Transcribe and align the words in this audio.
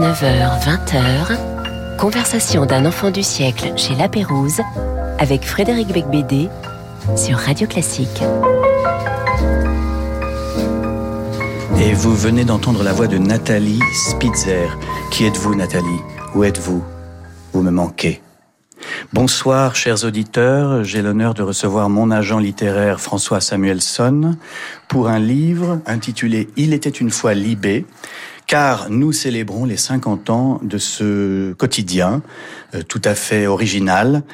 19h, 0.00 0.64
20h, 0.64 1.96
conversation 1.98 2.64
d'un 2.64 2.86
enfant 2.86 3.10
du 3.10 3.22
siècle 3.22 3.74
chez 3.76 3.94
La 3.94 4.08
Pérouse 4.08 4.62
avec 5.18 5.44
Frédéric 5.44 5.88
Becbédé 5.88 6.48
sur 7.16 7.36
Radio 7.36 7.66
Classique. 7.66 8.22
Et 11.78 11.92
vous 11.92 12.16
venez 12.16 12.46
d'entendre 12.46 12.82
la 12.82 12.94
voix 12.94 13.08
de 13.08 13.18
Nathalie 13.18 13.80
Spitzer. 14.08 14.74
Qui 15.10 15.26
êtes-vous, 15.26 15.54
Nathalie? 15.54 16.00
Où 16.34 16.44
êtes-vous? 16.44 16.82
Vous 17.52 17.60
me 17.60 17.70
manquez. 17.70 18.22
Bonsoir, 19.12 19.76
chers 19.76 20.04
auditeurs. 20.04 20.82
J'ai 20.82 21.02
l'honneur 21.02 21.34
de 21.34 21.42
recevoir 21.42 21.90
mon 21.90 22.10
agent 22.10 22.38
littéraire 22.38 23.02
François 23.02 23.42
Samuelson 23.42 24.36
pour 24.88 25.08
un 25.08 25.18
livre 25.18 25.80
intitulé 25.84 26.48
Il 26.56 26.72
était 26.72 26.88
une 26.88 27.10
fois 27.10 27.34
Libé, 27.34 27.84
car 28.50 28.90
nous 28.90 29.12
célébrons 29.12 29.64
les 29.64 29.76
50 29.76 30.28
ans 30.28 30.60
de 30.64 30.76
ce 30.76 31.52
quotidien 31.52 32.20
euh, 32.74 32.82
tout 32.82 33.00
à 33.04 33.14
fait 33.14 33.46
original. 33.46 34.24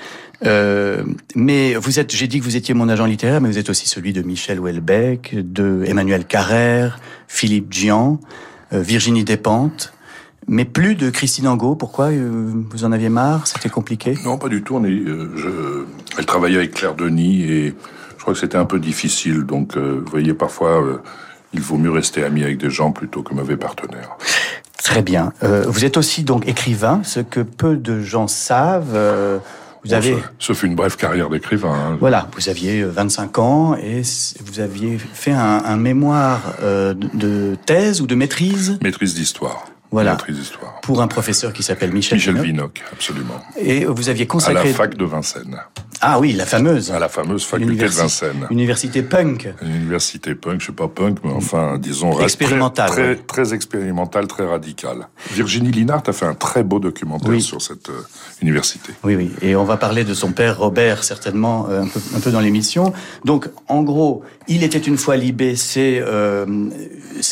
Euh, 0.46 1.04
mais 1.34 1.74
vous 1.74 1.98
êtes, 1.98 2.16
j'ai 2.16 2.26
dit 2.26 2.38
que 2.38 2.44
vous 2.44 2.56
étiez 2.56 2.72
mon 2.72 2.88
agent 2.88 3.04
littéraire, 3.04 3.42
mais 3.42 3.50
vous 3.50 3.58
êtes 3.58 3.68
aussi 3.68 3.86
celui 3.86 4.14
de 4.14 4.22
Michel 4.22 4.58
Houellebecq, 4.58 5.34
de 5.34 5.84
Emmanuel 5.86 6.24
Carrère, 6.24 6.98
Philippe 7.28 7.74
Gian, 7.74 8.18
euh, 8.72 8.80
Virginie 8.80 9.22
Despentes, 9.22 9.92
mais 10.48 10.64
plus 10.64 10.94
de 10.94 11.10
Christine 11.10 11.46
Angot. 11.46 11.74
Pourquoi 11.74 12.08
Vous 12.10 12.84
en 12.86 12.92
aviez 12.92 13.10
marre? 13.10 13.46
C'était 13.46 13.68
compliqué? 13.68 14.16
Non, 14.24 14.38
pas 14.38 14.48
du 14.48 14.62
tout. 14.62 14.82
Elle 14.82 16.24
travaillait 16.24 16.56
avec 16.56 16.72
Claire 16.72 16.94
Denis 16.94 17.42
et 17.42 17.74
je 18.16 18.22
crois 18.22 18.32
que 18.32 18.40
c'était 18.40 18.56
un 18.56 18.64
peu 18.64 18.78
difficile. 18.78 19.42
Donc, 19.42 19.76
vous 19.76 20.10
voyez, 20.10 20.32
parfois, 20.32 21.02
il 21.56 21.62
vaut 21.62 21.78
mieux 21.78 21.90
rester 21.90 22.22
ami 22.22 22.44
avec 22.44 22.58
des 22.58 22.70
gens 22.70 22.92
plutôt 22.92 23.22
que 23.22 23.32
mauvais 23.32 23.56
partenaire. 23.56 24.16
Très 24.76 25.00
bien. 25.00 25.32
Euh, 25.42 25.64
vous 25.66 25.84
êtes 25.86 25.96
aussi 25.96 26.22
donc 26.22 26.46
écrivain, 26.46 27.00
ce 27.02 27.20
que 27.20 27.40
peu 27.40 27.76
de 27.76 28.02
gens 28.02 28.28
savent. 28.28 28.94
Euh, 28.94 29.38
vous 29.84 29.94
avez... 29.94 30.16
Ce, 30.38 30.52
fut 30.52 30.66
une 30.66 30.74
brève 30.74 30.96
carrière 30.96 31.30
d'écrivain. 31.30 31.72
Hein. 31.72 31.96
Voilà, 31.98 32.28
vous 32.36 32.48
aviez 32.50 32.82
25 32.84 33.38
ans 33.38 33.76
et 33.76 34.02
vous 34.44 34.60
aviez 34.60 34.98
fait 34.98 35.32
un, 35.32 35.62
un 35.64 35.76
mémoire 35.76 36.54
euh, 36.62 36.92
de 37.14 37.56
thèse 37.64 38.02
ou 38.02 38.06
de 38.06 38.14
maîtrise? 38.14 38.78
Maîtrise 38.82 39.14
d'histoire. 39.14 39.64
Voilà. 39.96 40.18
Pour 40.82 41.00
un 41.00 41.08
professeur 41.08 41.54
qui 41.54 41.62
s'appelle 41.62 41.90
Michel, 41.90 42.18
Michel 42.18 42.38
Vinoc. 42.38 42.82
absolument. 42.92 43.40
Et 43.58 43.86
vous 43.86 44.10
aviez 44.10 44.26
consacré... 44.26 44.60
À 44.60 44.64
la 44.64 44.74
fac 44.74 44.94
de 44.94 45.04
Vincennes. 45.06 45.58
Ah 46.02 46.20
oui, 46.20 46.34
la 46.34 46.44
fameuse. 46.44 46.90
À 46.90 46.98
la 46.98 47.08
fameuse 47.08 47.46
faculté 47.46 47.84
de 47.84 47.88
Vincennes. 47.88 48.46
Université 48.50 49.02
punk. 49.02 49.48
université 49.62 50.34
punk, 50.34 50.60
je 50.60 50.66
sais 50.66 50.72
pas 50.72 50.88
punk, 50.88 51.20
mais 51.24 51.32
enfin, 51.32 51.78
disons... 51.78 52.20
Expérimentale. 52.20 52.90
Très, 52.90 53.16
très, 53.16 53.54
expérimentale, 53.54 54.26
très 54.26 54.44
radicale. 54.44 55.08
Virginie 55.32 55.70
Linard 55.70 56.02
a 56.06 56.12
fait 56.12 56.26
un 56.26 56.34
très 56.34 56.62
beau 56.62 56.78
documentaire 56.78 57.40
sur 57.40 57.62
cette 57.62 57.88
euh, 57.88 58.02
université. 58.42 58.92
Oui, 59.02 59.16
oui. 59.16 59.30
Et 59.40 59.56
on 59.56 59.64
va 59.64 59.78
parler 59.78 60.04
de 60.04 60.12
son 60.12 60.32
père 60.32 60.58
Robert, 60.58 61.04
certainement, 61.04 61.68
euh, 61.70 61.84
un, 61.84 61.88
peu, 61.88 62.00
un 62.14 62.20
peu 62.20 62.30
dans 62.30 62.40
l'émission. 62.40 62.92
Donc, 63.24 63.48
en 63.68 63.82
gros, 63.82 64.22
Il 64.48 64.62
était 64.62 64.78
une 64.78 64.96
fois 64.96 65.16
Libé, 65.16 65.56
c'est 65.56 66.00
euh, 66.00 66.46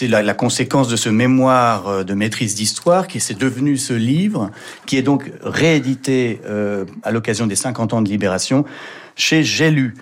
la, 0.03 0.23
la 0.23 0.35
conséquence 0.35 0.89
de 0.89 0.97
ce 0.97 1.09
mémoire 1.09 1.89
euh, 1.89 2.05
de 2.05 2.15
maîtrise 2.15 2.55
d'histoire 2.57 3.07
qui 3.07 3.21
s'est 3.21 3.35
devenu 3.35 3.77
ce 3.77 3.93
livre, 3.93 4.51
qui 4.87 4.97
est 4.97 5.03
donc 5.03 5.31
réédité 5.43 6.41
euh, 6.45 6.85
à 7.05 7.13
l'occasion 7.13 7.47
des 7.47 7.55
50 7.55 7.93
ans 7.93 8.03
de 8.03 8.09
libération 8.09 8.65
chez 9.17 9.45
J'ai 9.45 9.71
lu. 9.71 9.95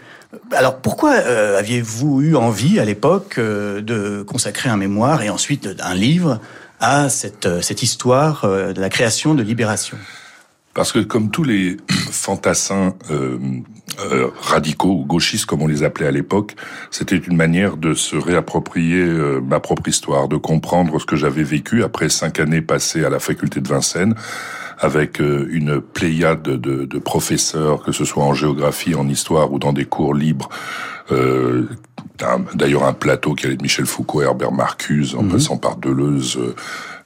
Alors 0.52 0.78
pourquoi 0.78 1.12
euh, 1.12 1.58
aviez-vous 1.58 2.22
eu 2.22 2.36
envie 2.36 2.78
à 2.80 2.84
l'époque 2.84 3.36
euh, 3.38 3.80
de 3.80 4.22
consacrer 4.22 4.70
un 4.70 4.76
mémoire 4.76 5.22
et 5.22 5.28
ensuite 5.28 5.68
un 5.80 5.94
livre 5.94 6.40
à 6.80 7.08
cette, 7.10 7.46
euh, 7.46 7.60
cette 7.60 7.82
histoire 7.82 8.46
de 8.46 8.80
la 8.80 8.88
création 8.88 9.34
de 9.34 9.42
Libération? 9.42 9.98
Parce 10.74 10.90
que 10.90 11.00
comme 11.00 11.30
tous 11.30 11.44
les 11.44 11.76
fantassins 12.10 12.94
euh, 14.00 14.28
radicaux 14.40 14.90
ou 14.90 15.04
gauchistes 15.04 15.46
comme 15.46 15.62
on 15.62 15.66
les 15.66 15.82
appelait 15.82 16.06
à 16.06 16.10
l'époque, 16.10 16.54
c'était 16.90 17.16
une 17.16 17.36
manière 17.36 17.76
de 17.76 17.94
se 17.94 18.16
réapproprier 18.16 19.02
euh, 19.02 19.40
ma 19.40 19.60
propre 19.60 19.88
histoire, 19.88 20.28
de 20.28 20.36
comprendre 20.36 21.00
ce 21.00 21.06
que 21.06 21.16
j'avais 21.16 21.42
vécu 21.42 21.82
après 21.82 22.08
cinq 22.08 22.40
années 22.40 22.62
passées 22.62 23.04
à 23.04 23.10
la 23.10 23.18
faculté 23.18 23.60
de 23.60 23.68
Vincennes 23.68 24.14
avec 24.78 25.20
euh, 25.20 25.48
une 25.50 25.80
pléiade 25.80 26.42
de, 26.42 26.84
de, 26.84 26.98
professeurs, 26.98 27.82
que 27.82 27.92
ce 27.92 28.04
soit 28.04 28.24
en 28.24 28.34
géographie, 28.34 28.96
en 28.96 29.08
histoire 29.08 29.52
ou 29.52 29.60
dans 29.60 29.72
des 29.72 29.84
cours 29.84 30.12
libres. 30.12 30.48
Euh, 31.12 31.68
D'ailleurs, 32.54 32.84
un 32.84 32.92
plateau 32.92 33.34
qui 33.34 33.46
allait 33.46 33.56
de 33.56 33.62
Michel 33.62 33.86
Foucault, 33.86 34.22
Herbert 34.22 34.52
Marcuse, 34.52 35.16
en 35.16 35.22
mhm. 35.22 35.32
passant 35.32 35.56
par 35.56 35.76
Deleuze, 35.76 36.36
euh, 36.36 36.54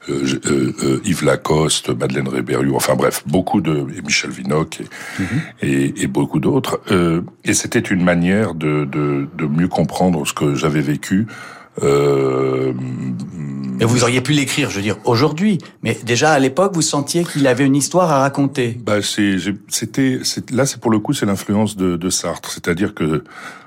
Yves 0.08 1.24
Lacoste, 1.24 1.90
Madeleine 1.90 2.28
Rébériou, 2.28 2.76
enfin 2.76 2.94
bref, 2.94 3.22
beaucoup 3.26 3.60
de 3.60 3.86
et 3.96 4.02
Michel 4.02 4.30
Vinoc 4.30 4.80
et, 4.80 5.22
mhm. 5.22 5.40
et, 5.62 6.02
et 6.02 6.06
beaucoup 6.06 6.40
d'autres. 6.40 6.80
Euh, 6.90 7.22
et 7.44 7.54
c'était 7.54 7.80
une 7.80 8.04
manière 8.04 8.54
de, 8.54 8.84
de, 8.84 9.26
de, 9.36 9.46
mieux 9.46 9.68
comprendre 9.68 10.26
ce 10.26 10.32
que 10.32 10.54
j'avais 10.54 10.80
vécu. 10.80 11.26
Euh, 11.82 12.72
et 13.80 13.84
vous 13.84 14.02
auriez 14.02 14.20
pu 14.22 14.32
l'écrire, 14.32 14.70
je 14.70 14.76
veux 14.76 14.82
dire, 14.82 14.96
aujourd'hui. 15.04 15.58
Mais 15.82 15.96
déjà 16.04 16.32
à 16.32 16.38
l'époque, 16.38 16.74
vous 16.74 16.82
sentiez 16.82 17.24
qu'il 17.24 17.46
avait 17.46 17.66
une 17.66 17.76
histoire 17.76 18.10
à 18.10 18.20
raconter. 18.20 18.78
Bah, 18.84 19.02
c'était, 19.02 20.20
là, 20.52 20.66
c'est 20.66 20.80
pour 20.80 20.90
le 20.90 20.98
coup, 20.98 21.12
c'est 21.12 21.26
l'influence 21.26 21.76
de, 21.76 21.96
de 21.96 22.10
Sartre. 22.10 22.50
C'est-à-dire 22.50 22.94
que 22.94 23.24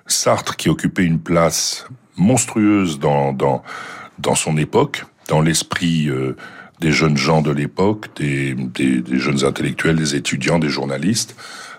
Sartre, 0.08 0.56
qui 0.56 0.70
occupait 0.70 1.04
une 1.04 1.20
place 1.20 1.86
monstrueuse 2.18 3.00
dans, 3.00 3.34
dans, 3.34 3.64
dans 4.18 4.36
son 4.36 4.58
époque, 4.58 5.06
dans 5.30 5.42
l'esprit 5.42 6.10
euh, 6.10 6.36
des 6.82 6.92
jeunes 6.92 7.16
gens 7.16 7.42
de 7.42 7.52
l'époque, 7.52 8.08
des, 8.18 8.54
des, 8.54 9.02
des, 9.02 9.20
jeunes 9.20 9.46
intellectuels, 9.46 9.96
des 9.96 10.16
étudiants, 10.16 10.60
des 10.60 10.70
journalistes, 10.70 11.36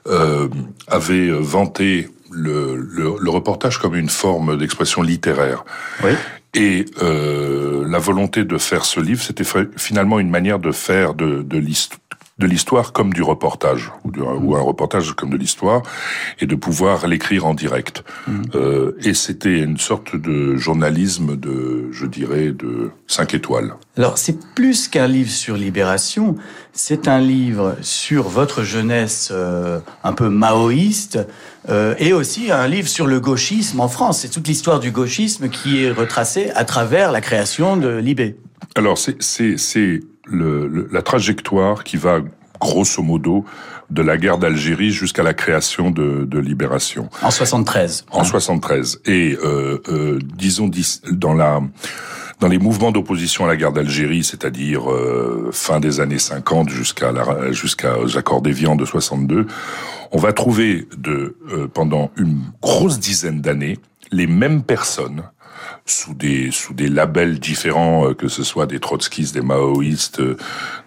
euh, 0.06 0.48
avait 0.88 1.28
vanté 1.28 2.08
le, 2.30 2.76
le, 2.76 3.16
le, 3.20 3.30
reportage 3.30 3.78
comme 3.78 3.96
une 3.96 4.08
forme 4.08 4.56
d'expression 4.56 5.02
littéraire. 5.02 5.64
Oui. 6.02 6.12
Et 6.54 6.86
euh, 7.02 7.86
la 7.86 7.98
volonté 7.98 8.44
de 8.44 8.58
faire 8.58 8.84
ce 8.84 9.00
livre, 9.00 9.22
c'était 9.22 9.44
finalement 9.76 10.18
une 10.18 10.30
manière 10.30 10.58
de 10.58 10.72
faire 10.72 11.14
de, 11.14 11.42
de 11.42 11.58
l'histoire 11.58 12.00
de 12.40 12.46
l'histoire 12.46 12.92
comme 12.92 13.12
du 13.12 13.22
reportage, 13.22 13.92
ou, 14.04 14.10
du, 14.10 14.20
ou, 14.20 14.56
un 14.56 14.60
reportage 14.60 15.12
comme 15.12 15.30
de 15.30 15.36
l'histoire, 15.36 15.82
et 16.40 16.46
de 16.46 16.54
pouvoir 16.54 17.06
l'écrire 17.06 17.44
en 17.44 17.54
direct. 17.54 18.02
Mmh. 18.26 18.42
Euh, 18.54 18.96
et 19.04 19.12
c'était 19.12 19.60
une 19.60 19.76
sorte 19.76 20.16
de 20.16 20.56
journalisme 20.56 21.36
de, 21.36 21.88
je 21.92 22.06
dirais, 22.06 22.50
de 22.52 22.90
cinq 23.06 23.34
étoiles. 23.34 23.74
Alors 23.98 24.16
c'est 24.16 24.38
plus 24.54 24.88
qu'un 24.88 25.06
livre 25.06 25.30
sur 25.30 25.56
libération, 25.56 26.34
c'est 26.72 27.08
un 27.08 27.20
livre 27.20 27.76
sur 27.82 28.28
votre 28.28 28.62
jeunesse 28.62 29.28
euh, 29.30 29.80
un 30.02 30.14
peu 30.14 30.30
maoïste, 30.30 31.18
euh, 31.68 31.94
et 31.98 32.14
aussi 32.14 32.50
un 32.50 32.66
livre 32.66 32.88
sur 32.88 33.06
le 33.06 33.20
gauchisme 33.20 33.80
en 33.80 33.88
France. 33.88 34.20
C'est 34.20 34.30
toute 34.30 34.48
l'histoire 34.48 34.80
du 34.80 34.90
gauchisme 34.90 35.50
qui 35.50 35.84
est 35.84 35.90
retracée 35.90 36.50
à 36.54 36.64
travers 36.64 37.12
la 37.12 37.20
création 37.20 37.76
de 37.76 37.98
Libé. 37.98 38.36
Alors 38.76 38.96
c'est 38.96 40.00
le, 40.30 40.66
le, 40.66 40.88
la 40.90 41.02
trajectoire 41.02 41.84
qui 41.84 41.96
va 41.96 42.20
grosso 42.60 43.02
modo 43.02 43.44
de 43.88 44.02
la 44.02 44.16
guerre 44.16 44.38
d'Algérie 44.38 44.90
jusqu'à 44.90 45.22
la 45.22 45.34
création 45.34 45.90
de, 45.90 46.24
de 46.24 46.38
Libération. 46.38 47.08
En 47.22 47.30
73. 47.30 48.06
En 48.12 48.22
73. 48.22 49.00
Et 49.06 49.36
euh, 49.42 49.80
euh, 49.88 50.18
disons 50.36 50.70
dans 51.10 51.34
la 51.34 51.60
dans 52.38 52.48
les 52.48 52.58
mouvements 52.58 52.90
d'opposition 52.90 53.44
à 53.44 53.48
la 53.48 53.56
guerre 53.56 53.72
d'Algérie, 53.72 54.24
c'est-à-dire 54.24 54.90
euh, 54.90 55.50
fin 55.52 55.78
des 55.78 56.00
années 56.00 56.18
50 56.18 56.70
jusqu'à 56.70 57.12
la, 57.12 57.52
jusqu'à 57.52 57.96
accords 58.16 58.40
d'Évian 58.40 58.76
de 58.76 58.86
62, 58.86 59.46
on 60.10 60.18
va 60.18 60.32
trouver 60.32 60.88
de 60.96 61.36
euh, 61.52 61.68
pendant 61.68 62.10
une 62.16 62.40
grosse 62.62 62.98
dizaine 62.98 63.42
d'années 63.42 63.78
les 64.10 64.26
mêmes 64.26 64.62
personnes 64.62 65.22
sous 65.90 66.14
des 66.14 66.50
sous 66.50 66.74
des 66.74 66.88
labels 66.88 67.38
différents, 67.38 68.08
euh, 68.08 68.14
que 68.14 68.28
ce 68.28 68.42
soit 68.42 68.66
des 68.66 68.80
trotskistes, 68.80 69.34
des 69.34 69.40
maoïstes, 69.42 70.20
euh, 70.20 70.36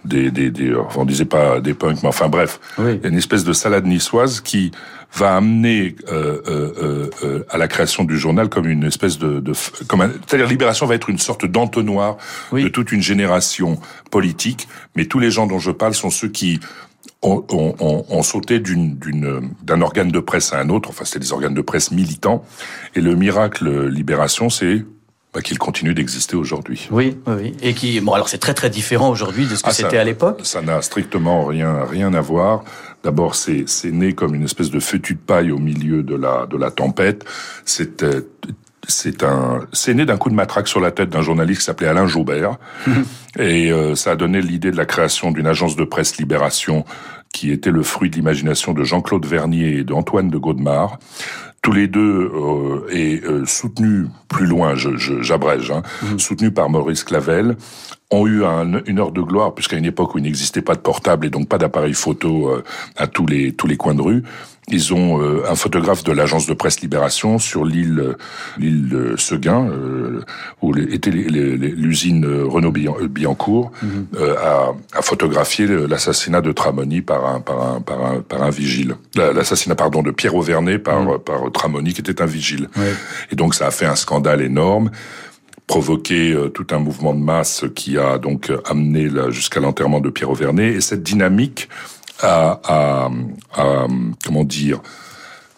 des, 0.05 0.31
des, 0.31 0.49
des 0.49 0.75
on 0.95 1.05
disait 1.05 1.25
pas 1.25 1.59
des 1.59 1.73
punks, 1.73 2.01
mais 2.03 2.09
enfin 2.09 2.29
bref, 2.29 2.59
oui. 2.77 2.99
une 3.03 3.17
espèce 3.17 3.43
de 3.43 3.53
salade 3.53 3.85
niçoise 3.85 4.41
qui 4.41 4.71
va 5.15 5.35
amener 5.35 5.95
euh, 6.11 6.41
euh, 6.47 7.09
euh, 7.23 7.45
à 7.49 7.57
la 7.57 7.67
création 7.67 8.03
du 8.03 8.17
journal 8.17 8.49
comme 8.49 8.67
une 8.67 8.83
espèce 8.83 9.19
de, 9.19 9.39
de 9.39 9.53
comme 9.87 10.11
c'est-à-dire 10.27 10.47
Libération 10.47 10.85
va 10.85 10.95
être 10.95 11.09
une 11.09 11.19
sorte 11.19 11.45
d'entonnoir 11.45 12.17
oui. 12.51 12.63
de 12.63 12.69
toute 12.69 12.91
une 12.91 13.01
génération 13.01 13.79
politique, 14.09 14.67
mais 14.95 15.05
tous 15.05 15.19
les 15.19 15.29
gens 15.29 15.45
dont 15.45 15.59
je 15.59 15.71
parle 15.71 15.93
sont 15.93 16.09
ceux 16.09 16.29
qui 16.29 16.59
ont, 17.21 17.45
ont, 17.49 18.05
ont 18.09 18.23
sauté 18.23 18.59
d'un 18.59 19.81
organe 19.81 20.09
de 20.09 20.19
presse 20.19 20.51
à 20.51 20.59
un 20.59 20.69
autre, 20.69 20.89
enfin 20.89 21.05
c'était 21.05 21.19
des 21.19 21.31
organes 21.31 21.53
de 21.53 21.61
presse 21.61 21.91
militants, 21.91 22.43
et 22.95 23.01
le 23.01 23.15
miracle 23.15 23.87
Libération, 23.87 24.49
c'est 24.49 24.83
bah, 25.33 25.41
qu'il 25.41 25.57
continue 25.57 25.93
d'exister 25.93 26.35
aujourd'hui. 26.35 26.87
Oui, 26.91 27.17
oui, 27.27 27.53
et 27.61 27.73
qui 27.73 27.99
bon 27.99 28.13
alors 28.13 28.29
c'est 28.29 28.37
très 28.37 28.53
très 28.53 28.69
différent 28.69 29.09
aujourd'hui 29.09 29.47
de 29.47 29.55
ce 29.55 29.63
que 29.63 29.69
ah, 29.69 29.73
c'était 29.73 29.97
à 29.97 30.03
l'époque. 30.03 30.41
Ça 30.43 30.61
n'a 30.61 30.81
strictement 30.81 31.45
rien 31.45 31.83
rien 31.83 32.13
à 32.13 32.21
voir. 32.21 32.63
D'abord, 33.03 33.35
c'est 33.35 33.63
c'est 33.67 33.91
né 33.91 34.13
comme 34.13 34.35
une 34.35 34.43
espèce 34.43 34.69
de 34.69 34.79
feu 34.79 34.99
de 34.99 35.13
paille 35.13 35.51
au 35.51 35.57
milieu 35.57 36.03
de 36.03 36.15
la 36.15 36.45
de 36.45 36.57
la 36.57 36.71
tempête. 36.71 37.25
C'est 37.65 38.05
c'est 38.87 39.23
un, 39.23 39.61
c'est 39.71 39.93
né 39.93 40.05
d'un 40.05 40.17
coup 40.17 40.29
de 40.29 40.35
matraque 40.35 40.67
sur 40.67 40.79
la 40.79 40.91
tête 40.91 41.09
d'un 41.09 41.21
journaliste 41.21 41.61
qui 41.61 41.65
s'appelait 41.65 41.87
Alain 41.87 42.05
Jaubert, 42.05 42.57
et 43.39 43.71
euh, 43.71 43.95
ça 43.95 44.11
a 44.11 44.15
donné 44.15 44.41
l'idée 44.41 44.71
de 44.71 44.77
la 44.77 44.85
création 44.85 45.31
d'une 45.31 45.47
agence 45.47 45.75
de 45.75 45.83
presse 45.83 46.17
Libération 46.17 46.85
qui 47.33 47.51
était 47.51 47.71
le 47.71 47.81
fruit 47.81 48.09
de 48.09 48.15
l'imagination 48.15 48.73
de 48.73 48.83
Jean-Claude 48.83 49.25
Vernier 49.25 49.77
et 49.77 49.83
d'Antoine 49.83 50.29
de 50.29 50.37
Gaudemar. 50.37 50.99
Tous 51.63 51.71
les 51.71 51.87
deux 51.87 52.31
euh, 52.33 52.85
et 52.91 53.21
euh, 53.25 53.45
soutenus 53.45 54.07
plus 54.33 54.45
loin, 54.47 54.73
j'abrège, 54.75 55.71
hein, 55.71 55.83
mmh. 56.01 56.19
soutenus 56.19 56.53
par 56.53 56.69
Maurice 56.69 57.03
Clavel, 57.03 57.55
ont 58.13 58.27
eu 58.27 58.43
une 58.85 58.99
heure 58.99 59.11
de 59.11 59.21
gloire, 59.21 59.53
puisqu'à 59.53 59.77
une 59.77 59.85
époque 59.85 60.15
où 60.15 60.17
il 60.17 60.23
n'existait 60.23 60.61
pas 60.61 60.75
de 60.75 60.79
portable 60.79 61.25
et 61.25 61.29
donc 61.29 61.47
pas 61.47 61.57
d'appareil 61.57 61.93
photo 61.93 62.49
euh, 62.49 62.63
à 62.95 63.07
tous 63.07 63.25
les 63.25 63.53
tous 63.53 63.67
les 63.67 63.77
coins 63.77 63.95
de 63.95 64.01
rue, 64.01 64.23
ils 64.69 64.93
ont 64.93 65.21
euh, 65.21 65.43
un 65.49 65.55
photographe 65.55 66.03
de 66.03 66.11
l'agence 66.11 66.45
de 66.45 66.53
presse 66.53 66.81
Libération 66.81 67.39
sur 67.39 67.65
l'île 67.65 67.99
euh, 67.99 68.17
l'île 68.57 68.87
de 68.89 69.15
Seguin, 69.17 69.69
où 70.61 70.75
était 70.77 71.11
l'usine 71.11 72.25
Renault 72.25 72.71
Billancourt, 72.71 73.71
mhm. 73.81 74.07
a, 74.37 74.73
a, 74.97 75.01
photographié 75.01 75.67
l'assassinat 75.67 76.41
de 76.41 76.51
Tramoni 76.51 77.01
par 77.01 77.25
un 77.25 77.39
par 77.41 77.61
un 77.61 77.81
par 77.81 78.05
un, 78.05 78.21
par 78.21 78.43
un 78.43 78.49
vigile. 78.49 78.95
L'assassinat 79.15 79.75
pardon 79.75 80.01
de 80.01 80.11
Pierre 80.11 80.35
Auvernet 80.35 80.77
par 80.77 81.01
mhm. 81.01 81.19
par 81.19 81.51
Tramoni 81.51 81.93
qui 81.93 82.01
était 82.01 82.21
un 82.21 82.27
vigile. 82.27 82.69
Et 83.31 83.35
donc 83.35 83.55
ça 83.55 83.67
a 83.67 83.71
fait 83.71 83.85
un 83.85 83.95
scandale 83.95 84.41
énorme 84.41 84.91
provoqué 85.67 86.33
euh, 86.33 86.49
tout 86.49 86.67
un 86.71 86.79
mouvement 86.79 87.13
de 87.13 87.19
masse 87.19 87.65
qui 87.75 87.97
a 87.97 88.17
donc 88.17 88.51
amené 88.65 89.09
jusqu'à 89.29 89.59
l'enterrement 89.59 90.01
de 90.01 90.09
Pierre 90.09 90.29
Auvernet. 90.29 90.73
Et 90.73 90.81
cette 90.81 91.03
dynamique 91.03 91.69
a, 92.21 92.59
a, 92.63 93.09
a 93.55 93.87
comment 94.23 94.43
dire, 94.43 94.81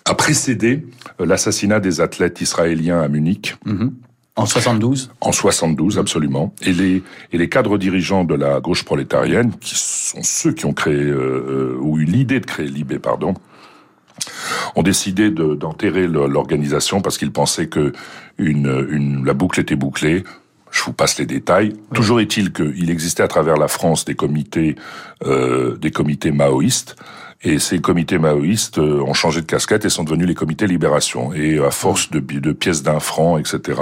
a 0.05 0.13
précédé 0.13 0.85
euh, 1.19 1.25
l'assassinat 1.25 1.79
des 1.79 2.01
athlètes 2.01 2.41
israéliens 2.41 3.01
à 3.01 3.07
Munich. 3.07 3.55
Mm-hmm. 3.65 3.91
En 4.37 4.45
72 4.45 5.11
En 5.21 5.31
72, 5.31 5.97
absolument. 5.97 6.53
Et 6.61 6.73
les, 6.73 7.03
et 7.31 7.37
les 7.37 7.47
cadres 7.47 7.77
dirigeants 7.77 8.25
de 8.25 8.35
la 8.35 8.59
gauche 8.59 8.83
prolétarienne, 8.83 9.53
qui 9.61 9.75
sont 9.75 10.23
ceux 10.23 10.51
qui 10.51 10.65
ont 10.65 10.73
créé, 10.73 10.93
euh, 10.93 11.77
ou 11.79 11.99
eu 11.99 12.03
l'idée 12.03 12.41
de 12.41 12.45
créer 12.45 12.67
l'IB, 12.67 12.97
pardon, 12.97 13.33
ont 14.75 14.83
décidé 14.83 15.29
d'enterrer 15.31 16.07
l'organisation 16.07 17.01
parce 17.01 17.17
qu'ils 17.17 17.31
pensaient 17.31 17.67
que 17.67 17.93
une, 18.37 18.87
une, 18.89 19.25
la 19.25 19.33
boucle 19.33 19.59
était 19.59 19.75
bouclée. 19.75 20.23
Je 20.71 20.83
vous 20.83 20.93
passe 20.93 21.17
les 21.17 21.25
détails. 21.25 21.73
Toujours 21.93 22.19
est-il 22.19 22.51
qu'il 22.51 22.89
existait 22.89 23.23
à 23.23 23.27
travers 23.27 23.55
la 23.55 23.67
France 23.67 24.03
des 24.03 24.15
comités, 24.15 24.75
euh, 25.25 25.77
des 25.77 25.91
comités 25.91 26.31
maoïstes. 26.31 26.95
Et 27.43 27.59
ces 27.59 27.79
comités 27.79 28.17
maoïstes 28.17 28.79
euh, 28.79 29.01
ont 29.01 29.13
changé 29.13 29.41
de 29.41 29.45
casquette 29.45 29.85
et 29.85 29.89
sont 29.89 30.03
devenus 30.03 30.27
les 30.27 30.35
comités 30.35 30.67
libération. 30.67 31.33
Et 31.33 31.59
à 31.59 31.71
force 31.71 32.11
de, 32.11 32.19
de 32.19 32.51
pièces 32.51 32.83
d'un 32.83 32.99
franc, 32.99 33.37
etc., 33.37 33.81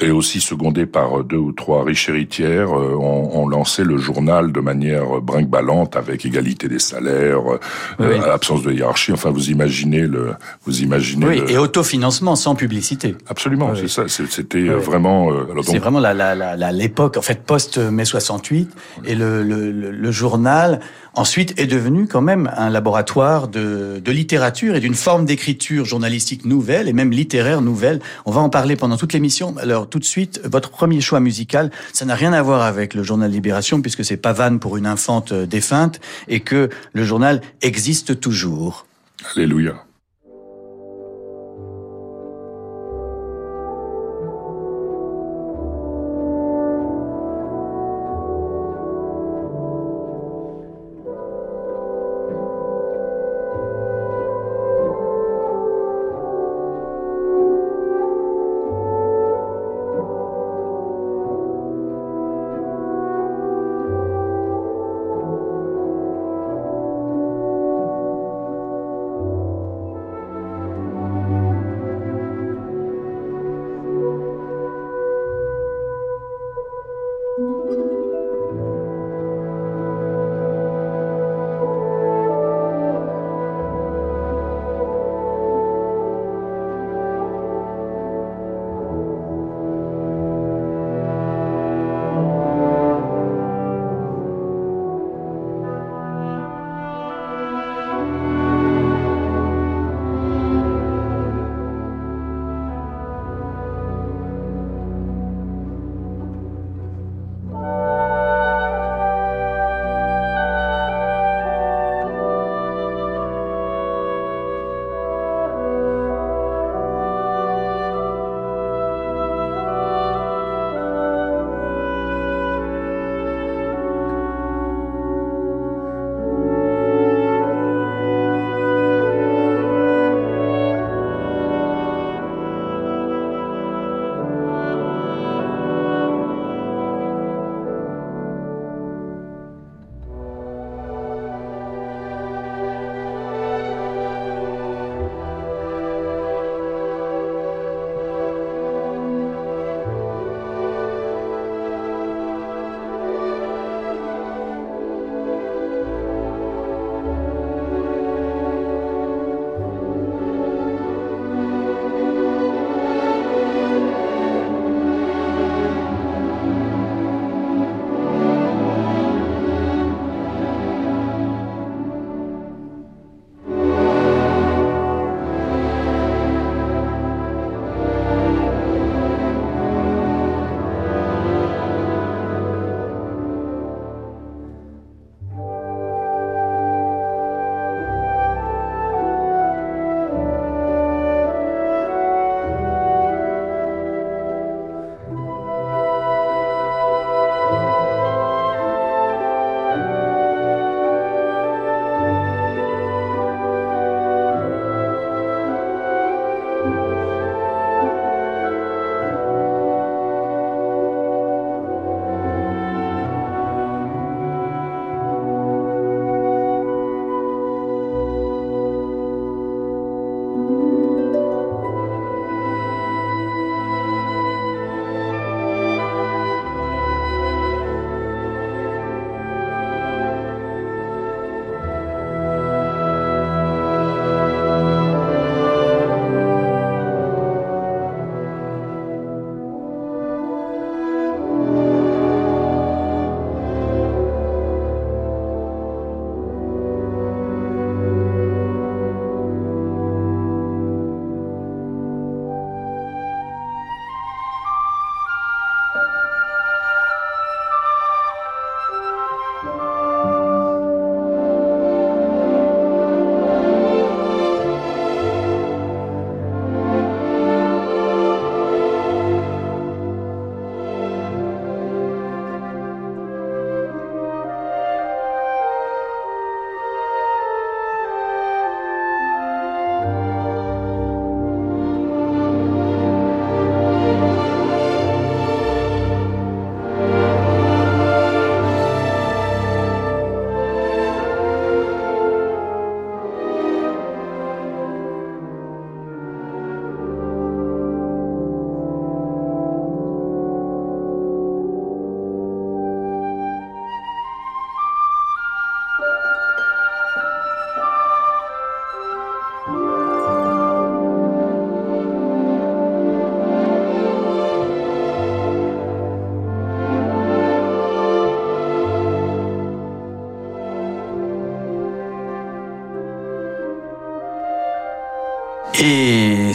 et 0.00 0.10
aussi 0.10 0.40
secondé 0.40 0.86
par 0.86 1.24
deux 1.24 1.36
ou 1.36 1.52
trois 1.52 1.84
riches 1.84 2.08
héritières, 2.08 2.72
euh, 2.72 2.94
ont, 2.94 3.46
lancé 3.48 3.84
le 3.84 3.98
journal 3.98 4.52
de 4.52 4.60
manière 4.60 5.20
brinque-ballante 5.20 5.96
avec 5.96 6.24
égalité 6.24 6.68
des 6.68 6.78
salaires, 6.78 7.42
euh, 8.00 8.20
absence 8.22 8.62
de 8.62 8.72
hiérarchie. 8.72 9.12
Enfin, 9.12 9.30
vous 9.30 9.50
imaginez 9.50 10.02
le, 10.02 10.34
vous 10.64 10.82
imaginez. 10.82 11.26
Oui, 11.26 11.42
et 11.48 11.58
autofinancement 11.58 12.36
sans 12.36 12.54
publicité. 12.54 13.16
Absolument, 13.28 13.74
c'est 13.74 13.88
ça. 13.88 14.04
C'était 14.08 14.68
vraiment. 14.68 15.30
Euh, 15.30 15.46
c'est 15.62 15.78
vraiment 15.78 16.00
l'époque, 16.72 17.16
en 17.16 17.22
fait, 17.22 17.42
post 17.42 17.78
mai 17.78 18.04
68, 18.04 18.70
et 19.04 19.14
le, 19.14 19.42
le, 19.42 19.70
le 19.70 20.10
journal 20.10 20.80
ensuite 21.14 21.58
est 21.58 21.66
devenu 21.66 22.06
quand 22.06 22.20
même 22.20 22.50
un 22.56 22.70
laboratoire 22.70 23.48
de, 23.48 24.00
de 24.04 24.12
littérature 24.12 24.74
et 24.76 24.80
d'une 24.80 24.94
forme 24.94 25.24
d'écriture 25.24 25.84
journalistique 25.84 26.44
nouvelle 26.44 26.88
et 26.88 26.92
même 26.92 27.10
littéraire 27.10 27.60
nouvelle. 27.60 28.00
On 28.26 28.30
va 28.30 28.40
en 28.40 28.48
parler 28.48 28.76
pendant 28.76 28.96
toute 28.96 29.12
l'émission. 29.12 29.54
Alors 29.58 29.88
tout 29.88 29.98
de 29.98 30.04
suite, 30.04 30.40
votre 30.44 30.70
premier 30.70 31.00
choix 31.00 31.20
musical, 31.20 31.70
ça 31.92 32.04
n'a 32.04 32.14
rien 32.14 32.32
à 32.32 32.42
voir 32.42 32.62
avec 32.62 32.94
le 32.94 33.02
journal 33.02 33.30
Libération 33.30 33.80
puisque 33.80 34.04
c'est 34.04 34.16
Pavane 34.16 34.58
pour 34.58 34.76
une 34.76 34.86
infante 34.86 35.32
défunte 35.32 36.00
et 36.28 36.40
que 36.40 36.68
le 36.92 37.04
journal 37.04 37.40
existe 37.62 38.20
toujours. 38.20 38.86
Alléluia. 39.34 39.84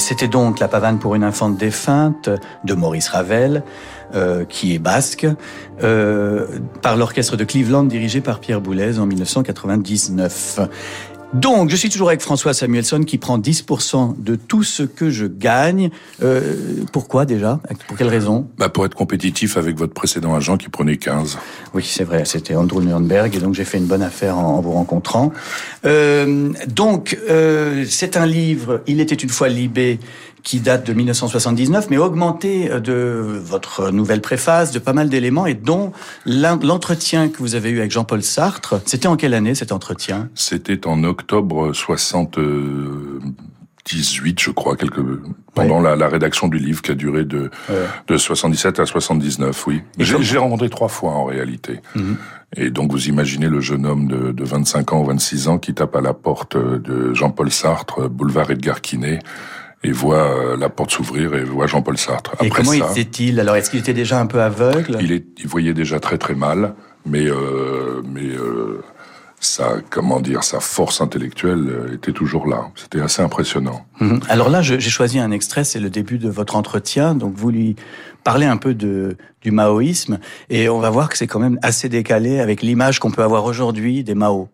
C'était 0.09 0.27
donc 0.27 0.57
La 0.57 0.67
pavane 0.67 0.97
pour 0.97 1.13
une 1.13 1.23
infante 1.23 1.55
défunte 1.55 2.31
de 2.63 2.73
Maurice 2.73 3.09
Ravel, 3.09 3.61
euh, 4.15 4.43
qui 4.43 4.73
est 4.73 4.79
basque, 4.79 5.27
euh, 5.83 6.47
par 6.81 6.97
l'orchestre 6.97 7.37
de 7.37 7.43
Cleveland 7.43 7.83
dirigé 7.83 8.19
par 8.19 8.39
Pierre 8.39 8.59
Boulez 8.59 8.97
en 8.97 9.05
1999. 9.05 10.61
Donc, 11.33 11.69
je 11.69 11.75
suis 11.75 11.89
toujours 11.89 12.07
avec 12.07 12.21
François 12.21 12.55
Samuelson 12.55 13.03
qui 13.03 13.19
prend 13.19 13.37
10% 13.37 14.15
de 14.17 14.35
tout 14.35 14.63
ce 14.63 14.81
que 14.81 15.11
je 15.11 15.27
gagne. 15.27 15.91
Euh, 16.23 16.83
pourquoi 16.91 17.25
déjà? 17.25 17.59
Pour 17.87 17.97
quelle 17.97 18.07
raison? 18.07 18.47
Bah 18.57 18.69
Pour 18.69 18.83
être 18.85 18.95
compétitif 18.95 19.55
avec 19.55 19.77
votre 19.77 19.93
précédent 19.93 20.33
agent 20.33 20.57
qui 20.57 20.69
prenait 20.69 20.97
15. 20.97 21.37
Oui, 21.75 21.85
c'est 21.87 22.03
vrai, 22.03 22.25
c'était 22.25 22.55
Andrew 22.55 22.81
Nürnberg 22.81 23.35
et 23.35 23.39
donc 23.39 23.53
j'ai 23.53 23.63
fait 23.63 23.77
une 23.77 23.85
bonne 23.85 24.01
affaire 24.01 24.39
en, 24.39 24.59
vous 24.59 24.71
rencontrant. 24.71 25.31
Euh, 25.85 26.49
donc, 26.67 27.15
euh, 27.29 27.85
c'est 27.87 28.17
un 28.17 28.25
livre, 28.25 28.81
Il 28.87 28.99
était 28.99 29.13
une 29.13 29.29
fois 29.29 29.49
Libé, 29.49 29.99
qui 30.43 30.59
date 30.59 30.85
de 30.85 30.93
1979, 30.93 31.87
mais 31.89 31.97
augmenté 31.97 32.71
euh, 32.71 32.79
de 32.79 33.41
votre 33.43 33.91
nouvelle 33.91 34.21
préface, 34.21 34.71
de 34.71 34.79
pas 34.79 34.93
mal 34.93 35.09
d'éléments, 35.09 35.45
et 35.45 35.53
dont 35.53 35.91
l'entretien 36.25 37.29
que 37.29 37.37
vous 37.39 37.55
avez 37.55 37.69
eu 37.69 37.79
avec 37.79 37.91
Jean-Paul 37.91 38.23
Sartre. 38.23 38.81
C'était 38.85 39.07
en 39.07 39.15
quelle 39.15 39.33
année 39.33 39.55
cet 39.55 39.71
entretien? 39.71 40.27
C'était 40.35 40.85
en 40.87 41.03
octobre 41.03 41.73
78, 41.73 44.39
je 44.39 44.51
crois, 44.51 44.75
quelque 44.75 45.21
pendant 45.53 45.79
la, 45.79 46.07
rédaction 46.07 46.47
du 46.47 46.57
livre 46.57 46.81
qui 46.81 46.91
a 46.91 46.95
duré 46.95 47.25
de 47.25 47.51
de 48.07 48.17
77 48.17 48.79
à 48.79 48.85
79, 48.85 49.67
oui. 49.67 49.81
J'ai 49.97 50.37
rencontré 50.37 50.69
trois 50.69 50.87
fois 50.87 51.11
en 51.11 51.25
réalité. 51.25 51.81
Mhm. 51.95 52.15
Et 52.55 52.69
donc 52.71 52.91
vous 52.91 53.07
imaginez 53.07 53.47
le 53.47 53.61
jeune 53.61 53.85
homme 53.85 54.07
de, 54.07 54.31
de 54.31 54.43
25 54.43 54.93
ans 54.93 55.01
ou 55.01 55.05
26 55.05 55.49
ans 55.49 55.59
qui 55.59 55.75
tape 55.75 55.95
à 55.95 56.01
la 56.01 56.13
porte 56.13 56.57
de 56.57 57.13
Jean-Paul 57.13 57.51
Sartre, 57.51 58.09
boulevard 58.09 58.49
Edgar 58.49 58.81
Quinet 58.81 59.19
et 59.83 59.91
voit 59.91 60.17
euh, 60.17 60.57
la 60.57 60.69
porte 60.69 60.91
s'ouvrir 60.91 61.33
et 61.35 61.43
voit 61.43 61.67
Jean-Paul 61.67 61.97
Sartre. 61.97 62.31
Après 62.33 62.47
et 62.47 62.49
comment 62.49 62.73
était-il 62.73 63.39
Alors, 63.39 63.55
est-ce 63.55 63.69
qu'il 63.69 63.79
était 63.79 63.93
déjà 63.93 64.19
un 64.19 64.25
peu 64.25 64.41
aveugle? 64.41 64.97
Il, 64.99 65.11
est, 65.11 65.25
il 65.37 65.47
voyait 65.47 65.73
déjà 65.73 65.99
très 65.99 66.17
très 66.17 66.35
mal, 66.35 66.73
mais 67.05 67.25
euh, 67.27 68.01
mais 68.05 68.25
euh, 68.25 68.83
sa 69.39 69.77
comment 69.89 70.19
dire 70.19 70.43
sa 70.43 70.59
force 70.59 70.99
intellectuelle 71.01 71.67
euh, 71.69 71.95
était 71.95 72.11
toujours 72.11 72.45
là. 72.45 72.69
C'était 72.75 73.01
assez 73.01 73.21
impressionnant. 73.21 73.85
Mhm. 73.99 74.19
Alors 74.27 74.49
là, 74.49 74.61
j'ai 74.61 74.79
choisi 74.79 75.19
un 75.19 75.31
extrait, 75.31 75.63
c'est 75.63 75.79
le 75.79 75.89
début 75.89 76.17
de 76.17 76.29
votre 76.29 76.55
entretien. 76.55 77.15
Donc 77.15 77.35
vous 77.35 77.49
lui 77.49 77.75
parlez 78.23 78.45
un 78.45 78.57
peu 78.57 78.73
de 78.73 79.15
du 79.41 79.51
maoïsme 79.51 80.19
et 80.49 80.67
on 80.67 80.79
va 80.79 80.89
voir 80.89 81.07
que 81.07 81.17
c'est 81.17 81.27
quand 81.27 81.39
même 81.39 81.57
assez 81.61 81.87
décalé 81.87 82.39
avec 82.39 82.61
l'image 82.61 82.99
qu'on 82.99 83.11
peut 83.11 83.23
avoir 83.23 83.45
aujourd'hui 83.45 84.03
des 84.03 84.15
Mao. 84.15 84.49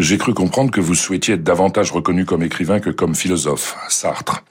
J'ai 0.00 0.16
cru 0.16 0.32
comprendre 0.32 0.70
que 0.70 0.80
vous 0.80 0.94
souhaitiez 0.94 1.34
être 1.34 1.42
davantage 1.42 1.92
reconnu 1.92 2.24
comme 2.24 2.42
écrivain 2.42 2.80
que 2.80 2.88
comme 2.88 3.14
philosophe, 3.14 3.76
Sartre. 3.90 4.42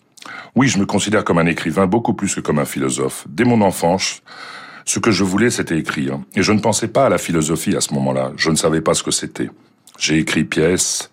Oui, 0.53 0.68
je 0.68 0.77
me 0.77 0.86
considère 0.86 1.24
comme 1.24 1.39
un 1.39 1.48
écrivain 1.48 1.88
beaucoup 1.88 2.13
plus 2.13 2.36
que 2.36 2.39
comme 2.39 2.60
un 2.60 2.65
philosophe. 2.65 3.25
Dès 3.27 3.46
mon 3.46 3.62
enfance, 3.62 4.22
ce 4.86 5.00
que 5.00 5.10
je 5.10 5.24
voulais, 5.24 5.50
c'était 5.50 5.79
écrire. 5.79 6.20
Et 6.36 6.44
je 6.44 6.51
ne 6.51 6.60
pensais 6.60 6.88
pas 6.88 7.08
à 7.08 7.10
la 7.10 7.18
philosophie 7.18 7.75
à 7.75 7.82
ce 7.82 7.96
moment-là. 7.96 8.32
Je 8.38 8.51
ne 8.51 8.56
savais 8.56 8.82
pas 8.82 8.94
ce 8.94 9.01
que 9.01 9.10
c'était. 9.10 9.50
J'ai 9.98 10.20
écrit 10.20 10.44
pièces, 10.44 11.10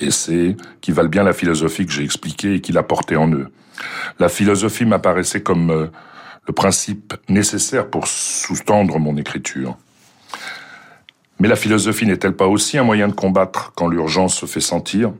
essais, 0.00 0.56
qui 0.80 0.90
valent 0.90 1.08
bien 1.08 1.22
la 1.22 1.32
philosophie 1.32 1.86
que 1.86 1.92
j'ai 1.92 2.02
expliquée 2.02 2.54
et 2.54 2.60
qui 2.60 2.72
la 2.72 2.82
portait 2.82 3.14
en 3.14 3.30
eux. 3.30 3.46
La 4.18 4.28
philosophie 4.28 4.86
m'apparaissait 4.86 5.42
comme 5.42 5.70
euh, 5.70 5.86
le 6.48 6.52
principe 6.52 7.14
nécessaire 7.28 7.88
pour 7.88 8.08
sous-tendre 8.08 8.98
mon 8.98 9.16
écriture. 9.16 9.78
Mais 11.40 11.48
la 11.48 11.56
philosophie 11.56 12.06
n'est-elle 12.06 12.34
pas 12.34 12.46
aussi 12.46 12.78
un 12.78 12.82
moyen 12.82 13.08
de 13.08 13.12
combattre 13.12 13.72
quand 13.76 13.86
l'urgence 13.86 14.36
se 14.36 14.46
fait 14.46 14.60
sentir? 14.60 15.12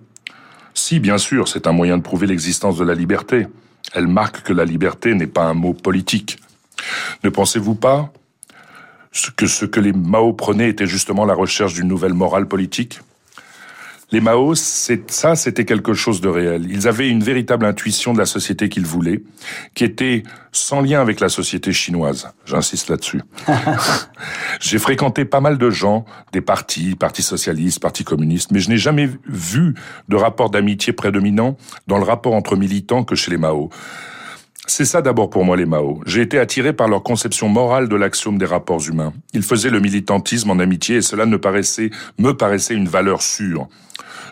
Si, 0.75 0.99
bien 0.99 1.19
sûr, 1.19 1.49
c'est 1.49 1.67
un 1.67 1.73
moyen 1.73 1.97
de 1.97 2.03
prouver 2.03 2.27
l'existence 2.27 2.77
de 2.77 2.85
la 2.85 2.95
liberté. 2.95 3.47
Elle 3.95 4.09
marque 4.09 4.43
que 4.43 4.53
la 4.53 4.65
liberté 4.65 5.15
n'est 5.15 5.27
pas 5.29 5.45
un 5.45 5.55
mot 5.55 5.75
politique. 5.75 6.39
Ne 7.25 7.31
pensez-vous 7.31 7.75
pas 7.75 8.13
que 9.37 9.47
ce 9.47 9.65
que 9.65 9.81
les 9.81 9.93
Mao 9.93 10.33
prenaient 10.33 10.69
était 10.69 10.87
justement 10.87 11.25
la 11.25 11.35
recherche 11.35 11.75
d'une 11.75 11.89
nouvelle 11.89 12.15
morale 12.15 12.47
politique? 12.47 13.01
Les 14.11 14.21
Mao, 14.21 14.55
ça, 14.55 15.37
c'était 15.37 15.67
quelque 15.67 15.93
chose 15.93 16.23
de 16.23 16.29
réel. 16.29 16.67
Ils 16.71 16.89
avaient 16.89 17.11
une 17.11 17.23
véritable 17.23 17.67
intuition 17.67 18.15
de 18.15 18.19
la 18.19 18.25
société 18.25 18.71
qu'ils 18.71 18.87
voulaient, 18.87 19.23
qui 19.75 19.85
était 19.85 20.23
sans 20.51 20.81
lien 20.81 21.01
avec 21.01 21.21
la 21.21 21.29
société 21.29 21.73
chinoise. 21.73 22.31
J'insiste 22.47 22.89
là-dessus. 22.89 23.21
J'ai 24.61 24.79
fréquenté 24.79 25.27
pas 25.27 25.41
mal 25.41 25.59
de 25.59 25.69
gens, 25.69 26.07
des 26.33 26.41
partis, 26.41 26.95
partis 26.95 27.23
socialistes, 27.23 27.81
partis 27.81 28.05
communistes, 28.05 28.51
mais 28.51 28.61
je 28.61 28.71
n'ai 28.71 28.79
jamais 28.79 29.11
vu 29.27 29.75
de 30.09 30.17
rapport 30.17 30.49
d'amitié 30.49 30.95
prédominant 30.95 31.59
dans 31.87 31.99
le 31.99 32.05
rapport 32.05 32.33
entre 32.33 32.57
militants 32.57 33.05
que 33.05 33.15
chez 33.15 33.31
les 33.31 33.39
Mao. 33.39 33.69
C'est 34.69 34.85
ça 34.85 35.01
d'abord 35.01 35.31
pour 35.31 35.47
moi 35.47 35.57
les 35.57 35.65
Mao. 35.65 36.03
J'ai 36.05 36.21
été 36.21 36.39
attiré 36.39 36.75
par 36.75 36.89
leur 36.89 37.03
conception 37.03 37.49
morale 37.49 37.89
de 37.89 37.97
l'axiome 37.97 38.37
des 38.37 38.45
rapports 38.45 38.87
humains. 38.87 39.15
Ils 39.33 39.43
faisaient 39.43 39.71
le 39.71 39.81
militantisme 39.81 40.51
en 40.51 40.59
amitié 40.59 40.97
et 40.97 41.03
cela 41.03 41.25
ne 41.25 41.39
paraissait, 41.39 41.89
me 42.19 42.33
paraissait 42.33 42.75
une 42.75 42.87
valeur 42.87 43.23
sûre. 43.23 43.67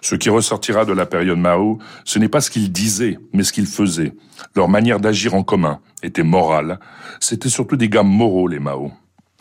Ce 0.02 0.14
qui 0.14 0.28
ressortira 0.28 0.84
de 0.84 0.92
la 0.92 1.06
période 1.06 1.38
Mao, 1.38 1.78
ce 2.04 2.18
n'est 2.18 2.28
pas 2.28 2.42
ce 2.42 2.50
qu'ils 2.50 2.70
disaient, 2.70 3.18
mais 3.32 3.44
ce 3.44 3.52
qu'ils 3.52 3.66
faisaient. 3.66 4.12
Leur 4.54 4.68
manière 4.68 5.00
d'agir 5.00 5.34
en 5.34 5.42
commun 5.42 5.80
était 6.02 6.22
morale. 6.22 6.80
C'était 7.18 7.48
surtout 7.48 7.76
des 7.76 7.88
gars 7.88 8.02
moraux, 8.02 8.46
les 8.46 8.60
Mao. 8.60 8.92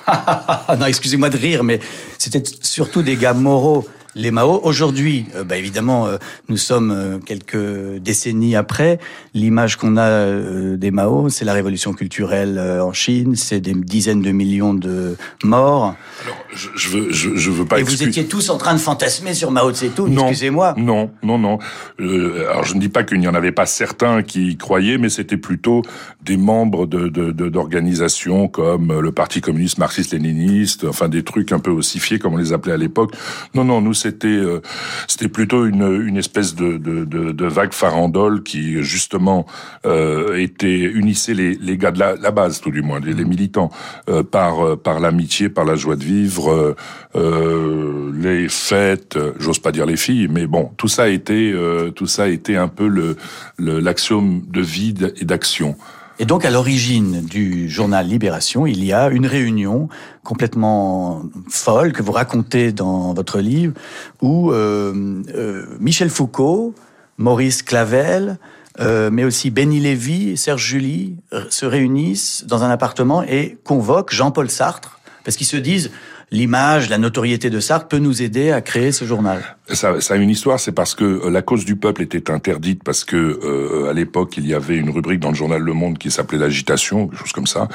non, 0.80 0.86
excusez-moi 0.86 1.30
de 1.30 1.38
rire, 1.38 1.66
mais 1.66 1.82
c'était 2.18 2.44
surtout 2.62 3.02
des 3.02 3.18
gars 3.18 3.34
moraux 3.34 3.86
les 4.16 4.32
Mao. 4.32 4.62
Aujourd'hui, 4.64 5.26
euh, 5.36 5.44
bah, 5.44 5.58
évidemment, 5.58 6.08
euh, 6.08 6.18
nous 6.48 6.58
sommes 6.58 6.92
euh, 6.92 7.18
quelques 7.20 8.00
décennies 8.02 8.56
après. 8.56 9.00
L'image 9.34 9.76
qu'on 9.76 9.98
a 9.98 10.32
des 10.78 10.92
Mao, 10.92 11.30
c'est 11.30 11.46
la 11.46 11.54
révolution 11.54 11.94
culturelle 11.94 12.58
en 12.60 12.94
Chine, 12.94 13.36
c'est 13.36 13.60
des 13.60 13.74
dizaines 13.74 14.22
de 14.22 14.32
millions 14.32 14.74
de 14.74 15.18
morts. 15.44 15.96
Alors, 16.24 16.38
je, 16.54 16.70
je 16.76 16.90
veux, 16.90 17.12
je, 17.12 17.52
veux 17.52 17.66
pas. 17.66 17.80
Et 17.80 17.84
vous 17.84 18.04
étiez 18.04 18.26
tous 18.26 18.50
en 18.50 18.58
train 18.58 18.74
de 18.74 18.80
fantasmer 18.80 19.34
sur 19.34 19.52
Mao 19.52 19.72
Tse-tung. 19.72 20.18
Excusez-moi. 20.18 20.74
Non, 20.78 21.12
non, 21.22 21.38
non. 21.38 21.60
alors, 22.00 22.64
je 22.64 22.76
ne 22.76 22.80
dis 22.80 22.90
pas 22.90 23.04
qu'il 23.04 23.20
n'y 23.20 23.28
en 23.28 23.36
avait 23.36 23.52
pas 23.52 23.66
certains 23.66 24.24
qui 24.24 24.52
y 24.52 24.58
croyaient, 24.58 24.98
mais 24.98 25.10
c'était 25.10 25.38
plutôt 25.38 25.82
des 26.24 26.38
membres 26.38 26.86
de 26.86 27.10
d'organisations 27.50 28.48
comme 28.48 29.00
le 29.00 29.12
Parti 29.12 29.42
communiste 29.42 29.78
marxiste-léniniste, 29.78 30.86
enfin 30.86 31.10
des 31.10 31.24
trucs 31.24 31.52
un 31.52 31.60
peu 31.60 31.72
ossifiés 31.72 32.20
comme 32.20 32.34
on 32.34 32.38
les 32.38 32.54
appelait 32.54 32.74
à 32.74 32.78
l'époque. 32.78 33.14
Non, 33.54 33.64
non, 33.64 33.82
nous 33.82 33.94
c'était 34.06 34.28
euh, 34.28 34.62
c'était 35.08 35.28
plutôt 35.28 35.66
une, 35.66 36.08
une 36.08 36.18
espèce 36.18 36.54
de, 36.54 36.78
de, 36.78 37.06
de, 37.06 37.32
de, 37.32 37.46
vague 37.48 37.74
farandole 37.74 38.44
qui 38.44 38.84
justement 38.84 39.48
euh, 39.86 40.38
était 40.38 40.80
unissait 40.80 41.34
les, 41.34 41.56
les 41.56 41.78
gars 41.78 41.92
de 41.92 42.00
la, 42.00 42.16
la 42.16 42.32
base 42.32 42.62
tout 42.62 42.72
du 42.72 42.84
moins 42.84 43.00
les, 43.00 43.14
les 43.14 43.26
militants 43.26 43.72
euh, 44.10 44.22
par 44.22 44.78
par 44.78 45.00
l'amitié 45.00 45.50
par 45.50 45.66
la 45.66 45.76
joie 45.76 45.96
de 45.96 46.04
vivre 46.04 46.76
les 47.16 48.50
fêtes 48.50 49.18
j'ose 49.40 49.60
pas 49.60 49.72
dire 49.72 49.86
les 49.86 49.98
filles 49.98 50.28
mais 50.30 50.46
bon 50.48 50.72
tout 50.78 50.88
ça 50.88 51.04
a 51.04 51.08
été 51.08 51.54
tout 51.96 52.08
ça 52.08 52.24
a 52.24 52.28
été 52.28 52.58
un 52.58 52.68
peu 52.68 52.88
le 52.88 53.16
l'axiome 53.58 54.44
de 54.48 54.62
vie 54.62 54.94
et 55.22 55.26
d'action 55.26 55.76
et 56.18 56.26
donc, 56.26 56.46
à 56.46 56.50
l'origine 56.50 57.26
du 57.26 57.70
journal 57.70 58.08
Libération, 58.08 58.66
il 58.66 58.86
y 58.86 58.94
a 58.94 59.10
une 59.10 59.26
réunion 59.26 59.90
complètement 60.24 61.24
folle 61.50 61.92
que 61.92 62.02
vous 62.02 62.14
racontez 62.14 62.72
dans 62.72 63.14
votre 63.14 63.40
livre, 63.40 63.74
où 64.22 64.52
euh, 64.52 65.22
euh, 65.36 65.66
Michel 65.80 66.10
Foucault, 66.10 66.74
Maurice 67.18 67.64
Clavel, 67.64 68.38
euh, 68.80 69.10
mais 69.12 69.26
aussi 69.26 69.52
Benny 69.52 69.82
Lévy, 69.82 70.38
Serge 70.38 70.66
Julie 70.66 71.18
se 71.50 71.66
réunissent 71.66 72.46
dans 72.48 72.64
un 72.64 72.70
appartement 72.70 73.22
et 73.22 73.58
convoquent 73.66 74.14
Jean-Paul 74.14 74.50
Sartre, 74.50 75.00
parce 75.26 75.36
qu'ils 75.36 75.48
se 75.48 75.58
disent 75.58 75.92
l'image, 76.32 76.90
la 76.90 76.98
notoriété 76.98 77.50
de 77.50 77.60
Sartre 77.60 77.88
peut 77.88 78.00
nous 78.00 78.22
aider 78.22 78.52
à 78.52 78.62
créer 78.62 78.92
ce 78.92 79.06
journal 79.06 79.42
ça, 79.74 80.00
ça 80.00 80.14
a 80.14 80.18
une 80.18 80.30
histoire, 80.30 80.60
c'est 80.60 80.72
parce 80.72 80.94
que 80.94 81.04
euh, 81.04 81.30
la 81.30 81.42
cause 81.42 81.66
du 81.66 81.76
peuple 81.76 82.04
était 82.04 82.30
interdite, 82.30 82.84
parce 82.84 83.04
que 83.04 83.16
euh, 83.16 83.90
à 83.90 83.94
l'époque 83.94 84.38
il 84.38 84.46
y 84.46 84.54
avait 84.54 84.78
une 84.78 84.92
rubrique 84.92 85.20
dans 85.20 85.30
le 85.30 85.36
journal 85.36 85.62
Le 85.62 85.74
Monde 85.74 85.98
qui 85.98 86.12
s'appelait 86.12 86.38
l'agitation, 86.38 87.08
quelque 87.08 87.20
chose 87.20 87.32
comme 87.32 87.48
ça, 87.48 87.68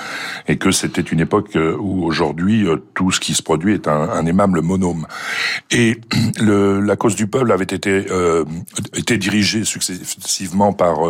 et 0.46 0.56
que 0.56 0.70
c'était 0.70 1.00
une 1.00 1.20
époque 1.20 1.56
euh, 1.56 1.76
où 1.78 2.04
aujourd'hui 2.04 2.66
tout 2.94 3.10
ce 3.10 3.18
qui 3.18 3.34
se 3.34 3.42
produit 3.42 3.74
est 3.74 3.88
un, 3.88 4.08
un 4.08 4.26
aimable 4.26 4.60
monome. 4.60 5.06
Et 5.70 5.98
le, 6.40 6.80
la 6.80 6.96
cause 6.96 7.16
du 7.16 7.26
peuple 7.26 7.50
avait 7.50 7.64
été 7.64 8.06
euh, 8.10 8.44
dirigée 9.08 9.64
successivement 9.64 10.72
par 10.72 11.00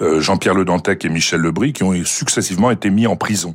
Jean-Pierre 0.00 0.54
Le 0.54 0.64
Dantec 0.64 1.04
et 1.04 1.08
Michel 1.08 1.40
Lebris, 1.40 1.72
qui 1.72 1.82
ont 1.82 1.92
successivement 2.04 2.70
été 2.70 2.90
mis 2.90 3.06
en 3.06 3.16
prison 3.16 3.54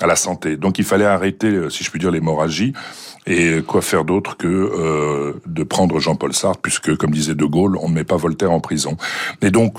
à 0.00 0.06
la 0.06 0.16
santé. 0.16 0.56
Donc 0.56 0.78
il 0.78 0.84
fallait 0.84 1.04
arrêter, 1.04 1.70
si 1.70 1.84
je 1.84 1.90
puis 1.90 1.98
dire, 1.98 2.10
l'hémorragie. 2.10 2.72
Et 3.26 3.62
quoi 3.66 3.80
faire 3.80 4.04
d'autre 4.04 4.36
que 4.36 4.46
euh, 4.46 5.40
de 5.46 5.62
prendre 5.62 5.98
Jean-Paul 5.98 6.34
Sartre, 6.34 6.60
puisque, 6.60 6.94
comme 6.96 7.10
disait 7.10 7.34
De 7.34 7.44
Gaulle, 7.44 7.78
on 7.78 7.88
ne 7.88 7.94
met 7.94 8.04
pas 8.04 8.16
Voltaire 8.16 8.52
en 8.52 8.60
prison. 8.60 8.96
Et 9.40 9.50
donc, 9.50 9.78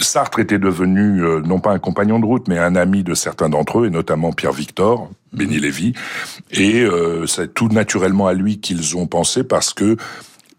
Sartre 0.00 0.40
était 0.40 0.58
devenu 0.58 1.22
euh, 1.22 1.40
non 1.40 1.60
pas 1.60 1.70
un 1.70 1.78
compagnon 1.78 2.18
de 2.18 2.26
route, 2.26 2.48
mais 2.48 2.58
un 2.58 2.74
ami 2.74 3.04
de 3.04 3.14
certains 3.14 3.48
d'entre 3.48 3.80
eux, 3.80 3.86
et 3.86 3.90
notamment 3.90 4.32
Pierre 4.32 4.52
Victor, 4.52 5.08
Béni 5.32 5.60
Lévy. 5.60 5.92
Et 6.50 6.82
euh, 6.82 7.26
c'est 7.26 7.54
tout 7.54 7.68
naturellement 7.68 8.26
à 8.26 8.32
lui 8.32 8.58
qu'ils 8.58 8.96
ont 8.96 9.06
pensé, 9.06 9.44
parce 9.44 9.72
que 9.72 9.96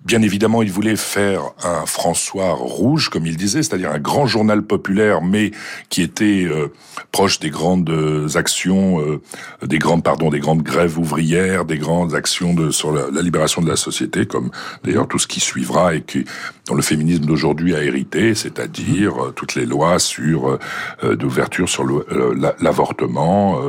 Bien 0.07 0.21
évidemment, 0.21 0.63
il 0.63 0.71
voulait 0.71 0.95
faire 0.95 1.41
un 1.65 1.85
François 1.85 2.53
rouge, 2.53 3.09
comme 3.09 3.25
il 3.25 3.35
disait, 3.35 3.61
c'est-à-dire 3.61 3.91
un 3.91 3.99
grand 3.99 4.25
journal 4.25 4.63
populaire, 4.63 5.21
mais 5.21 5.51
qui 5.89 6.01
était 6.01 6.45
euh, 6.49 6.67
proche 7.11 7.41
des 7.41 7.49
grandes 7.49 7.91
actions, 8.35 9.01
euh, 9.01 9.19
des 9.65 9.79
grandes, 9.79 10.03
pardon, 10.03 10.29
des 10.29 10.39
grandes 10.39 10.63
grèves 10.63 10.97
ouvrières, 10.97 11.65
des 11.65 11.77
grandes 11.77 12.15
actions 12.15 12.53
de, 12.53 12.71
sur 12.71 12.93
la, 12.93 13.21
libération 13.21 13.61
de 13.61 13.67
la 13.67 13.75
société, 13.75 14.25
comme 14.25 14.49
d'ailleurs 14.85 15.09
tout 15.09 15.19
ce 15.19 15.27
qui 15.27 15.41
suivra 15.41 15.93
et 15.93 16.03
qui, 16.03 16.23
dont 16.67 16.75
le 16.75 16.81
féminisme 16.81 17.25
d'aujourd'hui 17.25 17.75
a 17.75 17.83
hérité, 17.83 18.33
c'est-à-dire 18.33 19.21
euh, 19.21 19.31
toutes 19.31 19.55
les 19.55 19.65
lois 19.65 19.99
sur 19.99 20.57
d'ouverture 21.03 21.67
sur 21.67 21.83
l'avortement, 22.61 23.59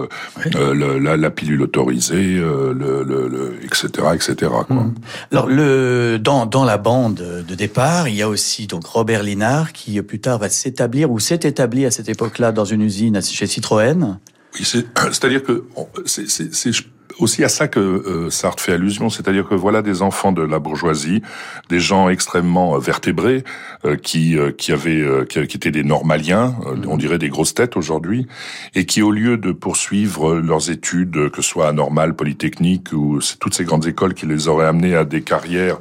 la, 0.54 1.16
la, 1.16 1.30
pilule 1.30 1.62
autorisée, 1.62 2.36
le, 2.36 3.02
le, 3.02 3.58
etc., 3.64 3.88
etc. 4.14 4.52
Quoi. 4.68 4.86
Alors 5.32 5.48
le 5.48 6.18
dans, 6.46 6.64
la 6.64 6.76
bande 6.76 7.14
de 7.46 7.54
départ, 7.54 8.06
il 8.08 8.14
y 8.14 8.22
a 8.22 8.28
aussi 8.28 8.66
donc 8.66 8.84
Robert 8.84 9.22
Linard 9.22 9.72
qui 9.72 10.00
plus 10.02 10.20
tard 10.20 10.38
va 10.38 10.50
s'établir 10.50 11.10
ou 11.10 11.18
s'est 11.18 11.40
établi 11.42 11.86
à 11.86 11.90
cette 11.90 12.10
époque-là 12.10 12.52
dans 12.52 12.66
une 12.66 12.82
usine 12.82 13.22
chez 13.22 13.46
Citroën. 13.46 14.18
Oui, 14.54 14.64
c'est-à-dire 14.64 15.42
que 15.42 15.64
c'est 16.04 16.70
aussi 17.18 17.42
à 17.42 17.48
ça 17.48 17.66
que 17.66 17.80
euh, 17.80 18.30
Sartre 18.30 18.62
fait 18.62 18.74
allusion, 18.74 19.08
c'est-à-dire 19.08 19.48
que 19.48 19.54
voilà 19.54 19.80
des 19.80 20.02
enfants 20.02 20.30
de 20.30 20.42
la 20.42 20.58
bourgeoisie, 20.58 21.22
des 21.70 21.80
gens 21.80 22.10
extrêmement 22.10 22.76
euh, 22.76 22.78
vertébrés, 22.78 23.42
euh, 23.86 23.96
qui 23.96 24.36
qui 24.58 24.72
avaient 24.72 25.26
qui, 25.28 25.38
étaient 25.40 25.70
des 25.70 25.82
normaliens, 25.82 26.56
on 26.86 26.98
dirait 26.98 27.18
des 27.18 27.30
grosses 27.30 27.54
têtes 27.54 27.76
aujourd'hui, 27.76 28.26
et 28.74 28.84
qui 28.84 29.00
au 29.00 29.10
lieu 29.10 29.38
de 29.38 29.52
poursuivre 29.52 30.34
leurs 30.36 30.70
études, 30.70 31.30
que 31.30 31.42
ce 31.42 31.48
soit 31.48 31.68
à 31.68 31.72
Normal, 31.72 32.14
Polytechnique 32.14 32.92
ou 32.92 33.18
toutes 33.40 33.54
ces 33.54 33.64
grandes 33.64 33.86
écoles 33.86 34.12
qui 34.12 34.26
les 34.26 34.46
auraient 34.46 34.66
amenés 34.66 34.94
à 34.94 35.04
des 35.04 35.22
carrières 35.22 35.78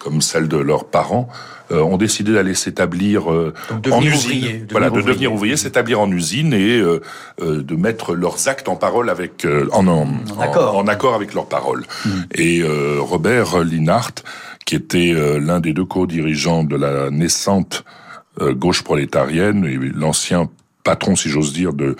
comme 0.00 0.20
celle 0.20 0.48
de 0.48 0.56
leurs 0.56 0.86
parents, 0.86 1.28
euh, 1.70 1.82
ont 1.82 1.98
décidé 1.98 2.32
d'aller 2.32 2.54
s'établir 2.54 3.30
euh, 3.30 3.54
en 3.92 4.02
usine. 4.02 4.66
voilà, 4.72 4.90
de 4.90 5.00
devenir 5.00 5.32
ouvrier, 5.32 5.56
s'établir 5.56 6.00
en 6.00 6.10
usine 6.10 6.52
et 6.52 6.80
euh, 6.80 7.00
de 7.38 7.76
mettre 7.76 8.14
leurs 8.14 8.48
actes 8.48 8.68
en 8.68 8.74
parole 8.74 9.08
avec 9.08 9.46
en, 9.70 9.86
en, 9.86 10.08
en, 10.36 10.88
accord. 10.88 11.14
avec 11.14 11.32
leurs 11.32 11.46
paroles. 11.46 11.84
Hmm. 12.04 12.22
Et 12.34 12.64
Robert 12.98 13.60
Linhart, 13.62 14.14
qui 14.64 14.74
était 14.74 15.14
l'un 15.38 15.60
des 15.60 15.72
deux 15.72 15.84
co-dirigeants 15.84 16.64
de 16.64 16.76
la 16.76 17.10
naissante 17.10 17.84
gauche 18.40 18.82
prolétarienne 18.82 19.64
et 19.64 19.76
l'ancien 19.76 20.48
patron, 20.82 21.14
si 21.14 21.28
j'ose 21.28 21.52
dire, 21.52 21.72
de 21.72 21.96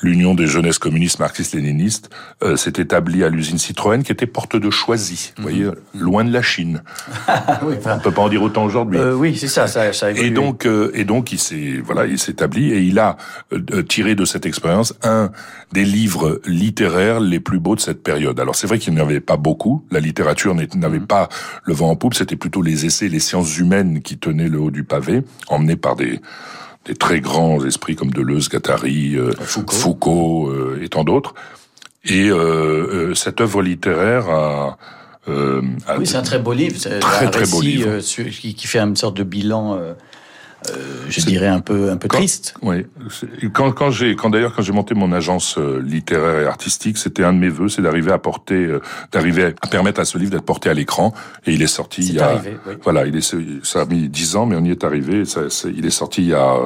l'Union 0.00 0.34
des 0.34 0.46
jeunesses 0.46 0.78
communistes 0.78 1.18
marxistes-léninistes 1.18 2.10
euh, 2.42 2.56
s'est 2.56 2.74
établie 2.76 3.24
à 3.24 3.28
l'usine 3.28 3.58
Citroën 3.58 4.02
qui 4.02 4.12
était 4.12 4.26
porte 4.26 4.56
de 4.56 4.70
Choisy, 4.70 5.32
vous 5.36 5.42
voyez, 5.42 5.64
mhm. 5.64 5.74
loin 5.94 6.24
de 6.24 6.32
la 6.32 6.42
Chine. 6.42 6.82
oui, 7.62 7.74
enfin, 7.78 7.96
On 7.96 8.00
peut 8.00 8.10
pas 8.10 8.22
en 8.22 8.28
dire 8.28 8.42
autant 8.42 8.64
aujourd'hui. 8.64 8.98
Euh, 8.98 9.14
oui, 9.14 9.36
c'est 9.36 9.48
ça, 9.48 9.66
ça, 9.66 9.92
ça 9.92 10.10
Et 10.10 10.30
donc, 10.30 10.66
euh, 10.66 10.90
et 10.94 11.04
donc, 11.04 11.32
il 11.32 11.38
s'est, 11.38 11.80
voilà, 11.84 12.06
il 12.06 12.18
s'est 12.18 12.32
établi 12.32 12.72
et 12.72 12.80
il 12.80 12.98
a 12.98 13.16
euh, 13.52 13.82
tiré 13.82 14.14
de 14.14 14.24
cette 14.24 14.46
expérience 14.46 14.94
un 15.02 15.30
des 15.72 15.84
livres 15.84 16.40
littéraires 16.46 17.20
les 17.20 17.40
plus 17.40 17.58
beaux 17.58 17.74
de 17.74 17.80
cette 17.80 18.02
période. 18.02 18.38
Alors, 18.40 18.54
c'est 18.54 18.66
vrai 18.66 18.78
qu'il 18.78 18.94
n'y 18.94 19.00
avait 19.00 19.20
pas 19.20 19.36
beaucoup. 19.36 19.84
La 19.90 20.00
littérature 20.00 20.54
n'avait 20.54 20.98
mhm. 20.98 21.06
pas 21.06 21.28
le 21.64 21.74
vent 21.74 21.90
en 21.90 21.96
poupe. 21.96 22.14
C'était 22.14 22.36
plutôt 22.36 22.62
les 22.62 22.86
essais, 22.86 23.08
les 23.08 23.20
sciences 23.20 23.58
humaines 23.58 24.00
qui 24.00 24.18
tenaient 24.18 24.48
le 24.48 24.60
haut 24.60 24.70
du 24.70 24.84
pavé, 24.84 25.22
emmenés 25.48 25.76
par 25.76 25.96
des 25.96 26.20
des 26.88 26.94
très 26.94 27.20
grands 27.20 27.64
esprits 27.64 27.94
comme 27.94 28.10
Deleuze, 28.10 28.48
Guattari, 28.48 29.14
euh, 29.14 29.32
Foucault, 29.40 30.48
euh, 30.48 30.80
et 30.82 30.88
tant 30.88 31.04
d'autres. 31.04 31.34
Et 32.04 32.30
euh, 32.30 33.14
cette 33.14 33.40
œuvre 33.40 33.62
littéraire 33.62 34.28
a, 34.30 34.78
oui, 35.98 36.06
c'est 36.06 36.16
un 36.16 36.22
très 36.22 36.38
beau 36.38 36.52
livre. 36.52 36.76
Très, 36.78 37.26
un 37.26 37.30
très 37.30 37.46
beau 37.46 37.60
livre. 37.60 37.98
qui, 38.00 38.54
qui, 38.54 38.66
fait 38.66 38.78
une 38.78 38.96
sorte 38.96 39.16
de 39.16 39.24
bilan 39.24 39.74
euh, 39.74 39.92
je 41.08 41.20
dirais 41.26 41.46
un 41.46 41.60
peu 41.60 41.90
un 41.90 41.96
peu 41.96 42.08
triste. 42.08 42.54
Oui. 42.62 42.86
Quand 43.52 43.72
quand 43.72 43.90
j'ai 43.90 44.16
quand 44.16 44.30
d'ailleurs 44.30 44.54
quand 44.54 44.62
j'ai 44.62 44.72
monté 44.72 44.94
mon 44.94 45.12
agence 45.12 45.58
euh, 45.58 45.80
littéraire 45.80 46.42
et 46.42 46.46
artistique, 46.46 46.98
c'était 46.98 47.24
un 47.24 47.32
de 47.32 47.38
mes 47.38 47.48
vœux, 47.48 47.68
c'est 47.68 47.82
d'arriver 47.82 48.12
à 48.12 48.18
porter, 48.18 48.64
euh, 48.66 48.80
d'arriver 49.12 49.54
à 49.62 49.66
permettre 49.68 50.00
à 50.00 50.04
ce 50.04 50.18
livre 50.18 50.30
d'être 50.30 50.44
porté 50.44 50.68
à 50.68 50.74
l'écran. 50.74 51.14
Et 51.46 51.52
il 51.52 51.62
est 51.62 51.66
sorti 51.66 52.02
il 52.02 52.14
y 52.14 52.20
a 52.20 52.30
arrivé, 52.30 52.56
oui. 52.66 52.74
voilà, 52.82 53.06
il 53.06 53.16
est 53.16 53.36
ça 53.62 53.82
a 53.82 53.84
mis 53.84 54.08
dix 54.08 54.36
ans, 54.36 54.46
mais 54.46 54.56
on 54.56 54.64
y 54.64 54.70
est 54.70 54.84
arrivé. 54.84 55.24
Ça, 55.24 55.42
il 55.66 55.86
est 55.86 55.90
sorti 55.90 56.22
il 56.22 56.28
y 56.28 56.34
a 56.34 56.56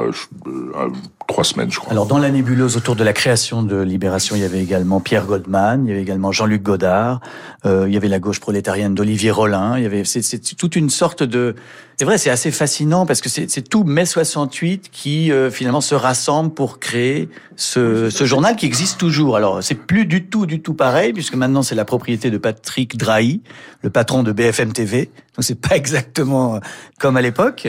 trois 1.27 1.45
semaines, 1.45 1.71
je 1.71 1.79
crois. 1.79 1.93
Alors 1.93 2.07
dans 2.07 2.19
la 2.19 2.31
nébuleuse 2.31 2.77
autour 2.77 2.97
de 2.97 3.05
la 3.05 3.13
création 3.13 3.63
de 3.63 3.81
Libération, 3.81 4.37
il 4.37 4.43
y 4.43 4.45
avait 4.45 4.63
également 4.63 5.01
Pierre 5.01 5.27
Goldman, 5.27 5.85
il 5.85 5.89
y 5.89 5.93
avait 5.93 6.03
également 6.03 6.33
Jean-Luc 6.33 6.63
Godard, 6.63 7.21
euh, 7.65 7.87
il 7.89 7.95
y 7.95 7.97
avait 7.97 8.09
la 8.09 8.19
gauche 8.19 8.41
prolétarienne 8.41 8.95
d'Olivier 8.95 9.31
Rollin, 9.31 9.77
il 9.79 9.83
y 9.83 9.87
avait 9.87 10.05
c'est 10.05 10.57
toute 10.57 10.77
une 10.77 10.91
sorte 10.91 11.23
de 11.23 11.55
c'est 11.99 12.05
vrai, 12.05 12.19
c'est 12.19 12.31
assez 12.31 12.51
fascinant 12.51 13.07
parce 13.07 13.21
que 13.21 13.29
c'est 13.29 13.69
tout 13.69 13.85
mai 13.85 14.07
68 14.07 14.89
qui 14.91 15.31
euh, 15.31 15.51
finalement 15.51 15.81
se 15.81 15.95
rassemble 15.95 16.53
pour 16.53 16.81
créer 16.81 17.29
ce, 17.55 18.11
ce 18.11 18.25
journal 18.25 18.57
qui 18.57 18.67
existe 18.67 18.99
toujours. 18.99 19.37
Alors 19.37 19.63
c'est 19.63 19.75
plus 19.75 20.07
du 20.07 20.25
tout 20.25 20.47
du 20.47 20.61
tout 20.61 20.75
pareil 20.75 21.13
puisque 21.13 21.35
maintenant 21.35 21.63
c'est 21.63 21.75
la 21.75 21.85
propriété 21.85 22.31
de 22.31 22.39
Patrick 22.39 22.97
Drahi, 22.97 23.43
le 23.83 23.91
patron 23.91 24.23
de 24.23 24.33
BFM 24.33 24.73
TV. 24.73 25.11
Donc 25.35 25.45
c'est 25.45 25.61
pas 25.61 25.77
exactement 25.77 26.61
comme 26.99 27.17
à 27.17 27.23
l'époque. 27.23 27.69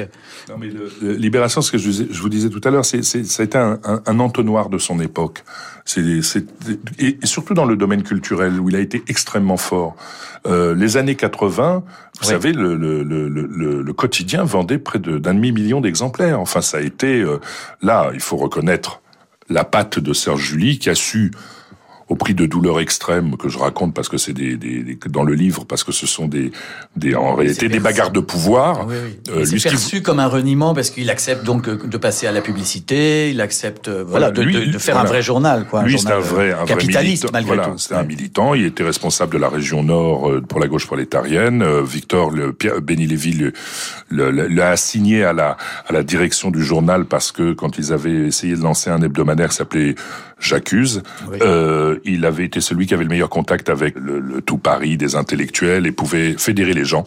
Non 0.50 0.56
mais 0.58 0.68
le, 0.68 1.14
Libération, 1.14 1.62
ce 1.62 1.72
que 1.72 1.78
je, 1.78 1.92
je, 1.92 2.22
vous 2.22 2.30
disais 2.30 2.50
tout 2.50 2.62
à 2.64 2.70
l'heure, 2.70 2.84
c'est 2.84 3.04
ça 3.04 3.42
a 3.42 3.46
été 3.46 3.58
un, 3.58 3.80
un, 3.86 4.02
un, 4.06 4.20
entonnoir 4.20 4.70
de 4.70 4.78
son 4.78 5.00
époque. 5.00 5.44
C'est 5.86 6.02
et, 7.00 7.18
et 7.22 7.26
surtout 7.26 7.54
dans 7.54 7.66
le 7.66 7.78
domaine 7.78 8.04
culturel 8.04 8.60
où 8.60 8.70
il 8.70 8.76
a 8.76 8.80
été 8.80 9.04
extrêmement 9.08 9.58
fort. 9.58 9.96
Euh, 10.46 10.76
les 10.76 10.98
années 10.98 11.16
80, 11.16 11.84
vous 12.20 12.24
savez, 12.26 12.52
le, 12.52 12.76
le, 12.76 13.04
le, 13.04 13.28
le, 13.28 13.94
quotidien 13.94 14.44
vendait 14.44 14.78
près 14.78 15.00
d'un 15.00 15.34
demi-million 15.34 15.80
d'exemplaires. 15.80 16.40
Enfin, 16.40 16.62
ça 16.62 16.78
a 16.78 16.82
été... 16.82 17.22
Euh, 17.22 17.40
là, 17.82 18.12
il 18.14 18.20
faut 18.20 18.36
reconnaître 18.36 19.02
la 19.50 19.64
patte 19.64 20.00
de 20.00 20.12
Serge 20.12 20.42
Julie 20.42 20.80
qui 20.80 20.90
a 20.90 20.96
su 20.96 21.32
au 22.10 22.16
prix 22.16 22.34
de 22.34 22.46
douleurs 22.46 22.80
extrêmes 22.80 23.38
que 23.38 23.50
je 23.50 23.58
raconte 23.58 23.94
parce 23.94 24.10
que 24.10 24.18
c'est 24.18 24.34
des, 24.34 24.58
des, 24.58 24.98
dans 25.10 25.24
le 25.24 25.34
livre 25.34 25.66
parce 25.66 25.84
que 25.84 25.92
ce 25.92 26.06
sont 26.06 26.28
des, 26.28 26.52
des 26.96 27.16
en 27.16 27.36
réalité 27.36 27.70
des 27.70 27.80
bagarres 27.80 28.12
de 28.12 28.20
pouvoir. 28.20 28.88
Oui, 28.88 28.96
oui. 29.06 29.34
Euh, 29.34 29.46
c'est 29.46 29.70
perçu 29.70 30.02
comme 30.02 30.20
un 30.20 30.28
reniement 30.28 30.74
parce 30.74 30.90
qu'il 30.90 31.10
accepte 31.10 31.44
donc 31.44 31.68
euh, 31.68 31.78
de 31.78 31.98
passer 31.98 32.28
à 32.28 32.32
la 32.32 32.42
publicité, 32.42 33.30
il 33.30 33.40
accepte 33.40 33.88
euh, 33.88 34.04
voilà, 34.06 34.32
de, 34.32 34.44
de, 34.44 34.78
faire 34.78 34.98
un 34.98 35.06
vrai 35.06 35.22
journal 35.22 35.66
quoi. 35.70 35.84
Lui 35.84 35.98
c'est 35.98 36.12
un 36.12 36.20
vrai 36.20 36.52
un 36.52 36.66
capitaliste 36.66 37.30
vrai 37.30 37.40
militant, 37.40 37.56
voilà, 37.56 37.74
C'est 37.78 37.96
un 37.96 38.04
militant. 38.04 38.54
Il 38.54 38.66
était 38.66 38.84
responsable 38.84 39.34
de 39.34 39.40
la 39.40 39.50
région 39.50 39.84
Nord 39.84 40.30
pour 40.48 40.60
la 40.60 40.68
gauche 40.68 40.86
prolétarienne. 40.86 41.66
Victor 41.84 42.32
le, 42.32 42.56
Benny 42.82 43.08
Lévy 43.08 43.52
l'a 44.12 44.70
assigné 44.70 45.24
à 45.24 45.34
la 45.34 45.58
à 45.88 45.94
la 45.94 46.04
direction 46.04 46.52
du 46.52 46.64
journal 46.64 47.06
parce 47.06 47.32
que 47.32 47.54
quand 47.54 47.78
ils 47.78 47.94
avaient 47.94 48.28
essayé 48.28 48.56
de 48.56 48.62
lancer 48.62 48.90
un 48.90 49.02
hebdomadaire 49.02 49.50
qui 49.50 49.56
s'appelait 49.56 49.96
J'accuse. 50.44 51.04
Euh, 51.42 52.00
il 52.04 52.26
avait 52.26 52.44
été 52.44 52.60
celui 52.60 52.86
qui 52.86 52.94
avait 52.94 53.06
le 53.06 53.10
meilleur 53.10 53.30
contact 53.30 53.70
avec 53.70 53.96
le, 53.98 54.42
tout 54.42 54.58
Paris 54.58 54.98
des 54.98 55.16
intellectuels 55.16 55.88
et 55.88 55.94
pouvait 55.94 56.36
fédérer 56.38 56.74
les 56.74 56.84
gens. 56.84 57.06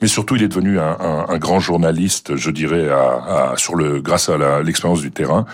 Mais 0.00 0.08
surtout, 0.08 0.36
il 0.36 0.42
est 0.42 0.48
devenu 0.48 0.78
un, 0.78 0.96
un, 0.98 1.26
un 1.28 1.38
grand 1.38 1.60
journaliste, 1.60 2.36
je 2.36 2.50
dirais, 2.50 2.88
à, 2.88 3.52
à, 3.52 3.56
sur 3.58 3.74
le 3.74 4.00
grâce 4.00 4.30
à 4.30 4.62
l'expérience 4.62 5.02
du 5.02 5.10
terrain. 5.10 5.44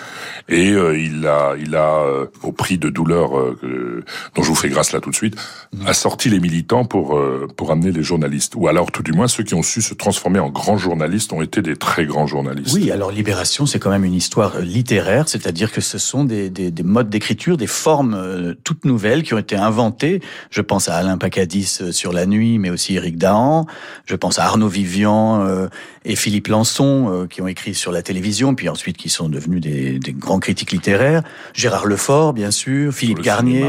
Et 0.48 0.70
euh, 0.70 0.96
il 0.96 1.26
a, 1.26 1.54
il 1.58 1.74
a 1.74 1.98
euh, 1.98 2.26
au 2.44 2.52
prix 2.52 2.78
de 2.78 2.88
douleurs 2.88 3.36
euh, 3.36 4.04
dont 4.36 4.42
je 4.44 4.48
vous 4.48 4.54
fais 4.54 4.68
grâce 4.68 4.92
là 4.92 5.00
tout 5.00 5.10
de 5.10 5.16
suite, 5.16 5.34
mmh. 5.72 5.88
a 5.88 5.92
sorti 5.92 6.30
les 6.30 6.38
militants 6.38 6.84
pour 6.84 7.20
pour 7.56 7.72
amener 7.72 7.90
les 7.90 8.04
journalistes. 8.04 8.54
Ou 8.54 8.68
alors, 8.68 8.92
tout 8.92 9.02
du 9.02 9.12
moins, 9.12 9.26
ceux 9.26 9.42
qui 9.42 9.54
ont 9.54 9.62
su 9.62 9.82
se 9.82 9.94
transformer 9.94 10.38
en 10.38 10.50
grands 10.50 10.78
journalistes 10.78 11.32
ont 11.32 11.42
été 11.42 11.62
des 11.62 11.76
très 11.76 12.06
grands 12.06 12.28
journalistes. 12.28 12.74
Oui, 12.74 12.92
alors 12.92 13.10
Libération, 13.10 13.66
c'est 13.66 13.80
quand 13.80 13.90
même 13.90 14.04
une 14.04 14.14
histoire 14.14 14.60
littéraire, 14.60 15.28
c'est-à-dire 15.28 15.72
que 15.72 15.80
ce 15.80 15.98
sont 15.98 16.24
des, 16.24 16.48
des, 16.50 16.70
des 16.70 16.82
modes 16.82 17.08
d'écriture, 17.08 17.23
des 17.56 17.66
formes 17.66 18.54
toutes 18.64 18.84
nouvelles 18.84 19.22
qui 19.22 19.34
ont 19.34 19.38
été 19.38 19.56
inventées. 19.56 20.20
Je 20.50 20.60
pense 20.60 20.88
à 20.88 20.96
Alain 20.96 21.18
Pacadis 21.18 21.80
sur 21.90 22.12
La 22.12 22.26
Nuit, 22.26 22.58
mais 22.58 22.70
aussi 22.70 22.94
Eric 22.94 23.18
Dahan. 23.18 23.66
Je 24.06 24.16
pense 24.16 24.38
à 24.38 24.44
Arnaud 24.44 24.68
Vivian 24.68 25.44
euh, 25.44 25.68
et 26.04 26.16
Philippe 26.16 26.48
Lançon, 26.48 27.08
euh, 27.10 27.26
qui 27.26 27.40
ont 27.40 27.48
écrit 27.48 27.74
sur 27.74 27.90
la 27.90 28.02
télévision, 28.02 28.54
puis 28.54 28.68
ensuite 28.68 28.96
qui 28.96 29.08
sont 29.08 29.28
devenus 29.28 29.60
des, 29.60 29.98
des 29.98 30.12
grands 30.12 30.38
critiques 30.38 30.72
littéraires. 30.72 31.22
Gérard 31.54 31.86
Lefort, 31.86 32.34
bien 32.34 32.50
sûr, 32.50 32.92
Philippe 32.92 33.22
Garnier. 33.22 33.64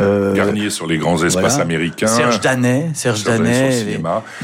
euh, 0.00 0.34
Garnier 0.34 0.68
sur 0.68 0.86
les 0.86 0.98
grands 0.98 1.22
espaces 1.24 1.58
américains. 1.58 2.06
Serge 2.06 2.40
Danet, 2.40 2.90
Serge, 2.94 3.24
Danet. 3.24 3.98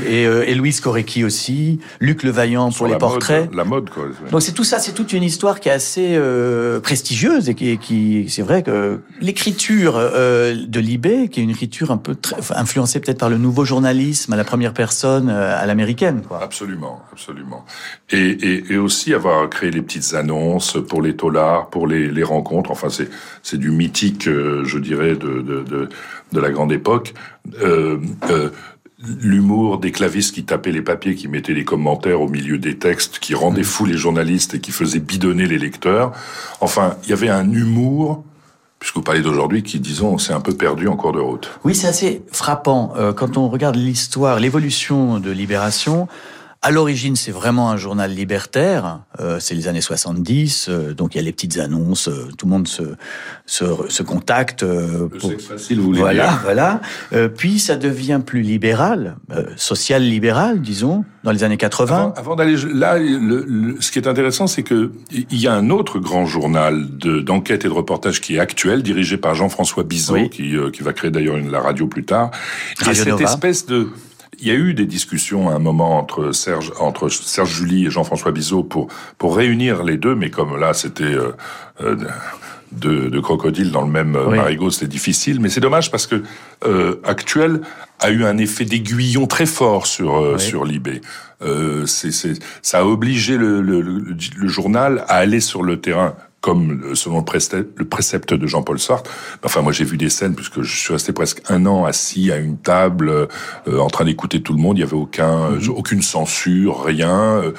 Et, 0.06 0.26
euh, 0.26 0.44
et, 0.46 0.54
Louise 0.54 0.80
Korecki 0.80 1.24
aussi. 1.24 1.78
Luc 2.00 2.22
Levaillant 2.22 2.70
pour 2.70 2.86
les 2.86 2.96
portraits. 2.96 3.50
la 3.52 3.64
mode, 3.64 3.90
quoi. 3.90 4.04
Donc 4.30 4.42
c'est 4.42 4.52
tout 4.52 4.64
ça, 4.64 4.78
c'est 4.78 4.92
toute 4.92 5.12
une 5.12 5.22
histoire 5.22 5.60
qui 5.60 5.68
est 5.68 5.72
assez 5.72 6.18
prestigieuse 6.82 7.48
et 7.50 7.54
qui, 7.54 7.76
qui 7.78 8.29
c'est 8.30 8.42
vrai 8.42 8.62
que 8.62 9.00
l'écriture 9.20 9.94
de 9.94 10.80
Libé, 10.80 11.28
qui 11.28 11.40
est 11.40 11.42
une 11.42 11.50
écriture 11.50 11.90
un 11.90 11.96
peu 11.96 12.16
influencée 12.50 13.00
peut-être 13.00 13.18
par 13.18 13.30
le 13.30 13.38
nouveau 13.38 13.64
journalisme 13.64 14.32
à 14.32 14.36
la 14.36 14.44
première 14.44 14.72
personne, 14.72 15.28
à 15.28 15.66
l'américaine. 15.66 16.22
Absolument 16.40 17.00
absolument. 17.12 17.64
Et, 18.10 18.76
aussi 18.76 19.12
avoir 19.12 19.48
créé 19.50 19.70
les 19.70 19.82
petites 19.82 20.14
annonces 20.14 20.78
pour 20.88 21.02
les 21.02 21.16
tolards, 21.16 21.68
pour 21.68 21.86
les, 21.86 22.22
rencontres. 22.22 22.70
Enfin, 22.70 22.88
c'est 22.88 23.08
c'est 23.42 23.58
du 23.58 23.70
mythique, 23.70 24.26
euh, 24.26 24.64
je 24.64 24.78
dirais, 24.78 25.16
de, 25.16 25.42
de, 25.42 26.40
la 26.40 26.50
grande 26.50 26.72
époque. 26.72 27.14
Euh, 27.62 27.98
euh, 28.30 28.50
l'humour 29.02 29.78
des 29.78 29.92
clavistes 29.92 30.34
qui 30.34 30.44
tapaient 30.44 30.72
les 30.72 30.82
papiers, 30.82 31.14
qui 31.14 31.28
mettaient 31.28 31.54
les 31.54 31.64
commentaires 31.64 32.20
au 32.20 32.28
milieu 32.28 32.58
des 32.58 32.76
textes, 32.76 33.18
qui 33.18 33.34
rendaient 33.34 33.62
fous 33.62 33.86
les 33.86 33.96
journalistes 33.96 34.54
et 34.54 34.60
qui 34.60 34.72
faisaient 34.72 35.00
bidonner 35.00 35.46
les 35.46 35.58
lecteurs. 35.58 36.12
Enfin, 36.60 36.96
il 37.04 37.10
y 37.10 37.12
avait 37.12 37.30
un 37.30 37.50
humour 37.50 38.24
puisque 38.80 38.96
vous 38.96 39.02
parlez 39.02 39.20
d'aujourd'hui, 39.20 39.62
qui, 39.62 39.78
disons, 39.78 40.16
s'est 40.16 40.32
un 40.32 40.40
peu 40.40 40.54
perdu 40.54 40.88
en 40.88 40.96
cours 40.96 41.12
de 41.12 41.20
route. 41.20 41.50
Oui, 41.64 41.74
c'est 41.74 41.86
assez 41.86 42.22
frappant. 42.32 42.94
Euh, 42.96 43.12
quand 43.12 43.36
on 43.36 43.48
regarde 43.48 43.76
l'histoire, 43.76 44.40
l'évolution 44.40 45.20
de 45.20 45.30
Libération, 45.30 46.08
à 46.62 46.70
l'origine, 46.70 47.16
c'est 47.16 47.30
vraiment 47.30 47.70
un 47.70 47.78
journal 47.78 48.12
libertaire. 48.12 49.00
Euh, 49.18 49.38
c'est 49.40 49.54
les 49.54 49.66
années 49.66 49.80
70, 49.80 50.66
euh, 50.68 50.92
donc 50.92 51.14
il 51.14 51.18
y 51.18 51.20
a 51.20 51.24
les 51.24 51.32
petites 51.32 51.58
annonces, 51.58 52.08
euh, 52.08 52.28
tout 52.36 52.44
le 52.44 52.50
monde 52.50 52.68
se 52.68 52.82
se, 53.46 53.64
se 53.88 54.02
contacte. 54.02 54.62
Euh, 54.62 55.08
pour... 55.08 55.32
facile, 55.40 55.80
vous 55.80 55.94
Voilà, 55.94 56.28
dire. 56.28 56.40
voilà. 56.42 56.80
puis 57.36 57.58
ça 57.58 57.76
devient 57.76 58.20
plus 58.24 58.42
libéral, 58.42 59.16
social 59.56 60.02
libéral, 60.02 60.60
disons, 60.60 61.04
dans 61.24 61.32
les 61.32 61.44
années 61.44 61.56
80. 61.56 61.96
Avant, 61.96 62.12
avant 62.12 62.36
d'aller 62.36 62.56
là, 62.74 62.98
le, 62.98 63.76
ce 63.80 63.90
qui 63.90 63.98
est 63.98 64.06
intéressant, 64.06 64.46
c'est 64.46 64.62
que 64.62 64.92
il 65.10 65.40
y 65.40 65.46
a 65.46 65.54
un 65.54 65.70
autre 65.70 65.98
grand 65.98 66.26
journal 66.26 66.86
d'enquête 67.24 67.64
et 67.64 67.68
de 67.68 67.72
reportage 67.72 68.20
qui 68.20 68.36
est 68.36 68.38
actuel, 68.38 68.82
dirigé 68.82 69.16
par 69.16 69.34
Jean-François 69.34 69.82
Bizot, 69.84 70.28
qui 70.28 70.54
qui 70.72 70.82
va 70.82 70.92
créer 70.92 71.10
d'ailleurs 71.10 71.38
la 71.38 71.60
radio 71.60 71.86
plus 71.86 72.04
tard. 72.04 72.30
Radio 72.78 72.92
et 72.92 72.94
cette 72.96 73.08
Nova. 73.08 73.24
espèce 73.24 73.64
de 73.66 73.88
il 74.40 74.48
y 74.48 74.50
a 74.50 74.54
eu 74.54 74.74
des 74.74 74.86
discussions 74.86 75.48
à 75.50 75.54
un 75.54 75.58
moment 75.58 75.98
entre 75.98 76.32
Serge, 76.32 76.72
entre 76.80 77.08
Serge 77.08 77.52
Julie 77.54 77.86
et 77.86 77.90
Jean-François 77.90 78.32
Bizot 78.32 78.62
pour 78.62 78.88
pour 79.18 79.36
réunir 79.36 79.82
les 79.84 79.96
deux, 79.96 80.14
mais 80.14 80.30
comme 80.30 80.58
là 80.58 80.72
c'était 80.74 81.04
euh, 81.04 81.32
euh, 81.82 81.96
de, 82.72 83.08
de 83.08 83.20
crocodile 83.20 83.72
dans 83.72 83.82
le 83.82 83.90
même 83.90 84.14
euh, 84.16 84.28
Oui. 84.28 84.36
marigot, 84.36 84.70
c'était 84.70 84.86
difficile. 84.86 85.40
Mais 85.40 85.48
c'est 85.48 85.60
dommage 85.60 85.90
parce 85.90 86.06
que 86.06 86.22
euh, 86.64 87.00
Actuel 87.04 87.60
a 87.98 88.10
eu 88.10 88.24
un 88.24 88.38
effet 88.38 88.64
d'aiguillon 88.64 89.26
très 89.26 89.46
fort 89.46 89.86
sur 89.86 90.16
euh, 90.16 90.34
Oui. 90.34 90.40
sur 90.40 90.64
Libé. 90.64 91.00
Euh, 91.42 91.84
c'est, 91.86 92.12
c'est, 92.12 92.34
ça 92.62 92.80
a 92.80 92.84
obligé 92.84 93.36
le, 93.36 93.60
le, 93.60 93.80
le, 93.80 94.04
le 94.36 94.48
journal 94.48 95.04
à 95.08 95.16
aller 95.16 95.40
sur 95.40 95.62
le 95.62 95.80
terrain 95.80 96.14
comme 96.40 96.94
selon 96.94 97.18
le 97.18 97.24
précepte, 97.24 97.78
le 97.78 97.84
précepte 97.84 98.32
de 98.32 98.46
Jean-Paul 98.46 98.78
Sartre. 98.78 99.10
Enfin, 99.44 99.60
moi, 99.60 99.72
j'ai 99.72 99.84
vu 99.84 99.96
des 99.98 100.08
scènes 100.08 100.34
puisque 100.34 100.62
je 100.62 100.74
suis 100.74 100.92
resté 100.92 101.12
presque 101.12 101.42
un 101.50 101.66
an 101.66 101.84
assis 101.84 102.32
à 102.32 102.36
une 102.38 102.56
table, 102.56 103.10
euh, 103.10 103.78
en 103.78 103.88
train 103.88 104.06
d'écouter 104.06 104.40
tout 104.40 104.54
le 104.54 104.58
monde. 104.58 104.78
Il 104.78 104.80
y 104.80 104.84
avait 104.84 104.94
aucun, 104.94 105.50
Mhm. 105.50 105.56
euh, 105.68 105.72
aucune 105.76 106.00
censure, 106.02 106.82
rien. 106.84 107.42
Euh, 107.42 107.52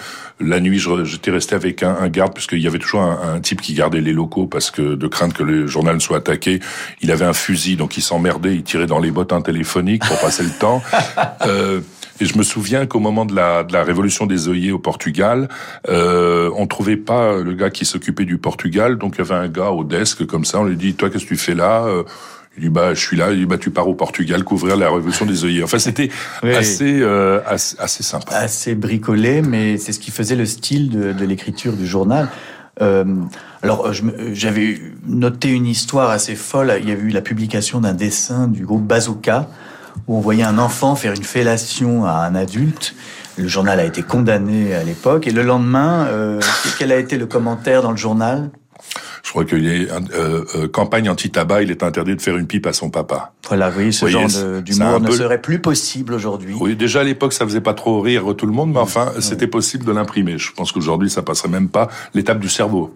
La 0.44 0.60
nuit, 0.60 0.82
j'étais 1.04 1.30
resté 1.30 1.54
avec 1.54 1.84
un, 1.84 1.96
un 1.98 2.10
garde 2.10 2.34
puisqu'il 2.34 2.58
y 2.62 2.66
avait 2.66 2.80
toujours 2.80 3.02
un, 3.02 3.36
un 3.36 3.40
type 3.40 3.62
qui 3.62 3.76
gardait 3.76 4.02
les 4.02 4.12
locaux 4.14 4.48
parce 4.48 4.72
que 4.72 4.96
de 4.96 5.08
crainte 5.08 5.34
que 5.34 5.44
le 5.44 5.68
journal 5.68 6.02
soit 6.02 6.18
attaqué, 6.18 6.60
il 7.02 7.12
avait 7.12 7.26
un 7.26 7.34
fusil, 7.34 7.76
donc 7.76 7.96
il 7.96 8.02
s'emmerdait, 8.02 8.56
il 8.56 8.64
tirait 8.64 8.88
dans 8.88 8.98
les 8.98 9.12
bottins 9.12 9.42
téléphoniques 9.42 10.04
pour 10.04 10.20
passer 10.20 10.42
le 10.42 10.50
temps. 10.50 10.82
Euh, 11.46 11.82
et 12.22 12.26
je 12.26 12.38
me 12.38 12.44
souviens 12.44 12.86
qu'au 12.86 13.00
moment 13.00 13.26
de 13.26 13.36
la, 13.36 13.64
de 13.64 13.74
la 13.74 13.84
révolution 13.84 14.26
des 14.26 14.48
œillets 14.48 14.72
au 14.72 14.80
Portugal, 14.80 15.50
euh, 15.90 16.50
on 16.56 16.68
trouvait 16.68 16.98
pas 16.98 17.38
le 17.42 17.54
gars 17.54 17.70
qui 17.70 17.86
s'occupait 17.86 18.26
du 18.26 18.38
Portugal, 18.38 18.98
donc 18.98 19.16
il 19.16 19.20
y 19.20 19.22
avait 19.22 19.36
un 19.46 19.48
gars 19.50 19.72
au 19.72 19.84
desk 19.84 20.26
comme 20.26 20.46
ça, 20.46 20.60
on 20.60 20.66
lui 20.66 20.76
dit, 20.78 20.94
toi 20.94 21.10
qu'est-ce 21.10 21.24
que 21.26 21.30
tu 21.30 21.38
fais 21.38 21.56
là 21.56 21.84
Euh, 21.86 22.04
il 22.58 22.64
dit 22.64 22.70
bah 22.70 22.94
je 22.94 23.00
suis 23.00 23.16
là, 23.16 23.32
il 23.32 23.40
dit 23.40 23.46
bah 23.46 23.58
tu 23.58 23.72
pars 23.72 23.88
au 23.88 23.94
Portugal 23.94 24.44
couvrir 24.44 24.76
la 24.76 24.92
révolution 24.92 25.26
des 25.26 25.46
œillets. 25.46 25.64
Enfin 25.64 25.80
c'était 25.80 26.10
Oui. 26.44 26.54
assez, 26.54 27.00
euh, 27.02 27.40
assez 27.48 27.78
assez 27.80 28.04
sympa. 28.04 28.36
assez 28.36 28.76
bricolé, 28.76 29.42
mais 29.42 29.78
c'est 29.78 29.94
ce 29.94 30.00
qui 30.00 30.12
faisait 30.12 30.36
le 30.36 30.46
style 30.46 30.90
de, 30.90 31.14
de 31.14 31.26
l'écriture 31.26 31.74
du 31.74 31.88
journal. 31.88 32.28
Euh, 32.82 33.06
alors, 33.64 33.94
j'avais 34.34 34.82
noté 35.08 35.50
une 35.50 35.66
histoire 35.68 36.10
assez 36.10 36.36
folle. 36.36 36.74
Il 36.82 36.90
y 36.90 36.92
avait 36.92 37.04
eu 37.04 37.10
la 37.10 37.22
publication 37.22 37.80
d'un 37.80 37.94
dessin 37.94 38.48
du 38.48 38.66
groupe 38.66 38.84
Bazooka, 38.88 39.48
où 40.08 40.18
on 40.18 40.22
voyait 40.22 40.44
un 40.44 40.58
enfant 40.58 40.96
faire 40.96 41.14
une 41.14 41.24
fellation 41.24 42.06
à 42.06 42.14
un 42.26 42.36
adulte. 42.36 42.96
Le 43.38 43.48
journal 43.48 43.80
a 43.80 43.86
été 43.86 44.02
condamné 44.04 44.74
à 44.76 44.84
l'époque. 44.84 45.28
Et 45.28 45.32
le 45.32 45.44
lendemain, 45.44 46.06
euh, 46.08 46.40
quel 46.78 46.92
a 46.92 46.98
été 46.98 47.18
le 47.18 47.26
commentaire 47.26 47.82
dans 47.82 47.92
le 47.92 47.98
journal? 47.98 48.50
Je 49.24 49.30
crois 49.30 49.46
qu'il 49.46 49.64
y 49.64 49.90
a 49.90 49.94
euh, 49.94 50.44
euh, 50.56 50.68
campagne 50.68 51.08
anti-tabac, 51.08 51.62
il 51.62 51.72
est 51.72 51.84
interdit 51.84 52.16
de 52.16 52.22
faire 52.22 52.36
une 52.38 52.48
pipe 52.48 52.66
à 52.66 52.74
son 52.74 52.90
papa. 52.90 53.32
Voilà, 53.48 53.70
voyez, 53.70 53.92
ce 53.92 54.06
Oui, 54.06 54.12
genre 54.12 54.28
d'humour 54.62 55.00
ne 55.00 55.08
peu- 55.08 55.16
serait 55.16 55.40
plus 55.42 55.60
possible 55.60 56.14
aujourd'hui. 56.14 56.56
Oui, 56.60 56.76
déjà 56.76 57.02
à 57.02 57.04
l'époque 57.04 57.32
ça 57.32 57.46
faisait 57.46 57.62
pas 57.62 57.76
trop 57.76 58.02
rire 58.02 58.24
tout 58.36 58.48
le 58.48 58.52
monde, 58.52 58.72
mais 58.74 58.80
enfin 58.80 59.12
c'était 59.20 59.48
possible 59.48 59.86
de 59.86 59.92
l'imprimer. 59.92 60.38
Je 60.38 60.52
pense 60.52 60.72
qu'aujourd'hui 60.72 61.10
ça 61.10 61.22
passerait 61.22 61.50
même 61.50 61.70
pas 61.70 61.88
l'étape 62.16 62.40
du 62.40 62.50
cerveau. 62.50 62.96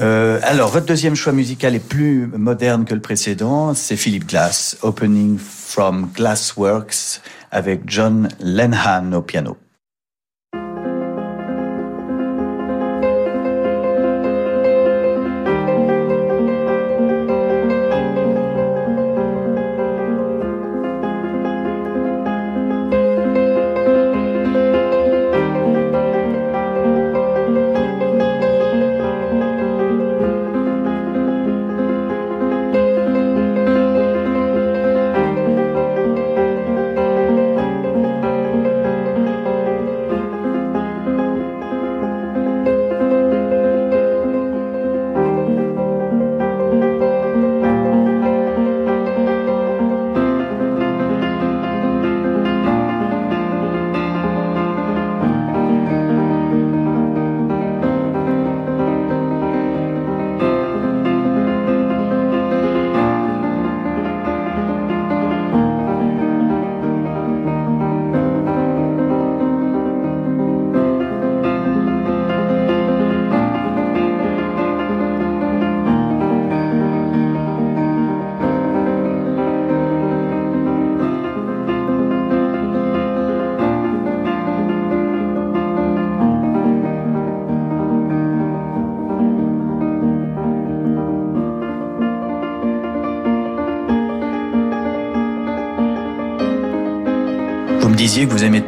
Euh, 0.00 0.40
alors, 0.42 0.70
votre 0.70 0.86
deuxième 0.86 1.14
choix 1.14 1.32
musical 1.32 1.74
est 1.74 1.86
plus 1.86 2.26
moderne 2.26 2.84
que 2.84 2.94
le 2.94 3.00
précédent. 3.00 3.74
C'est 3.74 3.96
Philip 3.96 4.26
Glass, 4.26 4.76
Opening 4.82 5.38
from 5.38 6.10
Glassworks, 6.14 7.20
avec 7.50 7.82
John 7.86 8.28
Lenhan 8.40 9.12
au 9.12 9.22
piano. 9.22 9.56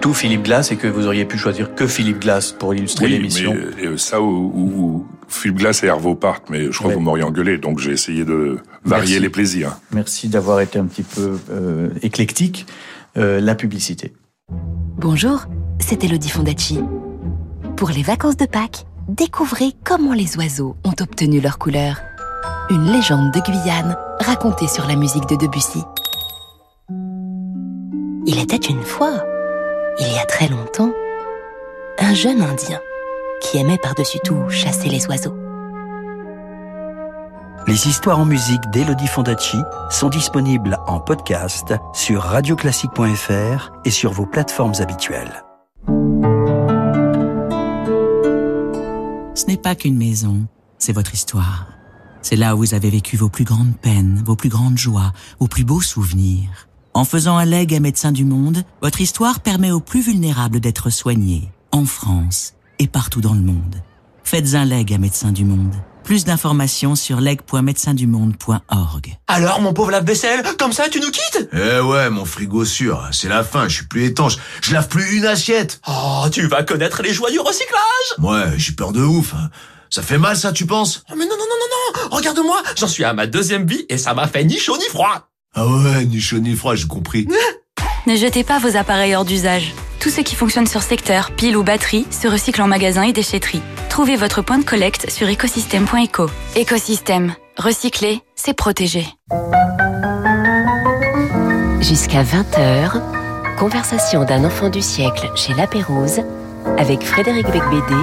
Tout 0.05 0.13
Philip 0.13 0.43
Glass 0.43 0.71
et 0.71 0.77
que 0.77 0.87
vous 0.87 1.07
auriez 1.07 1.25
pu 1.25 1.39
choisir 1.39 1.75
que 1.75 1.87
Philip 1.87 2.19
Glass 2.21 2.53
pour 2.53 2.75
illustrer 2.75 3.07
Oui, 3.07 3.13
l'émission. 3.13 3.55
mais 3.55 3.87
euh, 3.87 3.97
ça 3.97 4.21
ou, 4.21 4.27
ou, 4.55 4.61
ou 4.79 5.07
Philippe 5.29 5.57
Glass 5.61 5.83
et 5.83 5.87
Hervé 5.87 6.15
partent, 6.15 6.51
mais 6.51 6.67
je 6.71 6.73
crois 6.77 6.89
Ouais. 6.89 6.93
que 6.93 6.99
vous 6.99 7.05
m'auriez 7.07 7.23
engueulé, 7.25 7.57
donc 7.57 7.79
j'ai 7.79 7.93
essayé 7.93 8.27
de 8.27 8.59
varier 8.85 9.13
Merci. 9.13 9.21
les 9.21 9.29
plaisirs. 9.31 9.79
Merci 9.93 10.29
d'avoir 10.29 10.61
été 10.61 10.79
un 10.79 10.85
petit 10.85 11.05
peu 11.05 11.39
euh, 11.51 11.89
éclectique. 12.03 12.67
Euh, 13.17 13.41
la 13.41 13.55
publicité. 13.55 14.13
Bonjour, 14.99 15.47
c'est 15.79 16.05
Elodie 16.05 16.29
Fondacci. 16.29 16.81
Pour 17.75 17.89
les 17.89 18.03
vacances 18.03 18.37
de 18.37 18.45
Pâques, 18.45 18.85
découvrez 19.09 19.71
comment 19.85 20.13
les 20.13 20.37
oiseaux 20.37 20.77
ont 20.85 20.95
obtenu 21.01 21.41
leur 21.41 21.57
couleur. 21.57 21.97
Une 22.69 22.93
légende 22.93 23.33
de 23.33 23.41
Guyane 23.41 23.97
racontée 24.21 24.69
sur 24.69 24.87
la 24.87 24.97
musique 24.97 25.27
de 25.31 25.37
Debussy. 25.37 25.81
Il 28.27 28.39
était 28.39 28.57
une 28.69 28.83
fois, 28.83 29.25
il 30.01 30.13
y 30.13 30.19
a 30.19 30.27
très 30.27 30.49
longtemps, 30.49 30.93
un 31.99 32.15
jeune 32.15 32.43
Indien 32.43 32.81
qui 33.41 33.59
aimait 33.59 33.79
par-dessus 33.79 34.19
tout 34.25 34.49
chasser 34.49 34.89
les 34.89 35.07
oiseaux. 35.07 35.37
Les 37.67 37.89
histoires 37.89 38.19
en 38.19 38.27
musique 38.27 38.69
d'Elodie 38.73 39.07
Fondacci 39.07 39.57
sont 39.91 40.11
disponibles 40.11 40.79
en 40.87 41.01
podcast 41.01 41.75
sur 41.95 42.23
radioclassique.fr 42.23 43.73
et 43.85 43.91
sur 43.91 44.13
vos 44.13 44.27
plateformes 44.27 44.75
habituelles. 44.81 45.45
Ce 49.35 49.47
n'est 49.47 49.57
pas 49.57 49.75
qu'une 49.75 49.97
maison, 49.97 50.47
c'est 50.79 50.93
votre 50.93 51.15
histoire. 51.15 51.69
C'est 52.21 52.37
là 52.37 52.55
où 52.55 52.59
vous 52.59 52.75
avez 52.75 52.91
vécu 52.91 53.17
vos 53.17 53.29
plus 53.29 53.45
grandes 53.45 53.77
peines, 53.77 54.23
vos 54.25 54.37
plus 54.37 54.49
grandes 54.49 54.79
joies, 54.79 55.13
vos 55.39 55.49
plus 55.49 55.65
beaux 55.65 55.83
souvenirs. 55.83 56.69
En 56.97 57.05
faisant 57.05 57.37
un 57.37 57.45
leg 57.45 57.75
à 57.75 57.81
Médecins 57.81 58.13
du 58.13 58.25
Monde, 58.25 58.63
votre 58.81 59.01
histoire 59.01 59.41
permet 59.41 59.73
aux 59.73 59.81
plus 59.81 60.01
vulnérables 60.01 60.61
d'être 60.61 60.91
soignés, 60.91 61.51
en 61.73 61.87
France 61.87 62.55
et 62.79 62.87
partout 62.87 63.21
dans 63.21 63.35
le 63.35 63.41
monde. 63.41 63.83
Faites 64.23 64.55
un 64.55 64.65
leg 64.65 64.93
à 64.93 64.99
Médecins 64.99 65.33
du 65.33 65.45
Monde. 65.45 65.75
Plus 66.05 66.25
d'informations 66.25 66.95
sur 66.95 67.21
leg.médecindumonde.org. 67.21 69.19
Alors, 69.27 69.61
mon 69.61 69.73
pauvre 69.73 69.91
lave-vaisselle, 69.91 70.45
comme 70.57 70.73
ça, 70.73 70.89
tu 70.89 71.01
nous 71.01 71.11
quittes? 71.11 71.49
Eh 71.53 71.81
ouais, 71.81 72.11
mon 72.11 72.25
frigo 72.25 72.65
sûr, 72.65 73.09
c'est 73.11 73.29
la 73.29 73.43
fin, 73.43 73.67
je 73.69 73.75
suis 73.77 73.87
plus 73.87 74.05
étanche. 74.05 74.37
Je 74.63 74.73
lave 74.73 74.87
plus 74.87 75.17
une 75.17 75.27
assiette. 75.27 75.81
Oh, 75.89 76.27
tu 76.31 76.47
vas 76.47 76.63
connaître 76.63 77.03
les 77.03 77.13
joies 77.13 77.33
du 77.33 77.41
recyclage 77.41 78.15
Ouais, 78.19 78.53
j'ai 78.57 78.73
peur 78.73 78.93
de 78.93 79.03
ouf. 79.03 79.35
Ça 79.91 80.03
fait 80.03 80.19
mal, 80.19 80.37
ça, 80.37 80.53
tu 80.53 80.65
penses? 80.67 81.03
Oh, 81.11 81.15
Mais 81.19 81.25
non, 81.25 81.33
non, 81.33 81.39
non, 81.39 81.45
non, 81.49 82.03
non 82.11 82.17
Regarde-moi, 82.17 82.63
j'en 82.77 82.87
suis 82.87 83.03
à 83.03 83.15
ma 83.15 83.27
deuxième 83.27 83.67
vie 83.67 83.85
et 83.89 83.99
ça 83.99 84.15
m'a 84.15 84.29
fait 84.29 84.45
ni 84.45 84.59
chaud 84.59 84.77
ni 84.77 84.85
froid 84.91 85.29
Ah 85.55 85.67
ouais, 85.67 86.05
ni 86.05 86.21
chaud 86.21 86.39
ni 86.39 86.55
froid, 86.55 86.75
j'ai 86.75 86.87
compris. 86.87 87.29
ne 88.07 88.17
jetez 88.17 88.43
pas 88.43 88.59
vos 88.59 88.77
appareils 88.77 89.15
hors 89.15 89.25
d'usage. 89.25 89.73
Tout 90.01 90.11
ce 90.11 90.21
qui 90.21 90.35
fonctionne 90.35 90.67
sur 90.67 90.83
secteur, 90.83 91.31
pile 91.31 91.57
ou 91.57 91.63
batterie, 91.63 92.07
se 92.11 92.27
recycle 92.29 92.61
en 92.61 92.67
magasin 92.67 93.03
et 93.03 93.13
déchetterie. 93.13 93.63
Trouvez 93.89 94.17
votre 94.17 94.43
point 94.43 94.59
de 94.59 94.65
collecte 94.65 95.11
sur 95.11 95.29
écosystème.eco. 95.29 96.29
Écosystème. 96.57 97.35
Recycler, 97.57 98.21
c'est 98.35 98.55
protéger. 98.55 99.07
Jusqu'à 101.81 102.25
20h, 102.25 103.01
conversation 103.57 104.25
d'un 104.25 104.45
enfant 104.45 104.71
du 104.71 104.83
siècle 104.83 105.31
chez 105.37 105.55
La 105.55 105.67
Pérouse 105.69 106.21
avec 106.79 107.05
Frédéric 107.05 107.47
Becbédé 107.47 108.03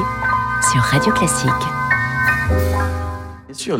sur 0.72 0.82
Radio 0.82 1.12
Classique. 1.12 1.81
Bien 3.52 3.58
sûr, 3.60 3.78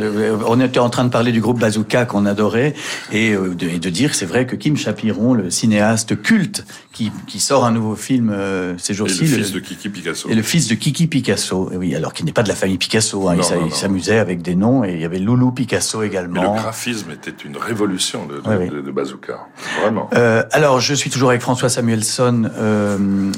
on 0.48 0.60
était 0.60 0.80
en 0.80 0.90
train 0.90 1.06
de 1.06 1.10
parler 1.10 1.32
du 1.32 1.40
groupe 1.40 1.58
Bazooka 1.58 2.04
qu'on 2.06 2.26
adorait 2.26 2.74
et 3.14 3.34
de, 3.36 3.68
et 3.70 3.80
de 3.80 3.90
dire, 3.90 4.14
c'est 4.16 4.26
vrai 4.26 4.46
que 4.46 4.58
Kim 4.58 4.76
Chapiron, 4.76 5.34
le 5.34 5.50
cinéaste 5.50 6.22
culte, 6.22 6.66
qui, 6.92 7.10
qui 7.26 7.40
sort 7.40 7.64
un 7.64 7.72
nouveau 7.72 7.96
film 7.96 8.32
euh, 8.32 8.78
ces 8.78 8.94
jours-ci, 8.94 9.24
Et 9.24 9.28
le, 9.28 9.36
fils 9.38 9.52
de 9.54 9.60
Kiki 9.60 9.88
Picasso. 9.88 10.30
et 10.30 10.36
le 10.36 10.42
fils 10.42 10.68
de 10.68 10.76
Kiki 10.76 11.08
Picasso, 11.08 11.70
Et 11.72 11.78
oui, 11.78 11.96
alors 11.96 12.12
qu'il 12.14 12.26
n'est 12.26 12.34
pas 12.34 12.44
de 12.44 12.50
la 12.50 12.56
famille 12.56 12.78
Picasso, 12.78 13.30
hein, 13.30 13.36
Non, 13.36 13.66
il 13.66 13.72
s'amusait 13.72 14.20
avec 14.20 14.42
des 14.42 14.56
noms 14.56 14.84
et 14.84 14.92
il 14.94 15.00
y 15.00 15.06
avait 15.06 15.20
Loulou 15.20 15.52
Picasso 15.54 16.00
Mais 16.00 16.06
le 16.08 16.12
également. 16.12 16.54
graphisme 16.56 17.12
était 17.12 17.32
une 17.46 17.56
révolution 17.56 18.26
de, 18.26 18.42
de, 18.42 18.42
Oui, 18.50 18.56
oui. 18.60 18.70
de- 18.70 18.82
de 18.82 18.92
Bazooka. 18.92 19.48
Vraiment. 19.82 20.10
Euh, 20.16 20.44
alors, 20.52 20.82
je 20.82 20.94
suis 20.94 21.10
toujours 21.10 21.30
avec 21.30 21.42
François 21.42 21.70
Samuelson, 21.70 22.50
euh, 22.58 22.98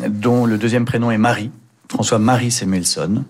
dont 0.09 0.47
le 0.47 0.57
deuxième 0.57 0.85
prénom 0.85 1.11
est 1.11 1.19
Marie. 1.19 1.51
François 1.89 2.17
Marie 2.17 2.49
Samuelson. 2.49 3.23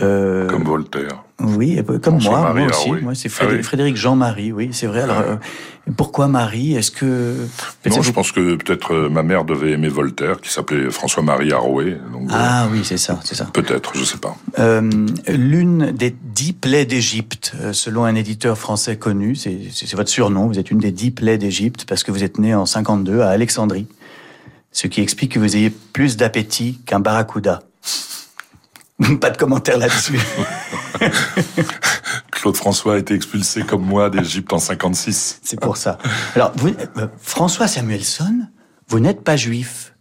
Euh, 0.00 0.46
Comme 0.48 0.62
Voltaire. 0.62 1.24
Oui, 1.38 1.78
comme 2.02 2.22
moi, 2.22 2.54
moi 2.54 2.66
aussi. 2.68 2.90
Moi, 3.02 3.14
c'est 3.14 3.28
Ah 3.28 3.34
Frédéric, 3.34 3.58
oui. 3.58 3.62
Frédéric 3.64 3.96
Jean-Marie, 3.96 4.52
oui, 4.52 4.70
c'est 4.72 4.86
vrai. 4.86 5.02
Alors, 5.02 5.18
Ah. 5.18 5.30
euh, 5.32 5.92
pourquoi 5.94 6.28
Marie? 6.28 6.74
Est-ce 6.74 6.90
que 6.90 7.36
Non, 7.84 7.96
vous- 7.96 8.02
je 8.02 8.10
pense 8.10 8.32
que 8.32 8.54
peut-être 8.56 8.94
euh, 8.94 9.08
ma 9.10 9.22
mère 9.22 9.44
devait 9.44 9.72
aimer 9.72 9.88
Voltaire, 9.90 10.40
qui 10.40 10.50
s'appelait 10.50 10.90
François-Marie 10.90 11.52
Arouet. 11.52 11.98
Donc, 12.10 12.30
euh, 12.30 12.34
Ah 12.34 12.68
oui, 12.72 12.80
c'est 12.84 12.96
ça, 12.96 13.20
c'est 13.22 13.34
ça. 13.34 13.44
Peut-être, 13.52 13.94
je 13.94 14.02
sais 14.04 14.16
pas. 14.16 14.34
Euh, 14.58 14.80
L'une 15.28 15.92
des 15.92 16.16
dix 16.22 16.54
plaies 16.54 16.86
d'Égypte, 16.86 17.52
selon 17.72 18.04
un 18.04 18.14
éditeur 18.14 18.56
français 18.56 18.96
connu, 18.96 19.34
c'est 19.36 19.94
votre 19.94 20.08
surnom. 20.10 20.46
Vous 20.46 20.58
êtes 20.58 20.70
une 20.70 20.78
des 20.78 20.90
dix 20.92 21.10
plaies 21.10 21.36
d'Égypte 21.36 21.84
parce 21.86 22.02
que 22.02 22.12
vous 22.12 22.24
êtes 22.24 22.38
né 22.38 22.54
en 22.54 22.64
52 22.64 23.20
à 23.20 23.28
Alexandrie, 23.28 23.86
ce 24.72 24.86
qui 24.86 25.02
explique 25.02 25.32
que 25.32 25.38
vous 25.38 25.54
ayez 25.54 25.68
plus 25.68 26.16
d'appétit 26.16 26.80
qu'un 26.86 26.98
barracuda. 27.00 27.62
Pas 29.20 29.28
de 29.28 29.36
commentaire 29.36 29.76
là-dessus. 29.76 30.18
Claude 32.30 32.56
François 32.56 32.94
a 32.94 32.98
été 32.98 33.14
expulsé 33.14 33.62
comme 33.62 33.82
moi 33.84 34.10
d'Égypte 34.10 34.52
en 34.52 34.58
56. 34.58 35.40
C'est 35.42 35.60
pour 35.60 35.76
ça. 35.76 35.98
Alors, 36.34 36.52
vous, 36.56 36.68
euh, 36.68 37.06
François 37.20 37.66
Samuelson, 37.68 38.40
vous 38.88 39.00
n'êtes 39.00 39.22
pas 39.22 39.36
juif. 39.36 39.94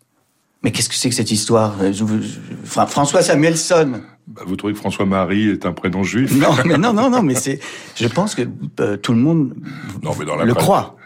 Mais 0.63 0.71
qu'est-ce 0.71 0.89
que 0.89 0.95
c'est 0.95 1.09
que 1.09 1.15
cette 1.15 1.31
histoire? 1.31 1.75
Euh, 1.81 1.93
Fra- 2.63 2.87
François 2.87 3.21
Samuelson. 3.21 4.01
Bah, 4.27 4.41
vous 4.47 4.55
trouvez 4.55 4.73
que 4.73 4.79
François-Marie 4.79 5.49
est 5.49 5.65
un 5.65 5.73
prénom 5.73 6.03
juif 6.03 6.31
Non, 6.35 6.49
mais 6.65 6.77
non, 6.77 6.93
non, 6.93 7.09
non, 7.11 7.21
mais 7.21 7.35
c'est. 7.35 7.59
Je 7.95 8.07
pense 8.07 8.33
que 8.33 8.41
euh, 8.79 8.97
tout 8.97 9.13
le 9.13 9.19
monde 9.19 9.53
Non, 10.01 10.11
mais 10.17 10.25
dans 10.25 10.35
la 10.35 10.45
le 10.45 10.53
croit. 10.55 10.97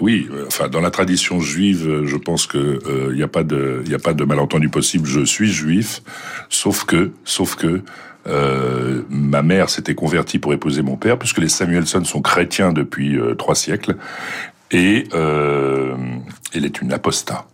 Oui, 0.00 0.26
euh, 0.32 0.46
enfin 0.48 0.68
dans 0.68 0.80
la 0.80 0.90
tradition 0.90 1.38
juive, 1.38 1.86
euh, 1.88 2.06
je 2.06 2.16
pense 2.16 2.46
que 2.48 2.80
il 3.10 3.16
n'y 3.16 3.22
a 3.22 3.28
pas 3.28 3.44
de 3.44 3.82
il 3.86 3.94
a 3.94 3.98
pas 3.98 4.14
de 4.14 4.24
malentendu 4.24 4.68
possible. 4.70 5.06
Je 5.06 5.24
suis 5.24 5.52
juif, 5.52 6.02
sauf 6.48 6.84
que 6.84 7.12
sauf 7.24 7.54
que 7.54 7.82
euh, 8.26 9.02
ma 9.10 9.42
mère 9.42 9.70
s'était 9.70 9.94
convertie 9.94 10.38
pour 10.38 10.52
épouser 10.52 10.82
mon 10.82 10.96
père, 10.96 11.18
puisque 11.18 11.38
les 11.38 11.48
Samuelson 11.48 12.04
sont 12.04 12.22
chrétiens 12.22 12.72
depuis 12.72 13.18
euh, 13.18 13.34
trois 13.34 13.54
siècles, 13.54 13.96
et 14.70 15.04
euh, 15.14 15.94
elle 16.54 16.64
est 16.64 16.80
une 16.80 16.92
apostat. 16.92 17.44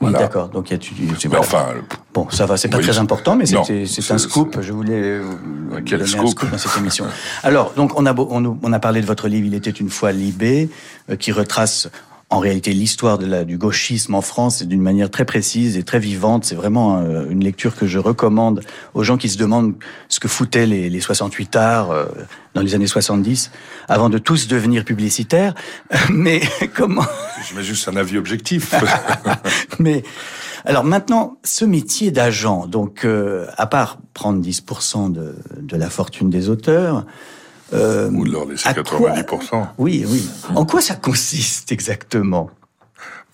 Oui, 0.00 0.12
d'accord. 0.12 0.48
Donc, 0.48 0.68
il 0.70 0.72
y 0.74 0.76
a 0.76 0.78
tu. 0.78 0.92
c'est- 0.94 1.28
Mais 1.28 1.36
voilà. 1.36 1.40
enfin, 1.40 1.66
Bon, 2.12 2.28
ça 2.30 2.44
va, 2.46 2.56
c'est 2.58 2.68
pas 2.68 2.76
Oui, 2.76 2.82
très 2.82 2.98
important, 2.98 3.36
mais 3.36 3.46
c'est- 3.46 3.56
un 4.12 4.18
scoop. 4.18 4.58
Je 4.60 4.72
voulais 4.72 5.18
vous 5.18 5.38
Quel 5.86 6.00
donner 6.00 6.02
un 6.02 6.06
scoop 6.16 6.28
scoop 6.28 6.50
dans 6.50 6.58
cette 6.58 6.76
émission. 6.76 7.06
Alors, 7.42 7.72
donc, 7.74 7.98
on 7.98 8.04
a, 8.04 8.12
beau- 8.12 8.28
on, 8.30 8.40
nous- 8.40 8.58
on 8.62 8.72
a 8.72 8.78
parlé 8.80 9.00
de 9.00 9.06
votre 9.06 9.28
livre 9.28 9.46
Il 9.46 9.54
était 9.54 9.70
une 9.70 9.88
fois 9.88 10.12
Libé, 10.12 10.68
euh, 11.10 11.16
qui 11.16 11.32
retrace 11.32 11.88
en 12.34 12.40
réalité 12.40 12.72
l'histoire 12.72 13.18
du 13.18 13.58
gauchisme 13.58 14.14
en 14.14 14.20
France 14.20 14.60
et 14.60 14.66
d'une 14.66 14.82
manière 14.82 15.08
très 15.08 15.24
précise 15.24 15.76
et 15.76 15.84
très 15.84 16.00
vivante. 16.00 16.44
C'est 16.44 16.56
vraiment 16.56 16.98
euh, 16.98 17.26
une 17.30 17.44
lecture 17.44 17.76
que 17.76 17.86
je 17.86 18.00
recommande 18.00 18.60
aux 18.92 19.04
gens 19.04 19.16
qui 19.16 19.28
se 19.28 19.38
demandent 19.38 19.74
ce 20.08 20.18
que 20.18 20.26
foutaient 20.26 20.66
les, 20.66 20.90
les 20.90 21.00
68 21.00 21.54
arts 21.54 21.92
euh, 21.92 22.06
dans 22.54 22.62
les 22.62 22.74
années 22.74 22.88
70, 22.88 23.52
avant 23.88 24.08
de 24.08 24.18
tous 24.18 24.48
devenir 24.48 24.84
publicitaires. 24.84 25.54
Mais 26.10 26.40
comment 26.74 27.06
j'imagine 27.48 27.76
c'est 27.76 27.90
un 27.90 27.96
avis 27.96 28.18
objectif. 28.18 28.74
mais 29.78 30.02
alors 30.64 30.82
maintenant, 30.82 31.36
ce 31.44 31.64
métier 31.64 32.10
d'agent, 32.10 32.66
donc 32.66 33.04
euh, 33.04 33.46
à 33.56 33.66
part 33.66 33.98
prendre 34.12 34.42
10% 34.42 35.12
de, 35.12 35.36
de 35.60 35.76
la 35.76 35.90
fortune 35.90 36.30
des 36.30 36.48
auteurs, 36.48 37.04
euh, 37.72 38.10
Ou 38.10 38.24
de 38.26 38.32
leur 38.32 38.46
laisser 38.46 38.68
à 38.68 38.74
quoi- 38.74 38.82
90%. 39.10 39.66
Oui, 39.78 40.04
oui. 40.08 40.28
En 40.54 40.64
quoi 40.66 40.80
ça 40.80 40.94
consiste 40.94 41.72
exactement? 41.72 42.50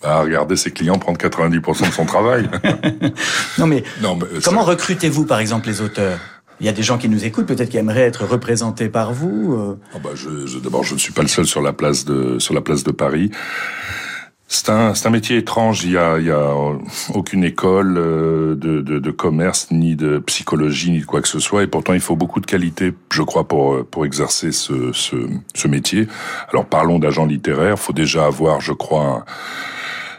À 0.03 0.21
regarder 0.21 0.55
ses 0.55 0.71
clients 0.71 0.97
prendre 0.97 1.19
90% 1.19 1.87
de 1.87 1.93
son 1.93 2.05
travail. 2.05 2.49
Non, 3.59 3.67
mais 3.67 3.83
non, 4.01 4.15
mais 4.15 4.25
comment 4.43 4.61
ça- 4.65 4.71
recrutez-vous, 4.71 5.25
par 5.25 5.39
exemple, 5.39 5.67
les 5.67 5.81
auteurs? 5.81 6.17
Il 6.59 6.65
y 6.65 6.69
a 6.69 6.73
des 6.73 6.83
gens 6.83 6.97
qui 6.99 7.09
nous 7.09 7.25
écoutent, 7.25 7.47
peut-être 7.47 7.69
qui 7.69 7.77
aimeraient 7.77 8.01
être 8.01 8.23
représentés 8.25 8.87
par 8.89 9.13
vous. 9.13 9.53
euh. 9.53 9.79
Ah 9.95 9.97
bah, 10.03 10.11
je, 10.15 10.45
je- 10.47 10.59
D'abord, 10.59 10.83
je 10.83 10.93
ne 10.93 10.99
suis 10.99 11.11
pas 11.11 11.23
le 11.23 11.27
seul 11.27 11.45
sur 11.45 11.61
la 11.61 11.73
place 11.73 12.05
de 12.05 12.37
sur 12.39 12.53
la 12.53 12.61
place 12.61 12.83
de 12.83 12.91
Paris. 12.91 13.31
C'est 14.53 14.69
un 14.69 14.93
c'est 14.93 15.07
un 15.07 15.11
métier 15.11 15.37
étrange. 15.37 15.85
Il 15.85 15.91
y 15.91 15.97
a 15.97 16.19
il 16.19 16.25
y 16.25 16.31
a 16.31 16.53
aucune 17.13 17.45
école 17.45 17.97
euh, 17.97 18.53
de, 18.55 18.81
de 18.81 18.99
de 18.99 19.11
commerce 19.11 19.69
ni 19.71 19.95
de 19.95 20.19
psychologie 20.19 20.91
ni 20.91 20.99
de 20.99 21.05
quoi 21.05 21.21
que 21.21 21.29
ce 21.29 21.39
soit. 21.39 21.63
Et 21.63 21.67
pourtant, 21.67 21.93
il 21.93 22.01
faut 22.01 22.17
beaucoup 22.17 22.41
de 22.41 22.45
qualité, 22.45 22.91
je 23.13 23.21
crois, 23.21 23.47
pour 23.47 23.75
euh, 23.75 23.87
pour 23.89 24.05
exercer 24.05 24.51
ce 24.51 24.91
ce, 24.91 25.15
ce 25.55 25.67
métier. 25.69 26.05
Alors 26.49 26.65
parlons 26.65 26.99
d'agent 26.99 27.25
littéraire. 27.25 27.75
Il 27.77 27.81
faut 27.81 27.93
déjà 27.93 28.25
avoir, 28.25 28.59
je 28.59 28.73
crois. 28.73 29.23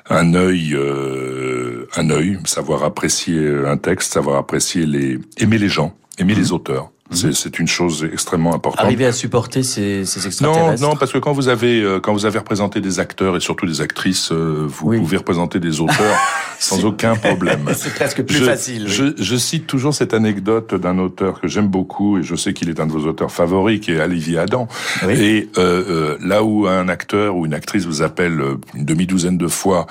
Un, 0.09 0.17
un 0.17 0.35
œil, 0.35 0.75
euh, 0.75 1.87
un 1.97 2.09
œil, 2.09 2.39
savoir 2.45 2.85
apprécier 2.85 3.47
un 3.67 3.77
texte, 3.77 4.15
savoir 4.15 4.37
apprécier 4.39 4.87
les, 4.87 5.19
aimer 5.39 5.59
les 5.59 5.69
gens, 5.69 5.95
aimer 6.19 6.35
les 6.35 6.53
auteurs. 6.53 6.91
C'est, 7.11 7.59
une 7.59 7.69
chose 7.69 8.09
extrêmement 8.11 8.55
importante. 8.55 8.81
Arriver 8.87 9.05
à 9.05 9.13
supporter 9.13 9.63
ces, 9.63 10.07
ces 10.07 10.21
Non, 10.21 10.27
extraterrestres 10.27 10.83
non, 10.83 10.97
parce 10.97 11.13
que 11.13 11.19
quand 11.19 11.33
vous 11.33 11.49
avez 11.49 11.83
euh, 11.83 12.01
quand 12.01 12.15
vous 12.15 12.25
avez 12.25 12.39
représenté 12.39 12.81
des 12.81 13.01
acteurs 13.01 13.37
et 13.37 13.41
surtout 13.41 13.67
des 13.67 13.83
actrices, 13.83 14.33
euh, 14.33 14.65
vous 14.67 14.89
Oui. 14.89 14.99
pouvez 14.99 15.19
représenter 15.19 15.61
des 15.61 15.81
auteurs 15.81 16.17
sans 16.59 16.85
aucun 16.87 17.15
problème. 17.15 17.69
C'est 17.75 17.95
presque 17.95 18.23
plus 18.23 18.39
je, 18.39 18.45
facile. 18.45 18.85
oui. 18.87 18.91
Je, 18.91 19.05
je 19.23 19.37
cite 19.37 19.67
toujours 19.67 19.93
cette 19.93 20.15
anecdote 20.15 20.75
d'un 20.75 20.99
auteur 20.99 21.39
que 21.41 21.49
j'aime 21.49 21.69
beaucoup 21.69 22.17
et 22.19 22.23
je 22.23 22.35
sais 22.35 22.55
qu'il 22.55 22.71
est 22.71 22.81
un 22.81 22.87
de 22.87 22.93
vos 22.93 23.07
auteurs 23.07 23.31
favoris, 23.31 23.81
qui 23.81 23.93
est 23.93 24.01
Olivier 24.01 24.39
Adam. 24.39 24.67
Oui. 25.07 25.13
Et 25.21 25.51
euh, 25.59 25.85
euh, 25.89 26.19
là 26.23 26.43
où 26.45 26.67
un 26.67 26.89
acteur 26.89 27.37
ou 27.37 27.45
une 27.45 27.53
actrice 27.55 27.85
vous 27.85 28.01
appelle 28.01 28.41
une 28.75 28.87
demi-douzaine 28.87 29.37
de 29.37 29.49
fois 29.49 29.87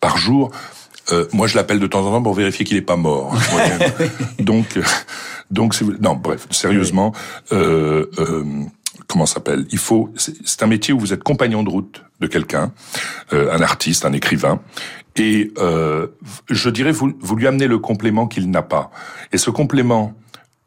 par 0.00 0.16
jour, 0.16 0.50
euh, 1.10 1.26
moi 1.32 1.46
je 1.46 1.56
l'appelle 1.56 1.80
de 1.80 1.86
temps 1.86 2.06
en 2.06 2.12
temps 2.12 2.22
pour 2.22 2.34
vérifier 2.34 2.64
qu'il 2.64 2.76
est 2.76 2.82
pas 2.82 2.96
mort. 2.96 3.34
Ouais. 3.54 4.10
donc, 4.38 4.76
euh, 4.76 4.82
donc 5.50 5.78
non, 6.00 6.14
bref, 6.14 6.46
sérieusement. 6.50 7.12
Euh, 7.52 8.06
euh, 8.18 8.44
comment 9.08 9.26
ça 9.26 9.34
s'appelle? 9.34 9.66
Il 9.70 9.78
faut. 9.78 10.10
C'est 10.16 10.34
c'est 10.44 10.62
un 10.62 10.66
métier 10.66 10.94
où 10.94 10.98
vous 10.98 11.12
êtes 11.12 11.22
compagnon 11.22 11.62
de 11.62 11.70
route 11.70 12.02
de 12.20 12.26
quelqu'un, 12.26 12.72
euh, 13.32 13.52
un 13.52 13.60
artiste, 13.60 14.04
un 14.04 14.12
écrivain, 14.12 14.60
et 15.16 15.52
euh, 15.58 16.06
je 16.48 16.70
dirais 16.70 16.92
vous 16.92 17.12
vous 17.20 17.36
lui 17.36 17.46
amenez 17.46 17.66
le 17.66 17.78
complément 17.78 18.26
qu'il 18.26 18.50
n'a 18.50 18.62
pas. 18.62 18.90
Et 19.32 19.38
ce 19.38 19.50
complément 19.50 20.14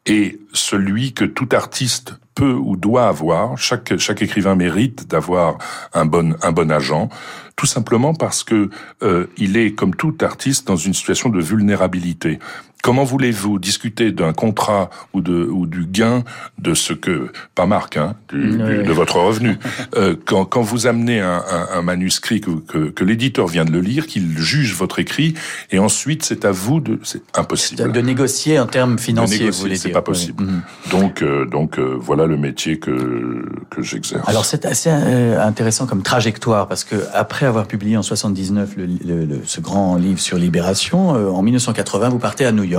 est 0.06 0.38
celui 0.52 1.12
que 1.12 1.24
tout 1.24 1.48
artiste 1.52 2.14
peut 2.34 2.52
ou 2.52 2.76
doit 2.76 3.08
avoir, 3.08 3.58
chaque, 3.58 3.96
chaque 3.96 4.22
écrivain 4.22 4.54
mérite 4.54 5.08
d'avoir 5.08 5.58
un 5.94 6.04
bon, 6.04 6.36
un 6.42 6.52
bon 6.52 6.70
agent, 6.70 7.08
tout 7.56 7.66
simplement 7.66 8.14
parce 8.14 8.44
que 8.44 8.70
euh, 9.02 9.26
il 9.38 9.56
est, 9.56 9.72
comme 9.72 9.94
tout 9.94 10.16
artiste, 10.20 10.66
dans 10.66 10.76
une 10.76 10.94
situation 10.94 11.30
de 11.30 11.40
vulnérabilité. 11.40 12.38
Comment 12.82 13.02
voulez-vous 13.04 13.58
discuter 13.58 14.12
d'un 14.12 14.32
contrat 14.32 14.90
ou, 15.12 15.20
de, 15.20 15.32
ou 15.50 15.66
du 15.66 15.86
gain 15.86 16.22
de 16.58 16.72
ce 16.74 16.92
que, 16.92 17.32
pas 17.56 17.66
Marc, 17.66 17.96
hein, 17.96 18.14
du, 18.28 18.56
de 18.58 18.92
votre 18.92 19.16
revenu, 19.16 19.58
euh, 19.96 20.14
quand, 20.24 20.44
quand 20.44 20.60
vous 20.62 20.86
amenez 20.86 21.20
un, 21.20 21.42
un, 21.50 21.78
un 21.78 21.82
manuscrit 21.82 22.40
que, 22.40 22.50
que, 22.60 22.90
que 22.90 23.02
l'éditeur 23.02 23.48
vient 23.48 23.64
de 23.64 23.72
le 23.72 23.80
lire, 23.80 24.06
qu'il 24.06 24.38
juge 24.38 24.74
votre 24.74 25.00
écrit, 25.00 25.34
et 25.72 25.80
ensuite 25.80 26.24
c'est 26.24 26.44
à 26.44 26.52
vous 26.52 26.78
de, 26.80 27.00
c'est 27.02 27.22
impossible. 27.36 27.90
De 27.90 28.00
négocier 28.00 28.60
en 28.60 28.66
termes 28.66 28.98
financiers, 28.98 29.50
vous 29.50 29.58
voulez 29.58 29.76
C'est 29.76 29.88
dire. 29.88 29.94
pas 29.94 30.02
possible. 30.02 30.44
Oui. 30.44 30.52
Mhm. 30.52 30.62
Donc, 31.00 31.22
euh, 31.22 31.44
donc 31.46 31.78
euh, 31.80 31.96
voilà 32.00 32.26
le 32.26 32.36
métier 32.36 32.78
que 32.78 33.44
que 33.70 33.82
j'exerce. 33.82 34.28
Alors 34.28 34.44
c'est 34.44 34.64
assez 34.64 34.90
euh, 34.92 35.44
intéressant 35.44 35.86
comme 35.86 36.02
trajectoire 36.02 36.68
parce 36.68 36.84
que 36.84 36.94
après 37.14 37.46
avoir 37.46 37.66
publié 37.66 37.96
en 37.96 38.02
79 38.02 38.76
le, 38.76 38.86
le, 39.04 39.24
le, 39.24 39.40
ce 39.44 39.60
grand 39.60 39.96
livre 39.96 40.20
sur 40.20 40.38
Libération, 40.38 41.16
euh, 41.16 41.30
en 41.30 41.42
1980 41.42 42.10
vous 42.10 42.18
partez 42.20 42.44
à 42.46 42.52
New 42.52 42.62
York 42.62 42.75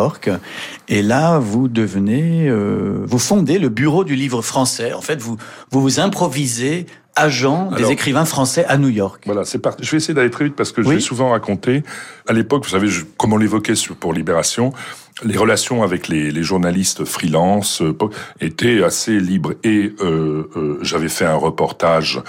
et 0.87 1.01
là 1.01 1.39
vous 1.39 1.67
devenez, 1.67 2.47
euh, 2.49 3.03
vous 3.05 3.19
fondez 3.19 3.59
le 3.59 3.69
bureau 3.69 4.03
du 4.03 4.15
livre 4.15 4.41
français. 4.41 4.93
En 4.93 5.01
fait 5.01 5.21
vous 5.21 5.37
vous, 5.71 5.81
vous 5.81 5.99
improvisez 5.99 6.85
agent 7.15 7.71
des 7.71 7.77
Alors- 7.77 7.91
écrivains 7.91 8.25
français 8.25 8.63
à 8.65 8.77
New 8.77 8.89
York. 8.89 9.23
Voilà, 9.25 9.43
c'est 9.43 9.57
parti. 9.59 9.83
Je 9.83 9.91
vais 9.91 9.97
essayer 9.97 10.13
d'aller 10.13 10.29
très 10.29 10.45
vite 10.45 10.55
parce 10.55 10.71
que 10.71 10.83
je 10.83 10.89
l'ai 10.89 10.99
souvent 10.99 11.31
raconté. 11.31 11.83
À 12.27 12.33
l'époque, 12.33 12.63
vous 12.63 12.69
savez, 12.69 12.87
je, 12.87 13.03
comme 13.17 13.33
on 13.33 13.37
l'évoquait 13.37 13.73
pour 13.99 14.13
Libération, 14.13 14.71
les 15.23 15.37
relations 15.37 15.83
avec 15.83 16.07
les, 16.07 16.31
les 16.31 16.43
journalistes 16.43 17.05
freelance 17.05 17.81
euh, 17.81 17.95
étaient 18.39 18.83
assez 18.83 19.19
libres. 19.19 19.53
Et 19.63 19.93
euh, 20.01 20.49
euh, 20.55 20.79
j'avais 20.81 21.09
fait 21.09 21.25
un 21.25 21.35
reportage 21.35 22.21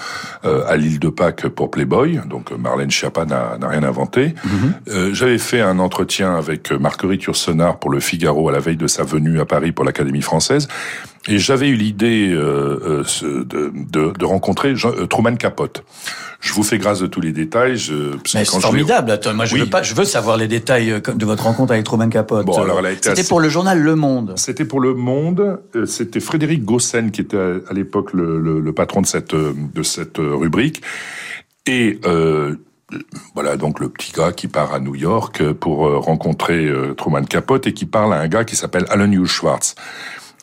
euh, 0.45 0.65
à 0.67 0.77
l'île 0.77 0.99
de 0.99 1.09
Pâques 1.09 1.49
pour 1.49 1.71
Playboy, 1.71 2.21
donc 2.27 2.53
euh, 2.53 2.57
Marlène 2.57 2.91
Schiappa 2.91 3.25
n'a 3.25 3.59
rien 3.63 3.83
inventé. 3.83 4.35
Euh, 4.89 5.13
j'avais 5.13 5.39
fait 5.39 5.61
un 5.61 5.79
entretien 5.79 6.37
avec 6.37 6.73
Marguerite 6.73 7.25
Yourcenar 7.25 7.79
pour 7.79 7.91
Le 7.91 8.01
Figaro 8.01 8.49
à 8.49 8.53
la 8.53 8.61
veille 8.61 8.77
de 8.77 8.87
sa 8.87 9.05
venue 9.05 9.41
à 9.41 9.45
Paris 9.45 9.73
pour 9.73 9.85
l'Académie 9.85 10.23
française. 10.23 10.69
Et 11.29 11.39
j'avais 11.39 11.69
eu 11.69 11.75
l'idée 11.77 12.31
euh, 12.33 13.05
euh, 13.23 13.45
de, 13.45 13.71
de, 13.75 14.13
de 14.19 14.25
rencontrer 14.25 14.75
Jean- 14.75 14.93
euh, 14.97 15.07
Truman 15.07 15.37
Capote. 15.37 15.85
Je 16.41 16.53
vous 16.53 16.63
fais 16.63 16.79
grâce 16.79 17.01
de 17.01 17.07
tous 17.07 17.21
les 17.21 17.33
détails. 17.33 17.77
Je, 17.77 18.17
c'est 18.25 18.45
formidable. 18.47 19.11
Attends, 19.11 19.35
moi, 19.35 19.45
je 19.45 19.55
Oui. 19.55 19.61
veux 19.61 19.67
pas, 19.67 19.83
je 19.83 19.95
veux 19.95 20.05
savoir 20.05 20.37
les 20.37 20.49
détails 20.49 20.91
euh, 20.93 21.01
de 21.01 21.25
votre 21.27 21.43
rencontre 21.45 21.73
avec 21.73 21.85
Truman 21.85 22.09
Capote. 22.09 22.47
Bon, 22.47 22.63
alors, 22.63 22.79
elle 22.79 22.87
a 22.87 22.91
été 22.93 23.09
C'était 23.09 23.21
assez- 23.21 23.29
pour 23.29 23.41
le 23.41 23.49
journal 23.49 23.81
Le 23.81 23.95
Monde. 23.95 24.35
C'était 24.37 24.65
pour 24.65 24.81
Le 24.81 24.95
Monde. 24.95 25.61
C'était 25.87 26.21
Frédéric 26.21 26.65
Gossen 26.65 27.11
qui 27.11 27.21
était 27.21 27.37
à, 27.37 27.57
à 27.69 27.73
l'époque 27.75 28.13
le, 28.15 28.41
le, 28.41 28.61
le 28.61 28.73
patron 28.73 29.03
de 29.03 29.07
cette 29.07 29.35
de 29.35 29.83
cette 29.83 30.17
rubrique. 30.19 30.83
Et 31.67 31.99
euh, 32.07 32.55
voilà 33.35 33.57
donc 33.59 33.81
le 33.81 33.89
petit 33.91 34.13
gars 34.13 34.33
qui 34.33 34.49
part 34.49 34.73
à 34.73 34.81
New 34.81 34.95
York 34.95 35.43
pour 35.53 35.79
rencontrer 36.03 36.73
Truman 36.97 37.25
Capote 37.25 37.67
et 37.67 37.75
qui 37.75 37.85
parle 37.85 38.15
à 38.15 38.21
un 38.21 38.29
gars 38.29 38.45
qui 38.45 38.57
s'appelle 38.57 38.87
Alan 38.89 39.11
Hugh 39.13 39.27
Schwartz. 39.27 39.75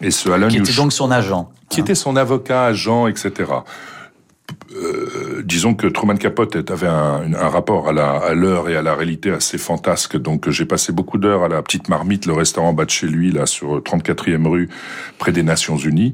Et 0.01 0.12
ce 0.12 0.29
Alan 0.29 0.47
Qui 0.47 0.58
était 0.58 0.73
donc 0.73 0.91
son 0.91 1.12
agent. 1.12 1.49
qui 1.69 1.79
était 1.79 1.95
son 1.95 2.15
avocat, 2.15 2.65
agent, 2.65 3.08
etc. 3.08 3.45
Euh, 4.75 5.41
disons 5.45 5.73
que 5.73 5.88
Truman 5.88 6.17
Capote 6.17 6.69
avait 6.69 6.88
un, 6.88 7.47
rapport 7.47 7.88
à 7.89 8.34
l'heure 8.34 8.69
et 8.69 8.75
à 8.75 8.81
la 8.81 8.93
réalité 8.93 9.31
assez 9.31 9.58
fantasque. 9.58 10.17
Donc 10.17 10.49
j'ai 10.49 10.65
passé 10.65 10.91
beaucoup 10.91 11.17
d'heures 11.17 11.43
à 11.43 11.47
la 11.47 11.62
petite 11.62 11.88
marmite, 11.88 12.25
le 12.25 12.34
restaurant 12.34 12.69
en 12.69 12.73
bas 12.73 12.86
de 12.86 12.89
chez 12.89 13.08
lui, 13.08 13.31
là 13.31 13.45
sur 13.45 13.79
34e 13.79 14.47
rue, 14.47 14.69
près 15.17 15.31
des 15.31 15.43
Nations 15.43 15.77
Unies. 15.77 16.13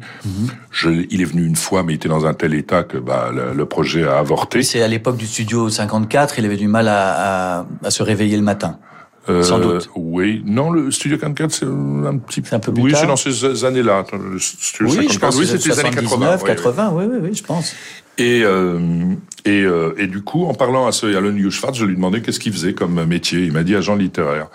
Je, 0.70 0.89
il 1.10 1.22
est 1.22 1.26
venu 1.26 1.46
une 1.46 1.56
fois, 1.56 1.84
mais 1.84 1.94
il 1.94 1.96
était 1.96 2.10
dans 2.10 2.26
un 2.26 2.34
tel 2.34 2.54
état 2.54 2.84
que 2.84 2.98
bah, 2.98 3.32
le, 3.34 3.54
le 3.54 3.65
projet 3.65 4.08
a 4.08 4.20
avorté. 4.20 4.63
C'est 4.63 4.82
à 4.82 4.88
l'époque 4.88 5.17
du 5.17 5.26
studio 5.28 5.70
54, 5.70 6.39
il 6.39 6.46
avait 6.46 6.58
du 6.58 6.67
mal 6.67 6.88
à, 6.88 7.60
à, 7.60 7.65
à 7.84 7.89
se 7.89 8.04
réveiller 8.04 8.38
le 8.38 8.44
matin. 8.44 8.78
Sans 9.27 9.60
doute. 9.60 9.89
Oui, 9.95 10.41
non, 10.45 10.71
le 10.71 10.91
Studio 10.91 11.17
54, 11.17 11.51
c'est 11.51 11.65
un 11.65 12.17
petit 12.17 12.41
C'est 12.43 12.55
un 12.55 12.60
peu 12.60 12.73
plus 12.73 12.81
Oui, 12.81 12.93
c'est 12.95 13.05
dans 13.05 13.15
ces 13.15 13.65
années-là. 13.65 14.03
Oui, 14.12 14.39
je 14.39 15.17
54, 15.17 15.19
pense 15.19 15.36
oui, 15.38 15.47
c'était 15.47 15.69
les 15.69 15.79
années 15.79 15.89
80. 15.91 16.07
79, 16.07 16.41
oui, 16.43 16.49
oui. 16.49 16.55
80, 16.55 16.91
oui, 16.93 17.03
oui, 17.07 17.17
oui, 17.21 17.36
je 17.36 17.43
pense. 17.43 17.75
Et, 18.17 18.41
euh, 18.43 18.79
et, 19.45 19.62
euh, 19.63 19.93
et 19.97 20.07
du 20.07 20.21
coup, 20.21 20.45
en 20.45 20.53
parlant 20.53 20.88
à 20.88 20.91
ce 20.91 21.05
Alan 21.07 21.34
Schwartz, 21.49 21.77
je 21.77 21.86
lui 21.86 21.95
demandais 21.95 22.21
qu'est-ce 22.21 22.39
qu'il 22.39 22.51
faisait 22.51 22.73
comme 22.73 23.03
métier. 23.05 23.43
Il 23.43 23.51
m'a 23.51 23.63
dit 23.63 23.75
agent 23.75 23.95
littéraire. 23.95 24.47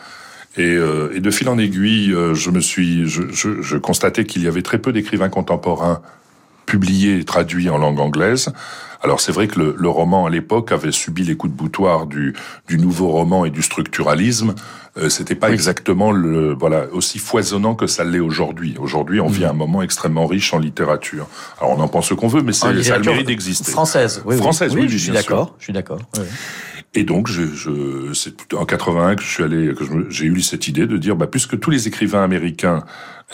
Et, 0.56 0.62
euh, 0.62 1.14
et 1.14 1.20
de 1.20 1.30
fil 1.30 1.48
en 1.48 1.58
aiguille, 1.58 2.12
euh, 2.12 2.34
je 2.34 2.50
me 2.50 2.60
suis, 2.60 3.08
je, 3.08 3.22
je, 3.30 3.60
je 3.60 3.76
constatais 3.76 4.24
qu'il 4.24 4.42
y 4.42 4.48
avait 4.48 4.62
très 4.62 4.78
peu 4.78 4.92
d'écrivains 4.92 5.28
contemporains 5.28 6.00
publiés 6.64 7.18
et 7.18 7.24
traduits 7.24 7.68
en 7.68 7.78
langue 7.78 8.00
anglaise. 8.00 8.52
Alors 9.06 9.20
c'est 9.20 9.30
vrai 9.30 9.46
que 9.46 9.60
le, 9.60 9.76
le 9.78 9.88
roman 9.88 10.26
à 10.26 10.30
l'époque 10.30 10.72
avait 10.72 10.90
subi 10.90 11.22
les 11.22 11.36
coups 11.36 11.52
de 11.52 11.56
boutoir 11.56 12.06
du, 12.06 12.34
du 12.66 12.76
nouveau 12.76 13.06
roman 13.06 13.44
et 13.44 13.50
du 13.50 13.62
structuralisme. 13.62 14.56
Euh, 14.98 15.08
C'était 15.08 15.36
pas 15.36 15.46
Oui. 15.46 15.54
exactement 15.54 16.10
le 16.10 16.54
voilà 16.54 16.86
aussi 16.90 17.20
foisonnant 17.20 17.76
que 17.76 17.86
ça 17.86 18.02
l'est 18.02 18.18
aujourd'hui. 18.18 18.74
Aujourd'hui, 18.80 19.20
on 19.20 19.28
vit 19.28 19.44
un 19.44 19.52
moment 19.52 19.80
extrêmement 19.82 20.26
riche 20.26 20.52
en 20.54 20.58
littérature. 20.58 21.28
Alors 21.60 21.78
on 21.78 21.80
en 21.80 21.86
pense 21.86 22.08
ce 22.08 22.14
qu'on 22.14 22.26
veut, 22.26 22.42
mais 22.42 22.52
ça 22.52 22.66
a 22.68 22.72
le 22.72 23.04
mérite 23.04 23.28
d'exister. 23.28 23.70
Française, 23.70 24.22
oui, 24.24 24.34
oui. 24.34 24.40
Française, 24.42 24.74
oui, 24.74 24.88
je 24.88 24.96
suis 24.98 25.12
d'accord, 25.12 25.54
je 25.60 25.64
suis 25.66 25.72
d'accord. 25.72 26.00
Et 26.96 27.04
donc, 27.04 27.28
je, 27.28 27.42
je, 27.44 28.12
c'est 28.14 28.54
en 28.54 28.64
81 28.64 29.16
que 29.16 29.22
je 29.22 29.28
suis 29.28 29.42
allé, 29.42 29.74
que 29.74 29.84
j'ai 30.08 30.24
eu 30.26 30.40
cette 30.40 30.66
idée 30.66 30.86
de 30.86 30.96
dire, 30.96 31.14
bah, 31.14 31.26
puisque 31.26 31.60
tous 31.60 31.70
les 31.70 31.86
écrivains 31.88 32.24
américains, 32.24 32.82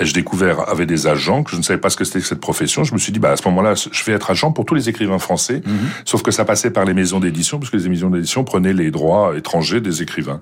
ai-je 0.01 0.15
découvert, 0.15 0.69
avaient 0.71 0.87
des 0.87 1.07
agents, 1.07 1.43
que 1.45 1.51
je 1.53 1.57
ne 1.59 1.63
savais 1.63 1.79
pas 1.79 1.91
ce 1.91 1.97
que 1.99 2.05
c'était 2.05 2.21
que 2.21 2.27
cette 2.27 2.41
profession, 2.41 2.83
je 2.83 2.93
me 2.95 2.99
suis 2.99 3.13
dit, 3.13 3.19
bah, 3.21 3.31
à 3.31 3.37
ce 3.37 3.47
moment-là, 3.49 3.75
je 3.75 4.05
vais 4.05 4.13
être 4.13 4.31
agent 4.31 4.51
pour 4.51 4.65
tous 4.65 4.75
les 4.75 4.89
écrivains 4.89 5.19
français, 5.19 5.63
sauf 6.05 6.23
que 6.23 6.31
ça 6.33 6.45
passait 6.45 6.71
par 6.71 6.85
les 6.87 6.95
maisons 6.95 7.21
d'édition, 7.21 7.59
puisque 7.61 7.75
les 7.75 7.89
maisons 7.89 8.11
d'édition 8.11 8.43
prenaient 8.43 8.73
les 8.73 8.91
droits 8.91 9.37
étrangers 9.37 9.81
des 9.81 10.03
écrivains. 10.03 10.41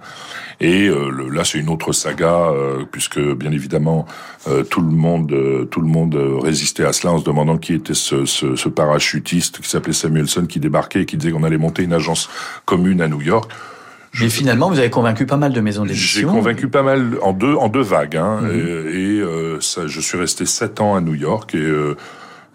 Et 0.60 0.88
euh, 0.88 1.10
le- 1.10 1.28
là, 1.30 1.44
c'est 1.44 1.58
une 1.58 1.68
autre 1.68 1.92
saga, 1.92 2.50
euh, 2.52 2.84
puisque 2.90 3.18
bien 3.20 3.50
évidemment, 3.50 4.06
euh, 4.46 4.62
tout 4.62 4.80
le 4.82 4.90
monde, 4.92 5.32
euh, 5.32 5.64
tout 5.64 5.80
le 5.80 5.88
monde 5.88 6.14
euh, 6.14 6.38
résistait 6.38 6.84
à 6.84 6.92
cela 6.92 7.12
en 7.14 7.18
se 7.18 7.24
demandant 7.24 7.58
qui 7.58 7.74
était 7.74 7.94
ce, 7.94 8.24
ce, 8.26 8.54
ce 8.56 8.68
parachutiste 8.68 9.60
qui 9.60 9.68
s'appelait 9.68 9.92
Samuelson, 9.92 10.46
qui 10.46 10.60
débarquait 10.60 11.02
et 11.02 11.06
qui 11.06 11.16
disait 11.16 11.32
qu'on 11.32 11.42
allait 11.44 11.58
monter 11.58 11.82
une 11.82 11.92
agence 11.92 12.28
commune 12.66 13.00
à 13.00 13.08
New 13.10 13.20
York. 13.22 13.50
Mais 14.20 14.28
finalement, 14.28 14.68
vous 14.70 14.78
avez 14.80 14.90
convaincu 14.90 15.24
pas 15.26 15.36
mal 15.36 15.52
de 15.52 15.60
maisons 15.60 15.84
J'ai 15.84 15.90
d'édition. 15.92 16.30
convaincu 16.32 16.66
pas 16.68 16.82
mal 16.82 17.18
en 17.22 17.32
deux 17.32 17.54
en 17.54 17.68
deux 17.68 17.82
vagues, 17.82 18.16
hein, 18.16 18.40
Mhm. 18.42 18.50
et, 18.50 18.58
et, 19.16 19.20
euh, 19.20 19.60
ça, 19.60 19.86
je 19.86 20.00
suis 20.00 20.18
resté 20.18 20.46
sept 20.46 20.80
ans 20.80 20.96
à 20.96 21.00
New 21.00 21.14
York 21.14 21.54
et 21.54 21.58
euh, 21.58 21.96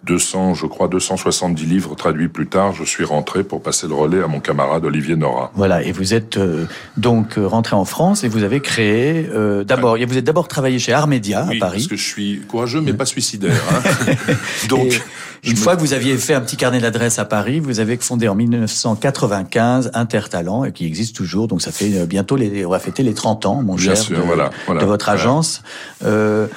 200, 0.04 0.54
je 0.54 0.68
crois 0.68 0.88
270 0.88 1.66
livres 1.66 1.96
traduits 1.96 2.28
plus 2.28 2.46
tard, 2.46 2.74
je 2.74 2.84
suis 2.84 3.04
rentré 3.06 3.44
pour 3.44 3.64
passer 3.64 3.88
le 3.88 3.94
relais 3.96 4.22
à 4.22 4.28
mon 4.28 4.40
camarade 4.40 4.86
Olivier 4.86 5.16
Nora. 5.16 5.52
Voilà, 5.56 5.82
et 5.82 5.92
vous 5.94 6.14
êtes 6.14 6.38
euh, 6.38 6.66
donc 6.98 7.38
euh, 7.40 7.48
rentré 7.48 7.76
en 7.76 7.86
France 7.86 8.24
et 8.24 8.28
vous 8.28 8.44
avez 8.44 8.60
créé 8.60 9.28
euh, 9.34 9.64
d'abord, 9.64 9.98
vous 9.98 10.18
êtes 10.18 10.24
d'abord 10.26 10.48
travaillé 10.48 10.78
chez 10.78 10.94
Armédia 10.94 11.48
Oui, 11.50 11.58
à 11.58 11.60
parce 11.60 11.72
Paris. 11.72 11.88
que 11.90 11.96
je 11.96 12.04
suis 12.04 12.42
courageux 12.48 12.82
mais 12.82 12.94
pas 12.94 13.06
suicidaire. 13.06 13.60
Hein. 13.72 14.14
Donc, 14.70 15.02
une 15.46 15.54
me- 15.54 15.58
fois 15.58 15.76
que 15.76 15.82
vous 15.82 15.94
aviez 15.94 16.18
fait 16.18 16.34
un 16.34 16.42
petit 16.42 16.58
carnet 16.58 16.80
d'adresses 16.80 17.20
à 17.20 17.26
Paris, 17.26 17.60
vous 17.60 17.80
avez 17.80 17.98
fondé 17.98 18.28
en 18.28 18.36
1995 18.36 19.92
Intertalent, 19.94 20.66
et 20.66 20.72
qui 20.72 20.86
existe 20.86 21.16
toujours. 21.16 21.48
Donc 21.48 21.62
ça 21.62 21.72
fait 21.72 21.94
euh, 21.98 22.06
bientôt 22.06 22.36
les, 22.36 22.66
on 22.66 22.70
va 22.70 22.80
fêter 22.80 23.04
les 23.04 23.14
30 23.14 23.46
ans, 23.46 23.62
mon 23.64 23.76
Bien 23.76 23.86
cher, 23.94 23.98
sûr, 23.98 24.18
de, 24.18 24.22
voilà, 24.24 24.50
voilà, 24.66 24.82
de 24.82 24.86
votre 24.86 25.06
voilà. 25.06 25.20
agence. 25.22 25.62
Euh, 26.04 26.48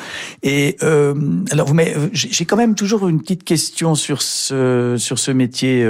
et 0.43 0.77
euh, 0.83 1.15
alors, 1.51 1.67
vous 1.69 1.77
j'ai 2.13 2.29
j'ai 2.31 2.45
quand 2.45 2.57
même 2.57 2.75
toujours 2.75 3.09
une 3.09 3.21
petite 3.21 3.45
question 3.45 3.95
sur 3.95 4.23
ce 4.23 4.97
sur 4.99 5.19
ce 5.19 5.31
métier. 5.31 5.87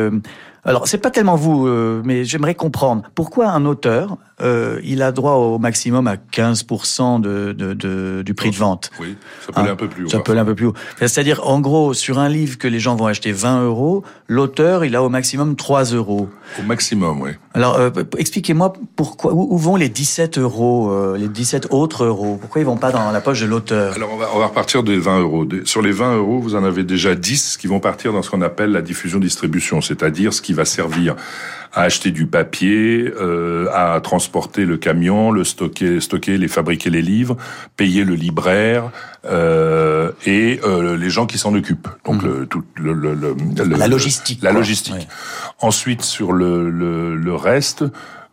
Alors, 0.65 0.89
c'est 0.89 0.99
pas 0.99 1.11
tellement 1.11 1.37
vous, 1.37 1.67
euh, 1.67 2.03
mais 2.05 2.25
j'aimerais 2.25 2.55
comprendre 2.55 3.03
pourquoi 3.15 3.49
un 3.49 3.65
auteur, 3.65 4.17
euh, 4.41 4.81
il 4.85 5.03
a 5.03 5.13
droit 5.13 5.33
au 5.33 5.59
maximum 5.59 6.07
à 6.07 6.17
15% 6.17 7.21
de, 7.21 7.53
de, 7.53 7.75
de, 7.75 8.23
du 8.25 8.35
prix 8.35 8.51
de 8.51 8.57
vente. 8.57 8.91
Oui, 9.01 9.17
ça 9.41 9.53
peut 9.53 9.61
aller 9.61 9.69
Ah, 9.71 9.73
un 9.73 9.77
peu 9.77 9.89
plus 9.89 10.05
haut. 10.05 10.09
Ça 10.09 10.21
peut 10.21 10.33
aller 10.33 10.41
un 10.41 10.45
peu 10.45 10.55
plus 10.55 10.67
haut. 10.67 10.75
C'est-à-dire, 10.99 11.47
en 11.47 11.61
gros, 11.61 11.95
sur 11.95 12.19
un 12.19 12.29
livre 12.29 12.59
que 12.59 12.69
les 12.69 12.81
gens 12.81 12.97
vont 12.97 13.07
acheter 13.07 13.33
20 13.33 13.65
euros, 13.65 14.05
l'auteur, 14.27 14.85
il 14.85 14.95
a 14.95 15.03
au 15.03 15.09
maximum 15.09 15.57
3 15.57 15.85
euros. 15.95 16.29
Au 16.59 16.63
maximum, 16.63 17.21
oui. 17.23 17.31
Alors, 17.55 17.77
euh, 17.77 17.91
expliquez-moi 18.17 18.73
pourquoi, 18.95 19.33
où, 19.33 19.55
où 19.55 19.59
vont 19.59 19.77
les 19.77 19.89
17 19.89 20.39
euros, 20.39 21.15
les 21.17 21.29
17 21.29 21.69
autres 21.71 22.05
euros? 22.05 22.37
Pourquoi 22.41 22.61
ils 22.61 22.67
vont 22.67 22.77
pas 22.77 22.93
dans 22.93 23.11
la 23.11 23.21
poche 23.21 23.41
de 23.41 23.47
l'auteur? 23.47 23.95
Alors 23.95 24.11
on 24.13 24.17
va, 24.17 24.29
on 24.35 24.39
va 24.39 24.47
repartir 24.47 24.83
des 24.83 24.99
20 24.99 25.21
euros. 25.21 25.47
Sur 25.65 25.83
les 25.83 25.93
20 25.93 26.17
euros, 26.17 26.41
vous 26.41 26.55
en 26.55 26.65
avez 26.65 26.85
déjà 26.85 27.15
10 27.15 27.57
qui 27.57 27.67
vont 27.67 27.81
partir 27.81 28.13
dans 28.13 28.23
ce 28.23 28.31
qu'on 28.31 28.43
appelle 28.43 28.71
la 28.71 28.83
diffusion-distribution, 28.83 29.81
c'est-à-dire 29.81 30.33
ce 30.33 30.43
qui 30.43 30.53
va 30.59 30.65
servir 30.67 31.17
à 31.73 31.83
acheter 31.83 32.11
du 32.11 32.27
papier, 32.27 33.13
euh, 33.21 33.69
à 33.75 34.01
transporter 34.01 34.65
le 34.65 34.79
camion, 34.79 35.31
le 35.31 35.45
stocker, 35.45 36.01
stocker, 36.01 36.39
les 36.39 36.49
fabriquer 36.49 36.89
les 36.91 37.03
livres, 37.03 37.37
payer 37.77 38.05
le 38.05 38.15
libraire 38.15 38.91
euh, 39.27 40.11
et 40.27 40.61
euh, 40.65 40.97
les 40.97 41.11
gens 41.11 41.27
qui 41.27 41.37
s'en 41.39 41.55
occupent. 41.55 41.89
Donc 42.07 42.23
le, 42.23 42.47
tout, 42.47 42.65
le, 42.77 42.93
le- 42.95 43.15
le- 43.15 43.35
le- 43.65 43.77
La 43.77 43.87
logistique, 43.87 44.43
La 44.43 44.53
logistique. 44.53 44.95
Ouais. 44.95 45.07
Ensuite, 45.61 46.03
sur 46.03 46.33
le, 46.33 46.71
le 47.15 47.35
reste, 47.35 47.85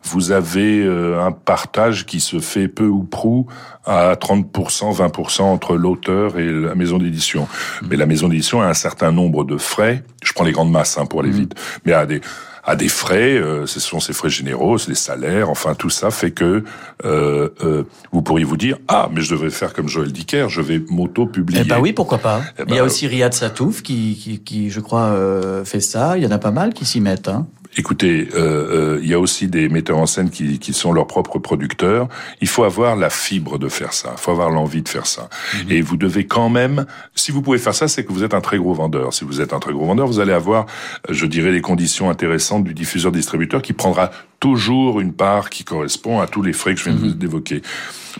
vous 0.06 0.30
avez 0.30 0.82
euh, 0.82 1.20
un 1.20 1.32
partage 1.32 2.06
qui 2.06 2.20
se 2.20 2.38
fait 2.38 2.68
peu 2.68 2.86
ou 2.86 3.02
prou 3.02 3.46
à 3.84 4.14
30%, 4.14 4.96
20% 4.96 5.42
entre 5.42 5.76
l'auteur 5.76 6.38
et 6.38 6.50
la 6.50 6.74
maison 6.74 6.98
d'édition. 6.98 7.42
Mmh. 7.42 7.86
Mais 7.90 7.96
la 7.96 8.06
maison 8.06 8.28
d'édition 8.28 8.62
a 8.62 8.66
un 8.66 8.74
certain 8.74 9.12
nombre 9.12 9.44
de 9.44 9.56
frais. 9.56 10.04
Je 10.24 10.32
prends 10.32 10.44
les 10.44 10.52
grandes 10.52 10.70
masses 10.70 10.98
hein, 10.98 11.06
pour 11.06 11.20
aller 11.20 11.30
mmh. 11.30 11.40
vite. 11.40 11.54
Mais 11.84 11.92
à 11.92 12.06
des 12.06 12.20
à 12.66 12.74
des 12.74 12.88
frais, 12.88 13.38
euh, 13.38 13.64
ce 13.66 13.78
sont 13.78 14.00
ces 14.00 14.12
frais 14.12 14.28
généraux, 14.28 14.76
les 14.88 14.96
salaires, 14.96 15.48
enfin 15.48 15.74
tout 15.74 15.88
ça 15.88 16.10
fait 16.10 16.32
que 16.32 16.64
euh, 17.04 17.48
euh, 17.62 17.84
vous 18.10 18.22
pourriez 18.22 18.44
vous 18.44 18.56
dire 18.56 18.78
ah 18.88 19.08
mais 19.12 19.20
je 19.20 19.30
devrais 19.30 19.50
faire 19.50 19.72
comme 19.72 19.88
Joël 19.88 20.10
Dicker, 20.10 20.48
je 20.48 20.60
vais 20.60 20.82
m'auto-publier. 20.90 21.62
Eh 21.64 21.68
ben 21.68 21.78
oui, 21.78 21.92
pourquoi 21.92 22.18
pas. 22.18 22.42
Eh 22.58 22.62
il 22.66 22.74
y 22.74 22.78
a 22.78 22.80
ben, 22.80 22.86
aussi 22.86 23.06
Riyad 23.06 23.32
Satouf 23.32 23.82
qui, 23.82 24.18
qui, 24.20 24.40
qui 24.40 24.70
je 24.70 24.80
crois 24.80 25.04
euh, 25.04 25.64
fait 25.64 25.80
ça. 25.80 26.18
Il 26.18 26.24
y 26.24 26.26
en 26.26 26.32
a 26.32 26.38
pas 26.38 26.50
mal 26.50 26.74
qui 26.74 26.84
s'y 26.84 27.00
mettent. 27.00 27.28
Hein. 27.28 27.46
Écoutez, 27.78 28.28
euh, 28.34 28.96
euh, 28.96 29.00
il 29.02 29.08
y 29.08 29.12
a 29.12 29.20
aussi 29.20 29.48
des 29.48 29.68
metteurs 29.68 29.98
en 29.98 30.06
scène 30.06 30.30
qui, 30.30 30.58
qui, 30.58 30.72
sont 30.72 30.92
leurs 30.92 31.06
propres 31.06 31.38
producteurs. 31.38 32.08
Il 32.40 32.48
faut 32.48 32.64
avoir 32.64 32.96
la 32.96 33.10
fibre 33.10 33.58
de 33.58 33.68
faire 33.68 33.92
ça. 33.92 34.14
Il 34.16 34.20
faut 34.20 34.30
avoir 34.30 34.50
l'envie 34.50 34.80
de 34.80 34.88
faire 34.88 35.06
ça. 35.06 35.28
Mhm. 35.54 35.72
Et 35.72 35.80
vous 35.82 35.98
devez 35.98 36.26
quand 36.26 36.48
même, 36.48 36.86
si 37.14 37.32
vous 37.32 37.42
pouvez 37.42 37.58
faire 37.58 37.74
ça, 37.74 37.86
c'est 37.86 38.04
que 38.04 38.12
vous 38.12 38.24
êtes 38.24 38.32
un 38.32 38.40
très 38.40 38.56
gros 38.56 38.72
vendeur. 38.72 39.12
Si 39.12 39.24
vous 39.24 39.42
êtes 39.42 39.52
un 39.52 39.60
très 39.60 39.72
gros 39.72 39.84
vendeur, 39.84 40.06
vous 40.06 40.20
allez 40.20 40.32
avoir, 40.32 40.64
je 41.10 41.26
dirais, 41.26 41.52
les 41.52 41.60
conditions 41.60 42.08
intéressantes 42.08 42.64
du 42.64 42.72
diffuseur-distributeur 42.72 43.60
qui 43.60 43.74
prendra 43.74 44.10
toujours 44.40 45.00
une 45.00 45.12
part 45.12 45.50
qui 45.50 45.64
correspond 45.64 46.20
à 46.20 46.26
tous 46.26 46.42
les 46.42 46.54
frais 46.54 46.74
que 46.74 46.80
je 46.80 46.88
viens 46.88 46.98
mhm. 46.98 47.12
d'évoquer. 47.12 47.60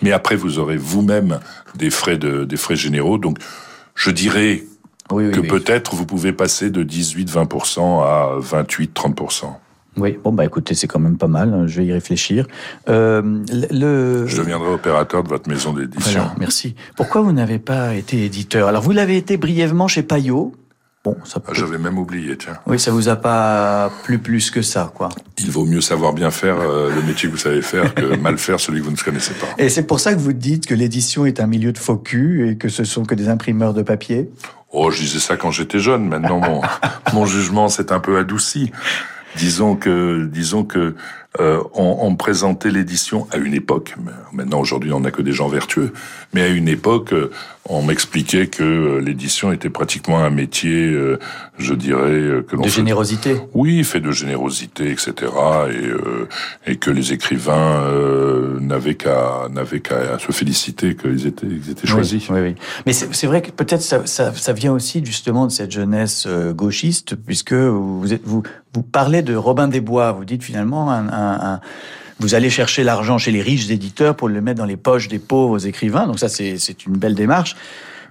Mais 0.03 0.13
après, 0.13 0.37
vous 0.37 0.59
aurez 0.59 0.77
vous-même 0.77 1.41
des 1.75 1.89
frais 1.89 2.19
de, 2.19 2.45
des 2.45 2.57
frais 2.59 2.77
généraux. 2.77 3.17
Donc, 3.17 3.39
je 3.95 4.11
dirais 4.11 4.65
que 5.09 5.41
peut-être 5.41 5.95
vous 5.95 6.07
pouvez 6.07 6.33
passer 6.33 6.71
de 6.71 6.83
18-20% 6.83 8.03
à 8.03 8.39
28-30%. 8.41 9.47
Oui, 9.99 10.19
bon 10.23 10.33
bah 10.33 10.45
écoutez, 10.45 10.75
c'est 10.75 10.87
quand 10.87 10.99
même 10.99 11.17
pas 11.17 11.27
mal. 11.27 11.55
Hein, 11.55 11.67
je 11.67 11.81
vais 11.81 11.87
y 11.87 11.93
réfléchir. 11.93 12.47
Euh, 12.89 13.23
le... 13.71 14.27
Je 14.27 14.37
deviendrai 14.37 14.71
opérateur 14.71 15.23
de 15.23 15.29
votre 15.29 15.49
maison 15.49 15.73
d'édition. 15.73 16.21
Voilà, 16.21 16.35
merci. 16.39 16.75
Pourquoi 16.97 17.23
vous 17.23 17.33
n'avez 17.33 17.59
pas 17.59 17.95
été 17.95 18.25
éditeur? 18.25 18.69
Alors 18.69 18.83
vous 18.83 18.93
l'avez 18.93 19.17
été 19.17 19.39
brièvement 19.39 19.89
chez 19.89 20.03
Payot. 20.03 20.53
Bon, 21.07 21.17
ça 21.23 21.41
ah, 21.47 21.53
J'avais 21.53 21.79
même 21.79 22.01
oublié, 22.01 22.37
tiens. 22.37 22.55
Oui, 22.67 22.81
ça 22.81 22.91
vous 22.91 23.09
a 23.09 23.15
pas 23.15 23.93
plu 24.03 24.19
plus 24.19 24.51
que 24.51 24.61
ça, 24.61 24.91
quoi. 24.93 25.09
Il 25.39 25.53
vaut 25.53 25.65
mieux 25.65 25.81
savoir 25.81 26.13
bien 26.13 26.33
faire 26.33 26.59
euh, 26.59 26.93
le 26.93 27.01
métier 27.01 27.29
que 27.29 27.35
vous 27.35 27.41
savez 27.41 27.63
faire 27.63 27.95
que 27.95 28.17
mal 28.21 28.39
faire 28.39 28.59
celui 28.59 28.81
que 28.81 28.87
vous 28.87 28.91
ne 28.91 28.97
connaissez 28.97 29.35
pas. 29.35 29.47
Et 29.57 29.69
c'est 29.69 29.85
pour 29.85 30.01
ça 30.01 30.15
que 30.15 30.19
vous 30.19 30.33
dites 30.33 30.67
que 30.67 30.75
l'édition 30.75 31.25
est 31.25 31.39
un 31.39 31.47
milieu 31.47 31.71
de 31.71 31.79
faux 31.79 31.97
cul 31.97 32.51
et 32.51 32.57
que 32.57 32.69
ce 32.69 32.83
sont 32.83 33.05
que 33.05 33.15
des 33.15 33.29
imprimeurs 33.29 33.73
de 33.73 33.83
papier? 33.83 34.29
Oh, 34.73 34.91
je 34.91 35.01
disais 35.01 35.21
ça 35.21 35.37
quand 35.37 35.53
j'étais 35.53 35.79
jeune. 35.79 36.09
Maintenant, 36.09 36.41
mon, 36.41 36.61
mon 37.13 37.25
jugement 37.25 37.69
s'est 37.69 37.93
un 37.93 38.01
peu 38.01 38.19
adouci. 38.19 38.73
Disons 39.37 39.77
que, 39.77 40.29
disons 40.33 40.65
que 40.65 40.97
euh, 41.39 41.63
on, 41.75 41.99
on, 42.01 42.17
présentait 42.17 42.71
l'édition 42.71 43.29
à 43.31 43.37
une 43.37 43.55
époque. 43.55 43.95
Maintenant, 44.33 44.59
aujourd'hui, 44.59 44.93
on 44.93 45.01
n'a 45.01 45.13
que 45.13 45.23
des 45.23 45.33
gens 45.33 45.47
vertueux. 45.47 45.93
Mais 46.33 46.43
à 46.43 46.49
une 46.49 46.67
époque, 46.67 47.13
euh, 47.13 47.31
on 47.69 47.83
m'expliquait 47.83 48.47
que 48.47 48.62
euh, 48.62 49.01
l'édition 49.01 49.53
était 49.53 49.71
pratiquement 49.71 50.19
un 50.19 50.31
métier, 50.31 50.87
euh, 50.87 51.19
je 51.59 51.75
dirais, 51.75 52.43
que 52.47 52.57
l'on 52.57 52.62
de 52.62 52.69
générosité. 52.69 53.37
Oui, 53.55 53.83
fait 53.85 54.01
de 54.01 54.12
générosité, 54.12 54.91
etc. 54.91 55.33
Et, 55.71 56.71
et 56.73 56.77
que 56.77 56.91
les 56.91 57.12
écrivains 57.12 57.83
n'avaient 58.61 58.95
qu'à 58.95 59.49
n'avaient 59.51 59.81
qu'à 59.81 60.19
se 60.19 60.33
féliciter 60.33 60.95
qu'ils 60.95 61.27
étaient 61.27 61.47
ils 61.47 61.71
étaient 61.71 61.87
choisis. 61.87 62.29
Oui, 62.31 62.41
oui, 62.41 62.55
Mais 62.87 62.93
c'est 62.93 63.27
vrai 63.27 63.43
que 63.43 63.51
peut-être 63.51 63.83
ça, 63.83 64.07
ça, 64.07 64.33
ça, 64.35 64.53
vient 64.53 64.73
aussi 64.73 65.05
justement 65.05 65.47
de 65.47 65.53
cette 65.53 65.73
jeunesse 65.73 66.29
gauchiste, 66.55 67.14
puisque 67.17 67.55
vous 67.55 68.12
êtes, 68.12 68.23
vous 68.25 68.43
vous 68.75 68.83
parlez 68.83 69.23
de 69.23 69.35
Robin 69.35 69.69
des 69.69 69.81
Bois. 69.81 70.12
Vous 70.12 70.25
dites 70.25 70.43
finalement 70.43 70.91
un, 70.91 71.09
un 71.09 71.61
vous 72.19 72.35
allez 72.35 72.51
chercher 72.51 72.83
l'argent 72.83 73.19
chez 73.19 73.31
les 73.31 73.43
riches 73.43 73.71
éditeurs 73.71 74.17
pour 74.17 74.29
le 74.29 74.41
mettre 74.41 74.59
dans 74.59 74.67
les 74.67 74.77
poches 74.77 75.09
des 75.09 75.19
pauvres 75.19 75.67
écrivains. 75.67 76.07
Donc 76.07 76.19
ça, 76.19 76.29
c'est 76.29 76.87
une 76.87 76.97
belle 76.97 77.14
démarche. 77.14 77.57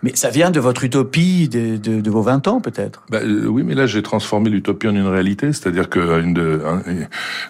Mais 0.03 0.15
ça 0.15 0.29
vient 0.29 0.51
de 0.51 0.59
votre 0.59 0.83
utopie 0.83 1.49
de, 1.49 1.77
de, 1.77 2.11
vos 2.11 2.21
20 2.21 2.47
ans, 2.47 2.61
peut-être? 2.61 3.03
Bah, 3.09 3.21
euh, 3.23 3.47
Oui, 3.47 3.63
mais 3.63 3.73
là, 3.73 3.87
j'ai 3.87 4.03
transformé 4.03 4.51
l'utopie 4.51 4.87
en 4.87 4.95
une 4.95 5.07
réalité. 5.07 5.51
C'est-à-dire 5.51 5.89
que 5.89 6.21
une 6.21 6.33
de, 6.33 6.61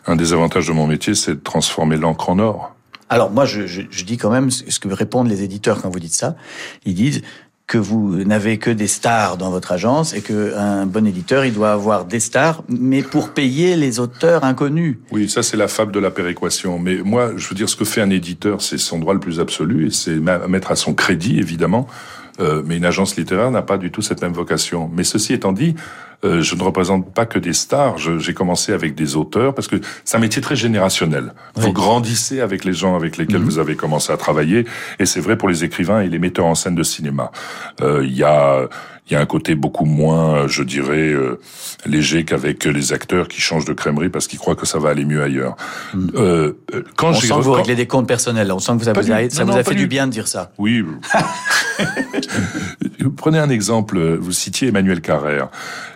un, 0.05 0.15
des 0.15 0.31
avantages 0.31 0.67
de 0.67 0.71
mon 0.71 0.87
métier, 0.87 1.15
c'est 1.15 1.35
de 1.35 1.39
transformer 1.43 1.97
l'encre 1.97 2.29
en 2.29 2.39
or. 2.39 2.73
Alors 3.09 3.29
moi, 3.29 3.45
je, 3.45 3.67
je, 3.67 3.81
je, 3.89 4.03
dis 4.05 4.17
quand 4.17 4.31
même 4.31 4.49
ce 4.49 4.79
que 4.79 4.87
répondent 4.87 5.27
les 5.27 5.43
éditeurs 5.43 5.81
quand 5.81 5.89
vous 5.89 5.99
dites 5.99 6.13
ça. 6.13 6.35
Ils 6.85 6.95
disent 6.95 7.21
que 7.67 7.77
vous 7.79 8.23
n'avez 8.23 8.57
que 8.59 8.69
des 8.69 8.87
stars 8.87 9.37
dans 9.37 9.49
votre 9.49 9.71
agence 9.71 10.13
et 10.13 10.21
que 10.21 10.55
un 10.55 10.85
bon 10.85 11.07
éditeur, 11.07 11.45
il 11.45 11.53
doit 11.53 11.71
avoir 11.71 12.05
des 12.05 12.19
stars, 12.19 12.63
mais 12.69 13.01
pour 13.01 13.29
payer 13.29 13.75
les 13.75 13.99
auteurs 13.99 14.43
inconnus. 14.43 14.97
Oui, 15.11 15.27
ça 15.27 15.41
c'est 15.41 15.57
la 15.57 15.67
fable 15.67 15.91
de 15.91 15.99
la 15.99 16.11
péréquation. 16.11 16.77
Mais 16.77 16.97
moi, 16.97 17.31
je 17.35 17.47
veux 17.47 17.55
dire, 17.55 17.67
ce 17.67 17.75
que 17.75 17.85
fait 17.85 18.01
un 18.01 18.11
éditeur, 18.11 18.61
c'est 18.61 18.77
son 18.77 18.99
droit 18.99 19.13
le 19.13 19.19
plus 19.19 19.39
absolu 19.39 19.87
et 19.87 19.91
c'est 19.91 20.17
mettre 20.17 20.71
à 20.71 20.75
son 20.75 20.93
crédit, 20.93 21.39
évidemment. 21.39 21.87
Euh, 22.39 22.61
mais 22.65 22.77
une 22.77 22.85
agence 22.85 23.15
littéraire 23.15 23.49
n'a 23.49 23.61
pas 23.61 23.77
du 23.77 23.91
tout 23.91 24.01
cette 24.01 24.21
même 24.21 24.33
vocation. 24.33 24.89
Mais 24.93 25.03
ceci 25.03 25.33
étant 25.33 25.53
dit, 25.53 25.75
euh, 26.25 26.41
je 26.41 26.55
ne 26.55 26.63
représente 26.63 27.13
pas 27.13 27.25
que 27.25 27.39
des 27.39 27.53
stars. 27.53 27.97
J'ai 27.97 28.33
commencé 28.33 28.73
avec 28.73 28.95
des 28.95 29.15
auteurs 29.15 29.53
parce 29.53 29.67
que 29.67 29.77
c'est 30.03 30.17
un 30.17 30.19
métier 30.19 30.41
très 30.41 30.55
générationnel. 30.55 31.33
Vous 31.55 31.71
grandissez 31.71 32.41
avec 32.41 32.65
les 32.65 32.73
gens 32.73 32.95
avec 32.95 33.17
lesquels 33.17 33.39
mhm. 33.39 33.45
vous 33.45 33.59
avez 33.59 33.75
commencé 33.75 34.11
à 34.11 34.17
travailler, 34.17 34.65
et 34.99 35.05
c'est 35.05 35.19
vrai 35.19 35.37
pour 35.37 35.49
les 35.49 35.63
écrivains 35.63 36.01
et 36.01 36.09
les 36.09 36.19
metteurs 36.19 36.45
en 36.45 36.55
scène 36.55 36.75
de 36.75 36.83
cinéma. 36.83 37.31
Euh, 37.81 38.03
il 38.03 38.15
y 38.15 38.23
a 38.23 38.67
il 39.07 39.13
y 39.13 39.15
a 39.15 39.19
un 39.19 39.25
côté 39.25 39.53
beaucoup 39.53 39.85
moins, 39.85 40.47
je 40.47 40.63
dirais, 40.63 41.09
euh, 41.09 41.39
léger 41.85 42.25
qu'avec 42.25 42.65
les 42.65 42.91
acteurs 42.91 43.27
qui 43.27 43.39
changent 43.39 43.65
de 43.65 43.73
crèmerie 43.73 44.09
parce 44.09 44.27
qu'ils 44.27 44.39
croient 44.39 44.55
que 44.55 44.65
ça 44.65 44.79
va 44.79 44.89
aller 44.89 45.05
mieux 45.05 45.21
ailleurs. 45.21 45.55
Mhm. 45.93 46.11
Euh, 46.15 46.53
quand 46.95 47.09
on 47.09 47.13
sent 47.13 47.27
que 47.27 47.41
vous 47.41 47.51
réglez 47.51 47.75
des 47.75 47.85
comptes 47.85 48.07
personnels, 48.07 48.51
on 48.51 48.59
sent 48.59 48.71
que 48.73 48.77
vous 48.77 48.89
avez, 48.89 49.29
ça 49.29 49.43
vous 49.43 49.55
a 49.55 49.63
fait 49.63 49.75
du 49.75 49.87
bien 49.87 50.07
de 50.07 50.11
dire 50.11 50.27
ça. 50.27 50.51
Oui. 50.57 50.83
Prenez 53.17 53.37
un 53.37 53.49
exemple, 53.49 54.15
vous 54.15 54.31
citiez 54.31 54.69
Emmanuel 54.69 55.01
Carrère. 55.01 55.49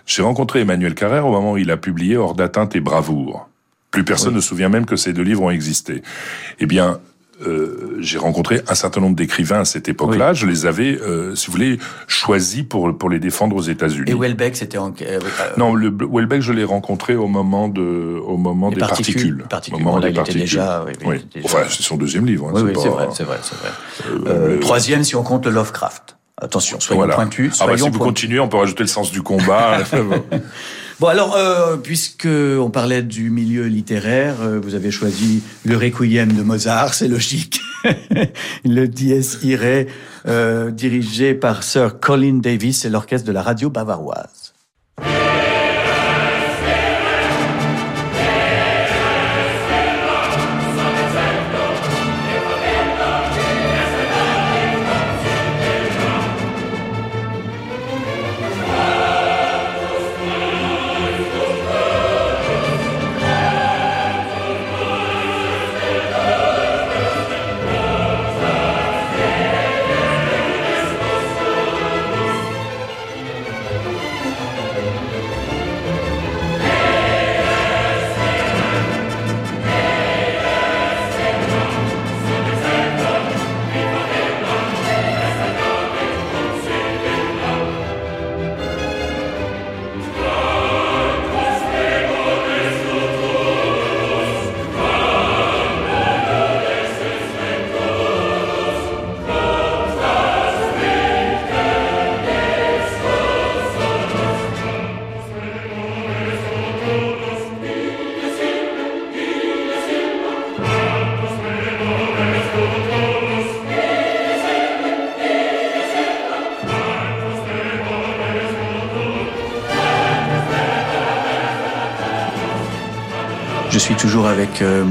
J'ai 0.06 0.22
rencontré 0.22 0.60
Emmanuel 0.60 0.94
Carrère 0.94 1.26
au 1.26 1.32
moment 1.32 1.52
où 1.52 1.58
il 1.58 1.70
a 1.70 1.76
publié 1.76 2.16
Hors 2.16 2.34
d'atteinte 2.34 2.76
et 2.76 2.80
bravoure. 2.80 3.48
Plus 3.90 4.04
personne 4.04 4.34
ne 4.34 4.40
se 4.40 4.48
souvient 4.48 4.68
même 4.68 4.86
que 4.86 4.94
ces 4.94 5.12
deux 5.12 5.22
livres 5.22 5.42
ont 5.42 5.50
existé. 5.50 6.02
Eh 6.60 6.66
bien, 6.66 7.00
euh, 7.46 7.96
j'ai 8.00 8.18
rencontré 8.18 8.60
un 8.68 8.74
certain 8.74 9.00
nombre 9.00 9.16
d'écrivains 9.16 9.60
à 9.60 9.64
cette 9.64 9.88
époque-là. 9.88 10.34
Je 10.34 10.46
les 10.46 10.66
avais, 10.66 11.00
euh, 11.00 11.34
si 11.34 11.46
vous 11.46 11.52
voulez, 11.52 11.78
choisis 12.06 12.62
pour 12.62 12.96
pour 12.96 13.08
les 13.08 13.18
défendre 13.18 13.56
aux 13.56 13.62
États-Unis. 13.62 14.10
Et 14.10 14.14
Welbeck, 14.14 14.56
c'était 14.56 14.78
en... 14.78 14.92
Euh, 15.02 15.18
non, 15.56 15.74
le 15.74 15.90
Welbeck, 15.90 16.42
je 16.42 16.52
l'ai 16.52 16.64
rencontré 16.64 17.16
au 17.16 17.28
moment 17.28 17.68
de 17.68 18.20
au 18.24 18.36
moment 18.36 18.70
des 18.70 18.76
particules. 18.76 19.44
particules. 19.48 19.80
Au 19.80 19.84
moment 19.84 20.00
des 20.00 20.12
particules. 20.12 20.42
Déjà, 20.42 20.84
oui, 20.86 20.92
oui. 21.04 21.42
Enfin, 21.44 21.60
c'est 21.68 21.82
son 21.82 21.96
deuxième 21.96 22.26
livre. 22.26 22.48
Hein, 22.48 22.62
oui, 22.62 22.72
c'est 22.80 22.88
vrai, 22.88 23.08
c'est 23.12 23.24
vrai, 23.24 23.38
c'est 23.42 23.56
vrai. 23.56 24.58
troisième, 24.60 25.04
si 25.04 25.16
on 25.16 25.22
compte 25.22 25.46
le 25.46 25.52
Lovecraft. 25.52 26.16
Attention, 26.42 26.80
soyons 26.80 27.00
voilà. 27.00 27.16
pointus. 27.16 27.58
Ah 27.60 27.66
bah, 27.66 27.76
si 27.76 27.88
vous 27.88 27.98
continuez, 27.98 28.40
on 28.40 28.48
peut 28.48 28.56
rajouter 28.56 28.82
le 28.82 28.88
sens 28.88 29.10
du 29.10 29.22
combat. 29.22 29.78
bon 31.00 31.06
alors, 31.06 31.34
euh, 31.34 31.76
puisque 31.76 32.28
on 32.28 32.70
parlait 32.70 33.02
du 33.02 33.30
milieu 33.30 33.66
littéraire, 33.66 34.36
euh, 34.42 34.60
vous 34.62 34.74
avez 34.74 34.90
choisi 34.90 35.42
le 35.64 35.76
Requiem 35.76 36.32
de 36.32 36.42
Mozart, 36.42 36.94
c'est 36.94 37.08
logique. 37.08 37.60
le 38.64 38.86
Dies 38.86 39.38
Irae, 39.42 39.86
euh, 40.28 40.70
dirigé 40.70 41.34
par 41.34 41.62
Sir 41.62 41.98
Colin 41.98 42.34
Davis 42.34 42.84
et 42.84 42.90
l'orchestre 42.90 43.26
de 43.26 43.32
la 43.32 43.42
radio 43.42 43.70
bavaroise. 43.70 44.49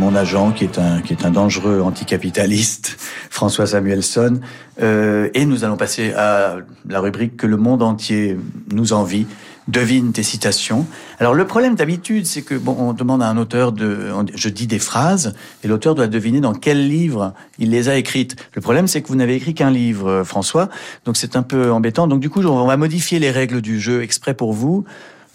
Mon 0.10 0.16
agent, 0.16 0.52
qui 0.54 0.64
est 0.64 0.80
un 0.80 1.02
qui 1.02 1.14
est 1.14 1.24
un 1.24 1.30
dangereux 1.30 1.82
anticapitaliste, 1.82 2.98
François 3.30 3.68
Samuelson, 3.68 4.40
euh, 4.82 5.30
et 5.36 5.46
nous 5.46 5.64
allons 5.64 5.78
passer 5.78 6.14
à 6.14 6.58
la 6.88 7.00
rubrique 7.00 7.38
que 7.38 7.46
le 7.46 7.58
monde 7.58 7.84
entier 7.84 8.38
nous 8.72 8.94
envie. 8.94 9.28
Devine 9.68 10.14
tes 10.14 10.24
citations. 10.24 10.88
Alors 11.20 11.36
le 11.36 11.46
problème 11.46 11.76
d'habitude, 11.76 12.26
c'est 12.26 12.42
que 12.42 12.56
bon, 12.56 12.76
on 12.80 12.94
demande 12.94 13.22
à 13.22 13.28
un 13.28 13.38
auteur 13.38 13.72
de, 13.72 14.08
je 14.34 14.50
dis 14.50 14.66
des 14.66 14.80
phrases, 14.80 15.36
et 15.64 15.68
l'auteur 15.68 15.94
doit 15.94 16.08
deviner 16.08 16.40
dans 16.40 16.56
quel 16.56 16.88
livre 16.88 17.36
il 17.60 17.70
les 17.70 17.88
a 17.88 17.96
écrites. 17.96 18.36
Le 18.56 18.62
problème, 18.62 18.88
c'est 18.88 19.04
que 19.04 19.10
vous 19.10 19.16
n'avez 19.16 19.36
écrit 19.36 19.54
qu'un 19.54 19.70
livre, 19.70 20.10
euh, 20.10 20.24
François, 20.24 20.70
donc 21.06 21.18
c'est 21.18 21.36
un 21.36 21.44
peu 21.44 21.72
embêtant. 21.72 22.08
Donc 22.08 22.20
du 22.20 22.32
coup, 22.32 22.44
on 22.44 22.66
va 22.66 22.78
modifier 22.78 23.20
les 23.20 23.30
règles 23.30 23.62
du 23.62 23.80
jeu 23.80 24.02
exprès 24.02 24.34
pour 24.34 24.54
vous. 24.54 24.86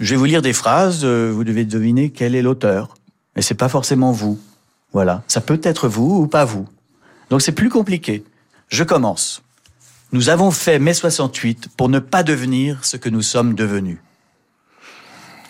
Je 0.01 0.11
vais 0.11 0.17
vous 0.17 0.25
lire 0.25 0.43
des 0.43 0.53
phrases, 0.53 1.03
euh, 1.05 1.31
vous 1.33 1.45
devez 1.45 1.65
deviner 1.65 2.11
quel 2.11 2.35
est 2.35 2.43
l'auteur. 2.43 2.95
Mais 3.37 3.43
c'est 3.43 3.55
pas 3.55 3.69
forcément 3.69 4.11
vous. 4.11 4.41
Voilà. 4.95 5.23
Ça 5.29 5.41
peut 5.43 5.61
être 5.63 5.89
vous 5.89 6.23
ou 6.23 6.27
pas 6.27 6.45
vous. 6.47 6.67
Donc 7.29 7.43
c'est 7.43 7.53
plus 7.53 7.69
compliqué. 7.69 8.25
Je 8.69 8.83
commence. 8.85 9.43
Nous 10.13 10.29
avons 10.31 10.51
fait 10.51 10.79
mai 10.79 10.95
68 10.95 11.69
pour 11.77 11.89
ne 11.89 11.99
pas 11.99 12.23
devenir 12.23 12.85
ce 12.85 12.97
que 12.97 13.09
nous 13.11 13.23
sommes 13.23 13.55
devenus. 13.55 13.99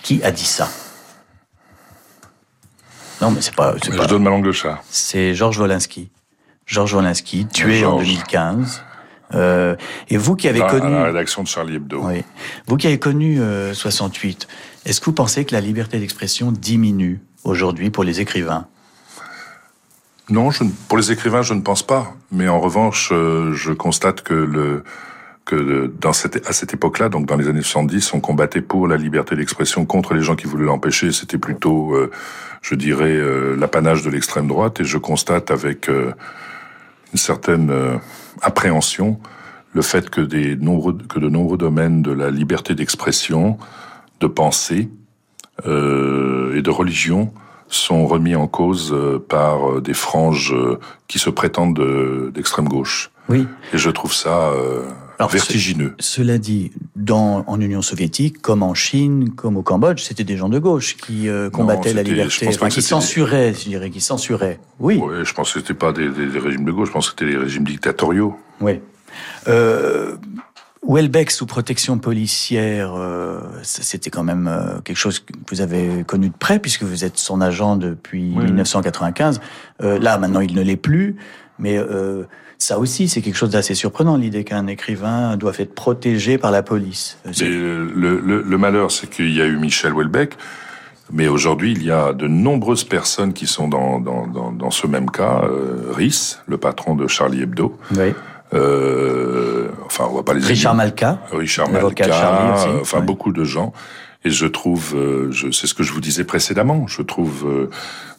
Qui 0.02 0.22
a 0.24 0.30
dit 0.32 0.44
ça? 0.44 0.68
Non, 3.20 3.30
mais 3.30 3.40
c'est 3.40 3.54
pas. 3.54 3.74
Je 3.82 3.90
donne 4.08 4.22
ma 4.22 4.30
langue 4.30 4.44
de 4.44 4.52
chat. 4.52 4.82
C'est 4.90 5.34
Georges 5.34 5.58
Wolinski. 5.58 6.10
Georges 6.66 6.94
Wolinski, 6.94 7.46
tué 7.46 7.84
en 7.84 7.98
2015. 7.98 8.82
Euh, 9.34 9.74
et 10.08 10.16
vous 10.16 10.36
qui 10.36 10.48
avez 10.48 10.60
Dans- 10.60 10.68
connu 10.68 10.86
à 10.86 10.98
la 11.00 11.04
rédaction 11.06 11.42
de 11.42 11.48
Charlie 11.48 11.76
Hebdo. 11.76 12.00
oui. 12.04 12.22
Vous 12.66 12.76
qui 12.76 12.86
avez 12.86 12.98
connu 12.98 13.40
euh, 13.40 13.74
68, 13.74 14.46
est-ce 14.84 15.00
que 15.00 15.06
vous 15.06 15.12
pensez 15.12 15.44
que 15.44 15.54
la 15.54 15.60
liberté 15.60 15.98
d'expression 15.98 16.52
diminue 16.52 17.20
aujourd'hui 17.42 17.90
pour 17.90 18.04
les 18.04 18.20
écrivains? 18.20 18.66
Non, 20.30 20.48
pour 20.88 20.96
les 20.96 21.12
écrivains, 21.12 21.42
je 21.42 21.52
ne 21.52 21.60
pense 21.60 21.82
pas. 21.82 22.14
Mais 22.32 22.48
en 22.48 22.58
revanche, 22.58 23.10
euh, 23.12 23.52
je 23.52 23.72
constate 23.72 24.22
que 24.22 24.82
dans 26.00 26.14
cette, 26.14 26.48
à 26.48 26.54
cette 26.54 26.72
époque-là, 26.72 27.10
donc 27.10 27.26
dans 27.26 27.36
les 27.36 27.48
années 27.48 27.60
70, 27.60 28.14
on 28.14 28.20
combattait 28.20 28.62
pour 28.62 28.88
la 28.88 28.96
liberté 28.96 29.36
d'expression 29.36 29.84
contre 29.84 30.14
les 30.14 30.22
gens 30.22 30.34
qui 30.34 30.46
voulaient 30.46 30.64
l'empêcher. 30.64 31.12
C'était 31.12 31.36
plutôt, 31.36 31.94
euh, 31.94 32.10
je 32.62 32.74
dirais, 32.74 33.12
euh, 33.12 33.54
l'apanage 33.54 34.02
de 34.02 34.08
l'extrême 34.08 34.48
droite. 34.48 34.80
Et 34.80 34.84
je 34.84 34.96
constate 34.96 35.50
avec 35.50 35.88
une 35.88 37.18
certaine 37.18 37.70
appréhension 38.40 39.20
le 39.74 39.82
fait 39.82 40.08
que, 40.08 40.22
des 40.22 40.56
nombreux, 40.56 40.96
que 40.96 41.18
de 41.18 41.28
nombreux 41.28 41.58
domaines 41.58 42.00
de 42.00 42.12
la 42.12 42.30
liberté 42.30 42.74
d'expression, 42.74 43.58
de 44.20 44.26
pensée 44.26 44.88
et 45.64 46.62
de 46.62 46.70
religion 46.70 47.32
sont 47.76 48.06
remis 48.06 48.34
en 48.34 48.46
cause 48.46 48.92
euh, 48.92 49.18
par 49.18 49.68
euh, 49.76 49.80
des 49.80 49.94
franges 49.94 50.52
euh, 50.54 50.78
qui 51.08 51.18
se 51.18 51.30
prétendent 51.30 51.76
de- 51.76 52.30
d'extrême 52.34 52.68
gauche. 52.68 53.10
Oui. 53.28 53.46
Et 53.72 53.78
je 53.78 53.88
trouve 53.90 54.12
ça 54.12 54.50
euh, 54.50 54.82
Alors, 55.18 55.30
vertigineux. 55.30 55.94
ce- 55.98 56.16
cela 56.16 56.36
dit, 56.38 56.72
dans, 56.94 57.42
en 57.46 57.58
Union 57.60 57.80
soviétique, 57.80 58.42
comme 58.42 58.62
en 58.62 58.74
Chine, 58.74 59.30
comme 59.30 59.56
au 59.56 59.62
Cambodge, 59.62 60.02
c'était 60.02 60.24
des 60.24 60.36
gens 60.36 60.48
de 60.50 60.58
gauche 60.58 60.96
qui 60.96 61.28
euh, 61.28 61.48
combattaient 61.50 61.94
la 61.94 62.02
liberté, 62.02 62.46
enfin, 62.48 62.68
qui 62.68 62.76
des- 62.76 62.82
censuraient, 62.82 63.54
je 63.54 63.64
dirais, 63.68 63.88
qui 63.90 64.00
censuraient. 64.02 64.60
Oui, 64.78 64.96
Ouais, 64.98 65.24
je 65.24 65.32
pense 65.32 65.52
que 65.52 65.60
c'était 65.60 65.72
pas 65.74 65.92
des, 65.92 66.08
des- 66.10 66.26
des 66.26 66.38
régimes 66.38 66.64
de 66.66 66.72
gauche, 66.72 66.88
je 66.88 66.92
pense 66.92 67.10
que 67.10 67.16
c'était 67.18 67.32
des 67.32 67.38
régimes 67.42 67.64
dictatoriaux. 67.64 68.36
oui. 68.60 68.80
Euh, 69.48 70.16
Welbeck 70.86 71.30
sous 71.30 71.46
protection 71.46 71.98
policière, 71.98 72.94
euh, 72.94 73.40
c'était 73.62 74.10
quand 74.10 74.22
même 74.24 74.46
euh, 74.48 74.80
quelque 74.84 74.96
chose 74.98 75.18
que 75.20 75.32
vous 75.50 75.60
avez 75.60 76.04
connu 76.04 76.28
de 76.28 76.34
près 76.38 76.58
puisque 76.58 76.82
vous 76.82 77.04
êtes 77.04 77.16
son 77.18 77.40
agent 77.40 77.76
depuis 77.76 78.32
Oui. 78.36 78.44
1995. 78.44 79.40
Euh, 79.82 79.98
là, 79.98 80.18
maintenant, 80.18 80.40
il 80.40 80.54
ne 80.54 80.62
l'est 80.62 80.76
plus, 80.76 81.16
mais 81.58 81.78
euh, 81.78 82.24
ça 82.58 82.78
aussi, 82.78 83.08
c'est 83.08 83.22
quelque 83.22 83.36
chose 83.36 83.50
d'assez 83.50 83.74
surprenant, 83.74 84.16
l'idée 84.16 84.44
qu'un 84.44 84.66
écrivain 84.66 85.36
doit 85.36 85.52
être 85.58 85.74
protégé 85.74 86.36
par 86.38 86.50
la 86.50 86.62
police. 86.62 87.18
Euh, 87.40 87.88
le, 87.94 88.20
le- 88.20 88.42
le 88.42 88.58
malheur, 88.58 88.90
c'est 88.90 89.08
qu'il 89.08 89.32
y 89.34 89.40
a 89.40 89.46
eu 89.46 89.56
Michel 89.56 89.92
Houellebecq, 89.94 90.36
mais 91.12 91.28
aujourd'hui, 91.28 91.72
il 91.72 91.82
y 91.82 91.90
a 91.90 92.12
de 92.12 92.26
nombreuses 92.26 92.84
personnes 92.84 93.32
qui 93.32 93.46
sont 93.46 93.68
dans, 93.68 94.00
dans, 94.00 94.26
dans, 94.26 94.52
dans 94.52 94.70
ce 94.70 94.86
même 94.86 95.10
cas. 95.10 95.42
Euh, 95.44 95.92
Rhys, 95.94 96.38
le 96.46 96.56
patron 96.58 96.94
de 96.94 97.06
Charlie 97.06 97.42
Hebdo. 97.42 97.78
Oui. 97.96 98.12
Euh, 98.54 99.68
enfin, 99.86 100.06
on 100.10 100.14
va 100.16 100.22
pas 100.22 100.34
les 100.34 100.44
Richard. 100.44 100.74
Malka. 100.74 101.18
Richard 101.32 101.70
Malka, 101.70 102.06
aussi, 102.54 102.68
enfin 102.80 102.98
ouais. 103.00 103.04
beaucoup 103.04 103.32
de 103.32 103.44
gens. 103.44 103.72
Et 104.24 104.30
je 104.30 104.46
trouve, 104.46 104.94
euh, 104.96 105.30
c'est 105.52 105.66
ce 105.66 105.74
que 105.74 105.82
je 105.82 105.92
vous 105.92 106.00
disais 106.00 106.24
précédemment, 106.24 106.86
je 106.86 107.02
trouve 107.02 107.44
euh, 107.46 107.70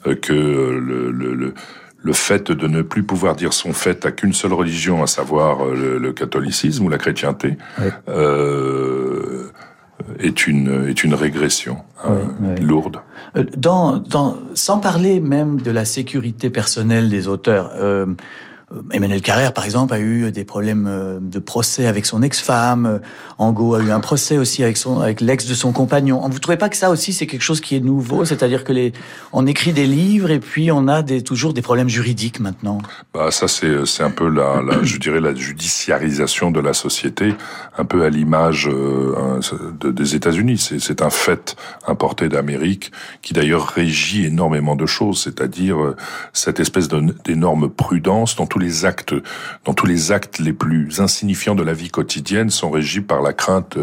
euh, 0.07 0.15
que 0.15 0.33
le, 0.33 1.09
le, 1.09 1.33
le, 1.33 1.53
le 1.97 2.13
fait 2.13 2.51
de 2.51 2.67
ne 2.67 2.83
plus 2.83 3.01
pouvoir 3.03 3.35
dire 3.35 3.53
son 3.53 3.73
fait 3.73 4.05
à 4.05 4.11
qu'une 4.11 4.33
seule 4.33 4.53
religion, 4.53 5.01
à 5.01 5.07
savoir 5.07 5.65
le, 5.65 6.13
catholicisme 6.13 6.85
ou 6.85 6.89
la 6.89 6.99
chrétienté, 6.99 7.57
Ouais. 7.81 7.91
euh, 8.09 9.51
est 10.19 10.45
une 10.45 10.87
est 10.87 11.03
une 11.03 11.15
régression 11.15 11.77
hein, 12.03 12.17
lourde. 12.61 12.99
Dans, 13.57 13.97
dans, 13.97 14.37
sans 14.53 14.77
parler 14.79 15.19
même 15.19 15.59
de 15.61 15.71
la 15.71 15.85
sécurité 15.85 16.51
personnelle 16.51 17.09
des 17.09 17.27
auteurs, 17.27 17.71
euh, 17.79 18.05
Emmanuel 18.91 19.21
Carrère, 19.21 19.53
par 19.53 19.63
exemple, 19.63 19.93
a 19.93 19.99
eu 19.99 20.31
des 20.31 20.43
problèmes 20.43 20.87
euh, 20.87 21.19
de 21.21 21.39
procès 21.39 21.85
avec 21.85 22.05
son 22.05 22.21
ex-femme. 22.23 22.85
Euh, 22.85 22.99
Angot 23.37 23.75
a 23.75 23.81
eu 23.83 23.91
un 23.91 23.99
procès 23.99 24.37
aussi 24.37 24.63
avec 24.63 24.75
son, 24.77 24.99
avec 24.99 25.21
l'ex 25.21 25.45
de 25.45 25.53
son 25.53 25.71
compagnon. 25.71 26.27
Vous 26.27 26.39
trouvez 26.39 26.57
pas 26.57 26.69
que 26.69 26.75
ça 26.77 26.89
aussi 26.89 27.13
c'est 27.13 27.27
quelque 27.27 27.43
chose 27.43 27.61
qui 27.61 27.75
est 27.75 27.79
nouveau, 27.79 28.25
c'est-à-dire 28.25 28.63
que 28.63 28.73
les, 28.73 28.91
on 29.33 29.45
écrit 29.45 29.71
des 29.73 29.85
livres 29.85 30.31
et 30.31 30.39
puis 30.39 30.71
on 30.71 30.87
a 30.87 31.03
toujours 31.03 31.53
des 31.53 31.61
problèmes 31.61 31.89
juridiques 31.89 32.39
maintenant. 32.39 32.79
Bah 33.13 33.29
ça 33.31 33.47
c'est 33.47 33.85
c'est 33.85 34.03
un 34.03 34.09
peu 34.11 34.27
la, 34.29 34.61
je 34.81 34.97
dirais 34.97 35.19
la 35.21 35.35
judiciarisation 35.35 36.49
de 36.51 36.59
la 36.59 36.73
société, 36.73 37.35
un 37.77 37.85
peu 37.85 38.03
à 38.03 38.09
l'image 38.09 38.67
euh, 38.71 39.39
de- 39.79 39.91
des 39.91 40.15
États-Unis. 40.15 40.57
C'est 40.57 40.79
c'est 40.79 41.01
un 41.01 41.09
fait 41.09 41.55
importé 41.87 42.29
d'Amérique 42.29 42.91
qui 43.21 43.33
d'ailleurs 43.33 43.67
régit 43.67 44.25
énormément 44.25 44.75
de 44.75 44.85
choses, 44.85 45.21
c'est-à-dire 45.21 45.81
euh, 45.81 45.95
cette 46.33 46.59
espèce 46.59 46.87
d'énorme 46.87 47.69
prudence 47.69 48.35
dans 48.35 48.45
tous 48.55 48.59
les 48.59 48.85
actes, 48.85 49.13
dans 49.65 49.73
tous 49.73 49.85
les 49.85 50.13
actes 50.13 50.39
les 50.39 50.53
plus 50.53 51.01
insignifiants 51.01 51.55
de 51.55 51.63
la 51.63 51.73
vie 51.73 51.89
quotidienne 51.89 52.49
sont 52.49 52.71
régis 52.71 53.03
par 53.05 53.21
la 53.21 53.33
crainte 53.33 53.77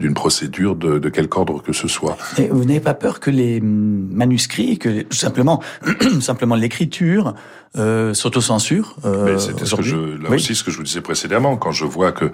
d'une 0.00 0.14
procédure 0.14 0.74
de, 0.74 1.08
quelque 1.10 1.36
ordre 1.36 1.62
que 1.62 1.72
ce 1.72 1.86
soit. 1.86 2.18
Vous 2.50 2.64
n'avez 2.64 2.80
pas 2.80 2.94
peur 2.94 3.20
que 3.20 3.30
les 3.30 3.60
manuscrits, 3.60 4.78
que 4.78 5.06
simplement, 5.10 5.62
simplement 6.20 6.56
l'écriture 6.56 7.34
euh, 7.76 8.14
s'autocensure 8.14 8.94
euh, 9.04 9.38
c'était 9.38 9.64
ce 9.66 9.74
que 9.74 9.82
je, 9.82 9.96
là 9.96 10.28
Oui. 10.30 10.36
aussi 10.36 10.54
ce 10.54 10.64
que 10.64 10.70
je 10.70 10.76
vous 10.78 10.82
disais 10.82 11.00
précédemment, 11.00 11.56
quand 11.56 11.72
je 11.72 11.84
vois 11.84 12.12
que 12.12 12.30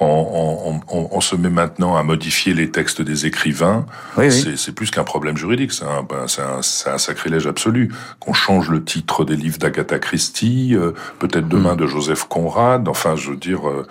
on, 0.00 0.06
on, 0.06 0.80
on, 0.98 1.08
on 1.12 1.20
se 1.20 1.36
met 1.36 1.50
maintenant 1.50 1.96
à 1.96 2.02
modifier 2.02 2.54
les 2.54 2.70
textes 2.70 3.02
des 3.02 3.26
écrivains, 3.26 3.86
Oui, 4.16 4.30
c'est 4.56 4.72
plus 4.74 4.90
qu'un 4.90 5.04
problème 5.04 5.36
juridique, 5.36 5.72
c'est 5.72 5.84
un, 5.84 6.02
ben, 6.02 6.26
un, 6.38 6.58
un 6.92 6.98
sacrilège 6.98 7.46
absolu. 7.46 7.92
Qu'on 8.18 8.32
change 8.32 8.70
le 8.70 8.82
titre 8.82 9.24
des 9.24 9.36
livres 9.36 9.58
d'Agatha 9.58 9.98
Christie, 9.98 10.74
euh, 10.74 10.92
peut-être 11.18 11.46
Hmm. 11.46 11.48
demain 11.50 11.76
de 11.76 11.86
Joseph 11.86 12.24
Conrad, 12.28 12.88
enfin 12.88 13.16
je 13.16 13.30
veux 13.30 13.36
dire, 13.36 13.68
euh, 13.68 13.86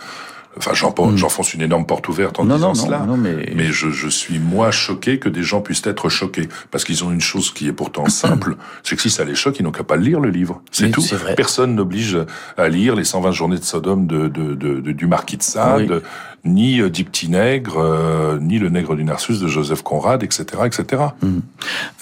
enfin 0.57 0.73
j'en- 0.73 0.93
j'enfonce 1.15 1.53
une 1.53 1.61
énorme 1.61 1.85
porte 1.85 2.07
ouverte 2.09 2.39
en. 2.39 2.45
Non, 2.45 2.55
disant 2.55 2.67
non, 2.69 2.73
non, 2.75 2.85
cela. 2.85 2.99
non, 2.99 3.17
mais- 3.17 3.51
mais 3.55 3.71
je, 3.71 3.89
je 3.91 4.07
suis 4.07 4.39
moi 4.39 4.71
choqué 4.71 5.19
que 5.19 5.29
des 5.29 5.43
gens 5.43 5.61
puissent 5.61 5.85
être 5.85 6.09
choqués 6.09 6.49
parce 6.71 6.83
qu'ils 6.83 7.03
ont 7.03 7.11
une 7.11 7.21
chose 7.21 7.51
qui 7.53 7.67
est 7.67 7.73
pourtant 7.73 8.07
simple, 8.09 8.55
c'est 8.83 8.95
que 8.95 9.01
si 9.01 9.09
ça 9.09 9.23
les 9.25 9.35
choque, 9.35 9.59
ils 9.59 9.63
n'ont 9.63 9.71
qu'à 9.71 9.83
pas 9.83 9.95
lire 9.97 10.19
le 10.19 10.29
livre, 10.29 10.61
c'est 10.71 10.91
tout. 10.91 11.03
Personne 11.35 11.75
n'oblige 11.75 12.17
à 12.57 12.67
lire 12.69 12.95
les 12.95 13.03
120 13.03 13.31
journées 13.31 13.57
de 13.57 13.63
Sodome 13.63 14.07
de, 14.07 14.27
de, 14.27 14.53
de, 14.55 14.79
de- 14.79 14.91
du 14.91 15.07
marquis 15.07 15.37
de 15.37 15.43
Sade, 15.43 15.91
Oui. 15.91 15.99
ni 16.45 16.81
euh, 16.81 16.89
Dix 16.89 17.03
petits 17.05 17.29
nègres, 17.29 17.77
euh, 17.79 18.37
ni 18.39 18.59
le 18.59 18.69
nègre 18.69 18.95
du 18.95 19.03
Narcisse 19.03 19.39
de 19.39 19.47
Joseph 19.47 19.81
Conrad, 19.83 20.23
etc., 20.23 20.45
etc. 20.65 21.03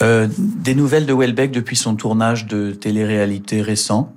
Euh, 0.01 0.27
des 0.37 0.75
nouvelles 0.75 1.05
de 1.05 1.13
Welbeck 1.13 1.51
depuis 1.51 1.75
son 1.75 1.95
tournage 1.95 2.45
de 2.47 2.71
télé-réalité 2.71 3.61
récent? 3.61 4.13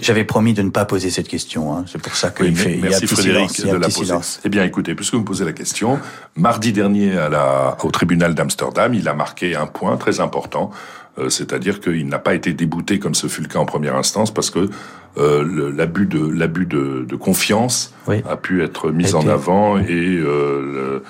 J'avais 0.00 0.24
promis 0.24 0.54
de 0.54 0.62
ne 0.62 0.70
pas 0.70 0.84
poser 0.84 1.08
cette 1.10 1.28
question, 1.28 1.72
hein. 1.72 1.84
c'est 1.86 2.02
pour 2.02 2.16
ça 2.16 2.30
qu'il 2.30 2.46
Oui, 2.46 2.54
fait. 2.56 2.72
il 2.72 2.80
y 2.80 2.82
a 2.82 2.86
un 2.86 2.90
merci 2.90 3.06
petit 3.06 3.14
Frédéric 3.14 3.50
silence, 3.50 3.72
de 3.72 3.78
la 3.78 3.86
poser. 3.86 4.04
silence. 4.06 4.40
Eh 4.44 4.48
bien, 4.48 4.64
écoutez, 4.64 4.96
puisque 4.96 5.14
vous 5.14 5.20
me 5.20 5.24
posez 5.24 5.44
la 5.44 5.52
question, 5.52 6.00
mardi 6.34 6.72
dernier 6.72 7.16
à 7.16 7.28
la, 7.28 7.76
au 7.84 7.90
tribunal 7.92 8.34
d'Amsterdam, 8.34 8.92
il 8.94 9.08
a 9.08 9.14
marqué 9.14 9.54
un 9.54 9.66
point 9.66 9.96
très 9.96 10.18
important, 10.18 10.72
euh, 11.20 11.28
c'est-à-dire 11.28 11.80
qu'il 11.80 12.08
n'a 12.08 12.18
pas 12.18 12.34
été 12.34 12.52
débouté 12.54 12.98
comme 12.98 13.14
ce 13.14 13.28
fut 13.28 13.40
le 13.42 13.46
cas 13.48 13.60
en 13.60 13.66
première 13.66 13.94
instance, 13.94 14.34
parce 14.34 14.50
que 14.50 14.68
euh, 15.16 15.72
l'abus 15.76 16.06
de 16.06 16.26
l'abus 16.28 16.66
de, 16.66 17.04
de 17.08 17.16
confiance 17.16 17.94
Oui. 18.08 18.16
a 18.28 18.36
pu 18.36 18.62
être 18.64 18.90
mis 18.90 19.14
en 19.14 19.28
avant 19.28 19.78
et 19.78 19.84
euh, 19.90 20.60
le- 20.60 21.04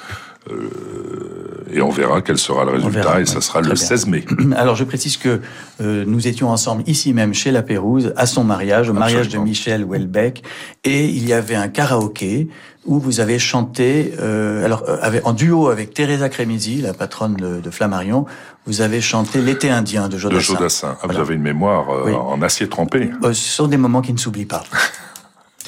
et 1.70 1.82
on 1.82 1.90
verra 1.90 2.22
quel 2.22 2.38
sera 2.38 2.64
le 2.64 2.72
résultat, 2.72 3.00
verra, 3.00 3.20
et 3.20 3.26
ça 3.26 3.40
sera 3.40 3.60
le 3.60 3.66
bien. 3.66 3.76
16 3.76 4.06
mai. 4.06 4.24
Alors 4.56 4.74
je 4.74 4.84
précise 4.84 5.16
que 5.16 5.40
euh, 5.80 6.04
nous 6.06 6.26
étions 6.26 6.48
ensemble 6.50 6.82
ici 6.86 7.12
même 7.12 7.34
chez 7.34 7.50
La 7.50 7.62
Pérouse 7.62 8.12
à 8.16 8.26
son 8.26 8.44
mariage, 8.44 8.88
au 8.88 8.94
mariage 8.94 9.28
de. 9.28 9.38
Michel 9.38 9.84
Houellebecq, 9.84 10.42
et 10.84 11.04
il 11.06 11.26
y 11.28 11.32
avait 11.32 11.54
un 11.54 11.68
karaoké 11.68 12.48
où 12.86 12.98
vous 12.98 13.20
avez 13.20 13.38
chanté, 13.38 14.14
euh, 14.18 14.64
alors 14.64 14.84
euh, 14.88 14.96
avec, 15.02 15.26
en 15.26 15.34
duo 15.34 15.68
avec 15.68 15.92
Teresa 15.92 16.30
Crémisi, 16.30 16.80
la 16.80 16.94
patronne 16.94 17.34
de, 17.36 17.60
de 17.60 17.70
Flammarion, 17.70 18.24
vous 18.66 18.80
avez 18.80 19.02
chanté 19.02 19.42
L'été 19.42 19.68
indien 19.70 20.08
de 20.08 20.14
De 20.14 20.18
Jodassin. 20.18 20.54
Jodassin. 20.54 20.88
Ah, 20.94 21.00
Voilà. 21.04 21.18
Vous 21.20 21.26
avez 21.26 21.34
une 21.34 21.42
mémoire 21.42 21.90
euh, 21.90 22.02
Oui. 22.06 22.12
en 22.14 22.40
acier 22.40 22.66
trempé. 22.68 23.10
Euh, 23.24 23.34
ce 23.34 23.48
sont 23.56 23.68
des 23.68 23.76
moments 23.76 24.00
qui 24.00 24.12
ne 24.14 24.18
s'oublient 24.18 24.46
pas. 24.46 24.64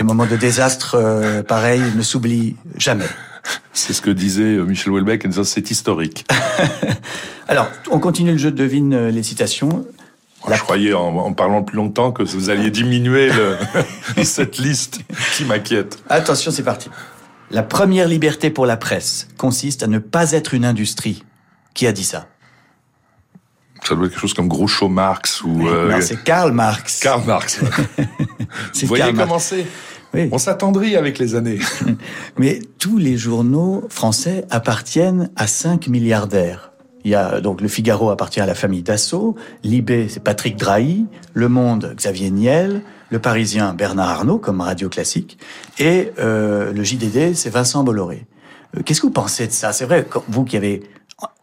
des 0.01 0.05
moments 0.05 0.25
de 0.25 0.37
désastre 0.37 0.95
euh, 0.95 1.43
pareils 1.43 1.83
ne 1.95 2.01
s'oublient 2.01 2.57
jamais. 2.79 3.05
C'est 3.75 3.93
ce 3.93 4.01
que 4.01 4.09
disait 4.09 4.57
euh, 4.57 4.65
Michel 4.65 4.93
Houellebecq 4.93 5.27
en 5.27 5.29
disant 5.29 5.45
c'est 5.45 5.71
historique. 5.71 6.27
Alors, 7.49 7.69
on 7.91 7.99
continue 7.99 8.33
le 8.33 8.39
jeu 8.39 8.51
de 8.51 8.57
devine 8.57 8.95
euh, 8.95 9.11
les 9.11 9.23
citations. 9.23 9.85
Je 10.51 10.59
croyais, 10.59 10.95
en, 10.95 11.15
en 11.19 11.35
parlant 11.35 11.63
plus 11.63 11.77
longtemps, 11.77 12.13
que 12.13 12.23
vous 12.23 12.49
alliez 12.49 12.71
diminuer 12.71 13.29
le- 13.31 13.59
cette 14.25 14.57
liste 14.57 15.01
qui 15.37 15.45
m'inquiète. 15.45 16.03
Attention, 16.09 16.51
c'est 16.51 16.63
parti. 16.63 16.89
La 17.51 17.63
première 17.63 18.09
liberté 18.09 18.49
pour 18.49 18.65
la 18.65 18.79
presse 18.79 19.29
consiste 19.37 19.83
à 19.83 19.87
ne 19.87 19.99
pas 19.99 20.33
être 20.33 20.55
une 20.55 20.65
industrie. 20.65 21.25
Qui 21.75 21.87
a 21.87 21.93
dit 21.93 22.05
ça? 22.05 22.27
Ça 23.85 23.95
doit 23.95 24.07
être 24.07 24.13
quelque 24.13 24.21
chose 24.21 24.35
comme 24.35 24.49
Groucho 24.49 24.89
Marx 24.89 25.43
ou 25.43 25.67
euh, 25.67 25.91
Non, 25.91 25.99
c'est 26.01 26.23
Karl 26.23 26.53
Marx. 26.53 27.01
Karl 27.01 27.25
Marx. 27.25 27.61
Vous 28.81 28.87
voyez 28.87 29.13
comment 29.15 29.39
c'est? 29.39 29.67
Oui. 30.13 30.29
On 30.33 30.39
s'attendrit 30.39 30.97
avec 30.97 31.19
les 31.19 31.35
années. 31.35 31.61
Mais 32.39 32.61
tous 32.79 32.99
les 32.99 33.17
journaux 33.17 33.85
français 33.89 34.45
appartiennent 34.51 35.31
à 35.37 35.47
cinq 35.47 35.87
milliardaires. 35.89 36.73
Il 37.05 37.11
y 37.11 37.15
a 37.15 37.41
donc 37.41 37.61
le 37.61 37.69
Figaro 37.69 38.11
appartient 38.11 38.41
à 38.41 38.47
la 38.47 38.55
famille 38.55 38.83
Dassault, 38.83 39.35
Libé 39.63 40.09
c'est 40.09 40.23
Patrick 40.23 40.57
Drahi, 40.57 41.07
Le 41.33 41.49
Monde 41.49 41.95
Xavier 41.97 42.31
Niel, 42.31 42.83
Le 43.09 43.19
Parisien 43.19 43.73
Bernard 43.73 44.11
Arnault 44.11 44.39
comme 44.39 44.61
radio 44.61 44.89
classique 44.91 45.39
et 45.79 46.13
euh, 46.19 46.73
le 46.73 46.85
JDD 46.85 47.35
c'est 47.35 47.51
Vincent 47.51 47.85
Bolloré. 47.85 48.27
Euh, 48.77 48.83
Qu'est-ce 48.85 49.01
que 49.01 49.07
vous 49.07 49.13
pensez 49.13 49.47
de 49.47 49.53
ça? 49.53 49.73
C'est 49.73 49.87
vrai, 49.87 50.07
vous 50.29 50.45
qui 50.45 50.59
avez 50.59 50.83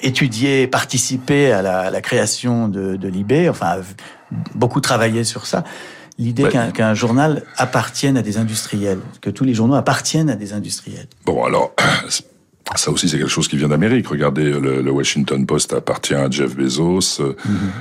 étudié, 0.02 0.68
participé 0.68 1.52
à 1.52 1.62
la, 1.62 1.80
à 1.80 1.90
la 1.92 2.02
création 2.02 2.68
de, 2.68 2.96
de 2.96 3.08
Libé, 3.08 3.50
enfin 3.50 3.78
beaucoup 4.56 4.82
travaillé 4.82 5.24
sur 5.24 5.46
ça. 5.46 5.64
L'idée 6.20 6.46
Ouais. 6.46 6.72
qu'un 6.74 6.94
journal 6.96 7.44
appartienne 7.58 8.18
à 8.18 8.24
des 8.24 8.38
industriels, 8.38 9.00
que 9.22 9.30
tous 9.30 9.44
les 9.44 9.54
journaux 9.54 9.76
appartiennent 9.76 10.32
à 10.32 10.36
des 10.36 10.52
industriels. 10.54 11.06
Bon, 11.26 11.44
alors, 11.44 11.74
ça 12.76 12.92
aussi, 12.92 13.08
c'est 13.08 13.18
quelque 13.20 13.30
chose 13.30 13.48
qui 13.48 13.56
vient 13.56 13.68
d'Amérique. 13.68 14.08
Regardez, 14.08 14.44
le, 14.52 14.82
le 14.82 14.92
Washington 14.92 15.46
Post 15.46 15.74
appartient 15.74 16.16
à 16.16 16.28
Jeff 16.30 16.56
Bezos. 16.56 17.22
Euh, 17.22 17.36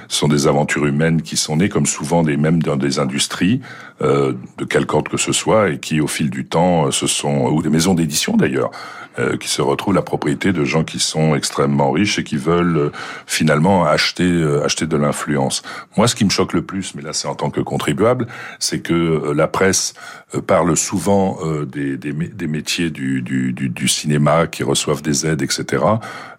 Ce 0.09 0.19
sont 0.19 0.29
des 0.29 0.47
aventures 0.47 0.85
humaines 0.87 1.23
qui 1.23 1.37
sont 1.39 1.57
nées, 1.57 1.71
comme 1.71 1.87
souvent, 1.87 2.23
des, 2.23 2.37
même 2.37 2.63
dans 2.63 2.77
des 2.77 2.99
industries, 2.99 3.63
euh, 4.03 4.35
de 4.59 4.65
quelque 4.67 4.95
ordre 4.95 5.11
que 5.11 5.17
ce 5.17 5.33
soit, 5.33 5.71
et 5.71 5.79
qui, 5.79 6.01
au 6.03 6.07
fil 6.07 6.29
du 6.29 6.45
temps, 6.45 6.87
euh, 6.87 6.91
se 6.91 7.07
sont, 7.07 7.47
ou 7.47 7.63
des 7.63 7.71
maisons 7.71 7.95
d'édition 7.95 8.37
d'ailleurs, 8.37 8.71
euh, 9.19 9.37
qui 9.37 9.49
se 9.49 9.63
retrouvent 9.63 9.95
la 9.95 10.03
propriété 10.03 10.53
de 10.53 10.65
gens 10.65 10.85
qui 10.85 10.99
sont 10.99 11.35
extrêmement 11.35 11.91
riches 11.91 12.19
et 12.19 12.25
qui 12.25 12.37
veulent 12.37 12.77
euh, 12.77 12.91
finalement 13.27 13.85
acheter 13.85 14.25
euh, 14.31 14.65
acheter 14.65 14.87
de 14.87 14.97
l'influence. 14.97 15.63
Moi, 15.97 16.09
ce 16.09 16.15
qui 16.15 16.25
me 16.25 16.31
choque 16.31 16.53
le 16.53 16.63
plus, 16.63 16.95
mais 16.95 17.03
là 17.03 17.13
c'est 17.13 17.29
en 17.29 17.35
tant 17.35 17.51
que 17.51 17.61
contribuable, 17.61 18.27
c'est 18.59 18.81
que 18.81 18.93
euh, 18.95 19.35
la 19.35 19.49
presse 19.49 19.95
euh, 20.35 20.41
parle 20.41 20.77
souvent 20.77 21.39
euh, 21.45 21.65
des, 21.65 21.97
des, 21.97 22.13
des 22.13 22.47
métiers 22.47 22.91
du, 22.91 23.23
du, 23.23 23.53
du, 23.53 23.69
du 23.69 23.89
cinéma 23.89 24.47
qui 24.47 24.63
reçoivent 24.65 25.03
des 25.03 25.27
aides, 25.27 25.43
etc. 25.43 25.83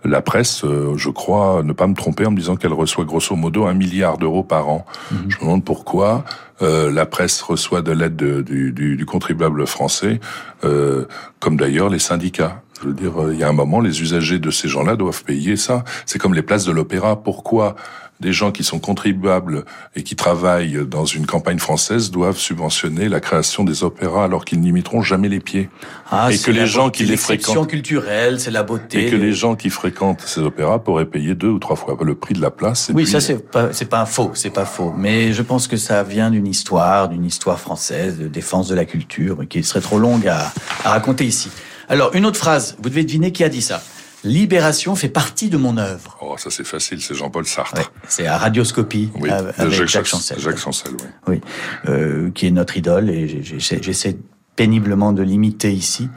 La 0.04 0.22
presse, 0.22 0.64
euh, 0.64 0.94
je 0.96 1.10
crois, 1.10 1.64
ne 1.64 1.74
pas 1.74 1.88
me 1.88 1.96
tromper 1.96 2.26
en 2.26 2.32
me 2.32 2.38
disant 2.38 2.56
qu'elle 2.56 2.74
reçoit 2.74 3.04
grosso 3.06 3.36
modo 3.36 3.66
un 3.66 3.74
milliard 3.74 4.18
d'euros 4.18 4.44
par 4.44 4.70
an. 4.70 4.86
Je 5.30 5.36
me 5.38 5.42
demande 5.42 5.64
pourquoi 5.66 6.24
euh, 6.62 6.92
la 6.92 7.06
presse 7.06 7.42
reçoit 7.42 7.82
de 7.82 7.92
l'aide 7.92 8.16
de- 8.16 8.42
du, 8.42 8.72
du, 8.72 8.96
du 8.96 9.06
contribuable 9.06 9.66
français, 9.68 10.20
euh, 10.64 11.06
comme 11.40 11.58
d'ailleurs 11.58 11.90
les 11.90 12.00
syndicats. 12.00 12.62
Je 12.82 12.88
veux 12.88 12.94
dire, 12.94 13.20
euh, 13.22 13.34
il 13.34 13.40
y 13.40 13.44
a 13.44 13.50
un 13.50 13.54
moment, 13.54 13.80
les 13.80 14.02
usagers 14.02 14.40
de 14.40 14.52
ces 14.52 14.68
gens-là 14.68 14.96
doivent 14.96 15.24
payer 15.24 15.56
ça. 15.58 15.84
C'est 16.06 16.20
comme 16.20 16.34
les 16.34 16.44
places 16.44 16.66
de 16.66 16.72
l'opéra. 16.72 17.22
Pourquoi 17.24 17.76
des 18.20 18.34
gens 18.34 18.52
qui 18.52 18.64
sont 18.64 18.80
contribuables 18.80 19.64
et 19.96 20.02
qui 20.02 20.16
travaillent 20.16 20.88
dans 20.88 21.06
une 21.06 21.28
campagne 21.28 21.60
française 21.60 22.10
doivent 22.10 22.38
subventionner 22.38 23.10
la 23.10 23.20
création 23.20 23.64
des 23.64 23.84
opéras 23.84 24.24
alors 24.26 24.44
qu'ils 24.44 24.60
n'y 24.60 24.72
mettront 24.72 25.02
jamais 25.04 25.30
les 25.30 25.40
pieds? 25.40 25.70
Ah, 26.12 26.30
Et 26.32 26.38
c'est 26.38 26.52
que 26.52 26.52
les 26.58 26.66
gens 26.68 26.90
qui 26.90 27.06
les 27.06 27.16
fréquentent- 27.18 27.68
culturelle, 27.68 28.40
c'est 28.40 28.50
la 28.52 28.64
beauté. 28.64 29.08
et 29.08 29.12
que 29.12 29.16
les 29.16 29.34
gens 29.34 29.56
qui 29.56 29.70
fréquentent 29.70 30.22
ces 30.22 30.42
opéras 30.42 30.80
pourraient 30.80 31.06
payer 31.06 31.36
deux 31.36 31.50
ou 31.50 31.60
trois 31.60 31.76
fois 31.76 31.96
le 32.04 32.16
prix 32.16 32.34
de 32.34 32.42
la 32.42 32.50
place. 32.52 32.90
Et 32.90 32.94
Oui, 32.94 33.04
puis- 33.04 33.12
ça 33.12 33.20
c'est 33.22 33.38
pas 33.52 33.72
c'est 33.74 33.86
pas 33.90 34.06
faux, 34.06 34.32
c'est 34.34 34.50
pas 34.52 34.66
faux. 34.66 34.94
Mais 34.98 35.32
je 35.34 35.42
pense 35.44 35.68
que 35.68 35.78
ça 35.78 36.02
vient 36.04 36.32
d'une 36.32 36.48
histoire, 36.48 37.10
d'une 37.10 37.26
histoire 37.26 37.60
française 37.60 38.18
de 38.20 38.28
défense 38.28 38.68
de 38.68 38.76
la 38.76 38.86
culture, 38.86 39.38
qui 39.50 39.64
serait 39.64 39.82
trop 39.82 40.00
longue 40.00 40.28
à, 40.28 40.52
à 40.84 40.90
raconter 40.92 41.26
ici. 41.26 41.50
Alors 41.90 42.16
une 42.16 42.26
autre 42.26 42.38
phrase, 42.38 42.76
vous 42.82 42.90
devez 42.90 43.04
deviner 43.04 43.32
qui 43.32 43.44
a 43.44 43.50
dit 43.50 43.62
ça. 43.62 43.82
Libération 44.24 44.96
fait 44.96 45.10
partie 45.10 45.50
de 45.50 45.58
mon 45.58 45.78
œuvre. 45.78 46.18
Oh, 46.22 46.36
ça 46.38 46.50
c'est 46.50 46.66
facile, 46.66 47.02
c'est 47.02 47.14
Jean-Paul 47.14 47.46
Sartre. 47.46 47.78
Ouais, 47.78 47.86
c'est 48.08 48.26
à 48.26 48.38
Radioscopie 48.38 49.10
Oui, 49.16 49.30
de 49.30 49.34
avec 49.34 49.70
Jacques, 49.70 49.88
Jacques, 49.88 50.06
Chancel. 50.06 50.40
Jacques 50.40 50.58
Chancel, 50.58 50.92
oui. 50.94 51.08
Oui, 51.28 51.42
euh, 51.88 52.32
qui 52.32 52.48
est 52.48 52.52
notre 52.52 52.78
idole 52.78 53.10
et 53.10 53.42
j'essaie 53.44 54.18
péniblement 54.56 55.14
de 55.14 55.22
l'imiter 55.22 55.72
ici. 55.72 56.10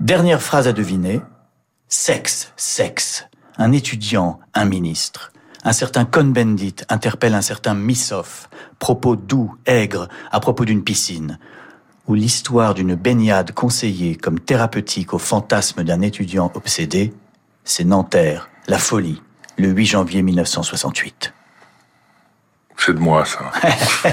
Dernière 0.00 0.42
phrase 0.42 0.68
à 0.68 0.72
deviner. 0.72 1.20
Sexe, 1.88 2.52
sexe. 2.56 3.26
Un 3.56 3.72
étudiant, 3.72 4.40
un 4.52 4.66
ministre. 4.66 5.32
Un 5.64 5.72
certain 5.72 6.04
Cohn-Bendit 6.04 6.76
interpelle 6.90 7.34
un 7.34 7.42
certain 7.42 7.74
Missoff. 7.74 8.50
Propos 8.78 9.16
doux, 9.16 9.54
aigres, 9.66 10.08
à 10.30 10.40
propos 10.40 10.64
d'une 10.64 10.84
piscine. 10.84 11.38
Ou 12.08 12.14
l'histoire 12.14 12.74
d'une 12.74 12.94
baignade 12.94 13.52
conseillée 13.52 14.14
comme 14.16 14.38
thérapeutique 14.38 15.12
au 15.12 15.18
fantasme 15.18 15.82
d'un 15.82 16.02
étudiant 16.02 16.52
obsédé. 16.54 17.12
C'est 17.64 17.84
Nanterre, 17.84 18.48
la 18.68 18.78
folie, 18.78 19.20
le 19.58 19.68
8 19.68 19.86
janvier 19.86 20.22
1968. 20.22 21.32
C'est 22.78 22.92
de 22.94 22.98
moi, 23.00 23.24
ça. 23.24 23.50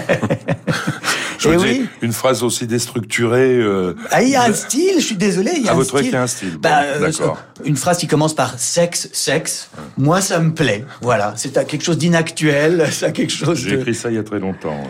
Je 1.37 1.49
Eh 1.49 1.57
oui. 1.57 1.89
une 2.01 2.13
phrase 2.13 2.41
aussi 2.41 2.65
déstructurée. 2.67 3.57
euh, 3.57 3.95
Ah, 4.11 4.23
il 4.23 4.29
y 4.29 4.35
a 4.35 4.43
un 4.43 4.53
style, 4.53 4.95
je 4.99 5.03
suis 5.05 5.17
désolé, 5.17 5.51
il 5.57 5.63
y 5.63 5.67
a 5.67 5.71
À 5.71 5.73
un 5.73 5.77
votre 5.77 5.89
style. 5.97 6.03
qu'il 6.03 6.13
y 6.13 6.15
a 6.15 6.23
un 6.23 6.27
style. 6.27 6.51
Bon, 6.53 6.59
Bah, 6.61 6.81
euh, 6.83 6.99
d'accord. 6.99 7.37
Une 7.65 7.75
phrase 7.75 7.97
qui 7.97 8.07
commence 8.07 8.33
par 8.33 8.57
sexe, 8.57 9.09
sexe. 9.11 9.69
Moi, 9.97 10.21
ça 10.21 10.39
me 10.39 10.53
plaît. 10.53 10.85
Voilà, 11.01 11.33
c'est 11.35 11.51
quelque 11.67 11.83
chose 11.83 11.97
d'inactuel, 11.97 12.87
ça 12.91 13.07
a 13.07 13.11
quelque 13.11 13.33
chose 13.33 13.59
J'ai 13.59 13.71
de. 13.75 13.81
écrit 13.81 13.93
ça 13.95 14.09
il 14.09 14.15
y 14.15 14.19
a 14.19 14.23
très 14.23 14.39
longtemps. 14.39 14.81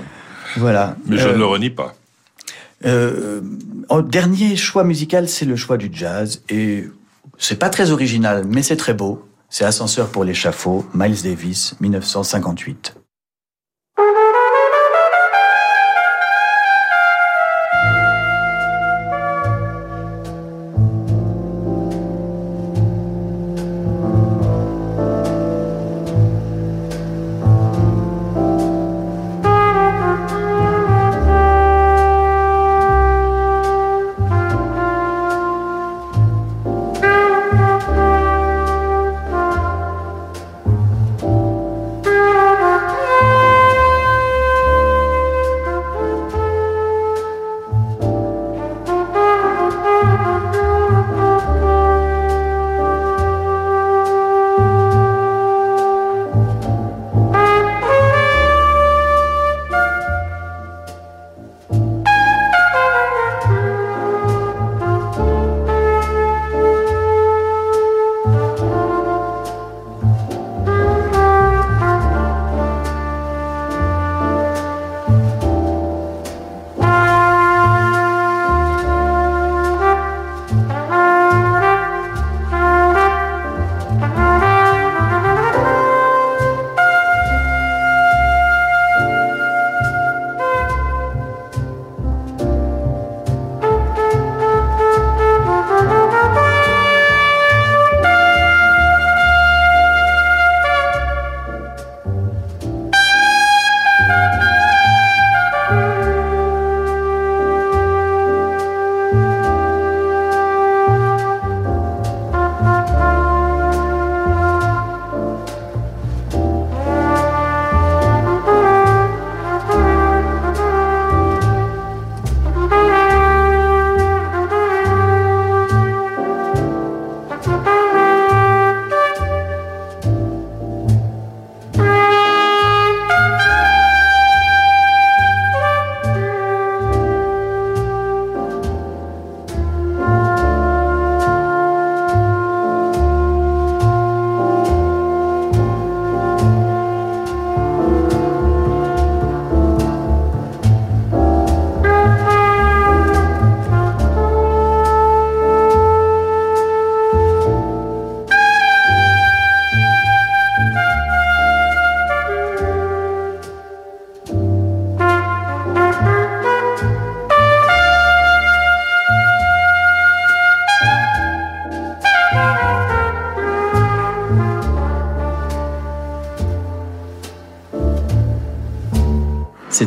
Voilà. 0.57 0.95
Mais 1.07 1.17
je 1.17 1.27
Euh, 1.27 1.33
ne 1.33 1.37
le 1.39 1.45
renie 1.45 1.71
pas. 1.71 1.95
Euh, 2.85 3.41
dernier 4.09 4.55
choix 4.55 4.83
musical, 4.83 5.29
c'est 5.29 5.45
le 5.45 5.55
choix 5.55 5.77
du 5.77 5.89
jazz 5.91 6.41
et 6.49 6.85
c'est 7.37 7.57
pas 7.59 7.69
très 7.69 7.91
original, 7.91 8.43
mais 8.47 8.63
c'est 8.63 8.77
très 8.77 8.93
beau. 8.93 9.25
C'est 9.49 9.65
Ascenseur 9.65 10.07
pour 10.07 10.23
l'échafaud, 10.23 10.83
Miles 10.95 11.21
Davis, 11.21 11.75
1958. 11.79 12.95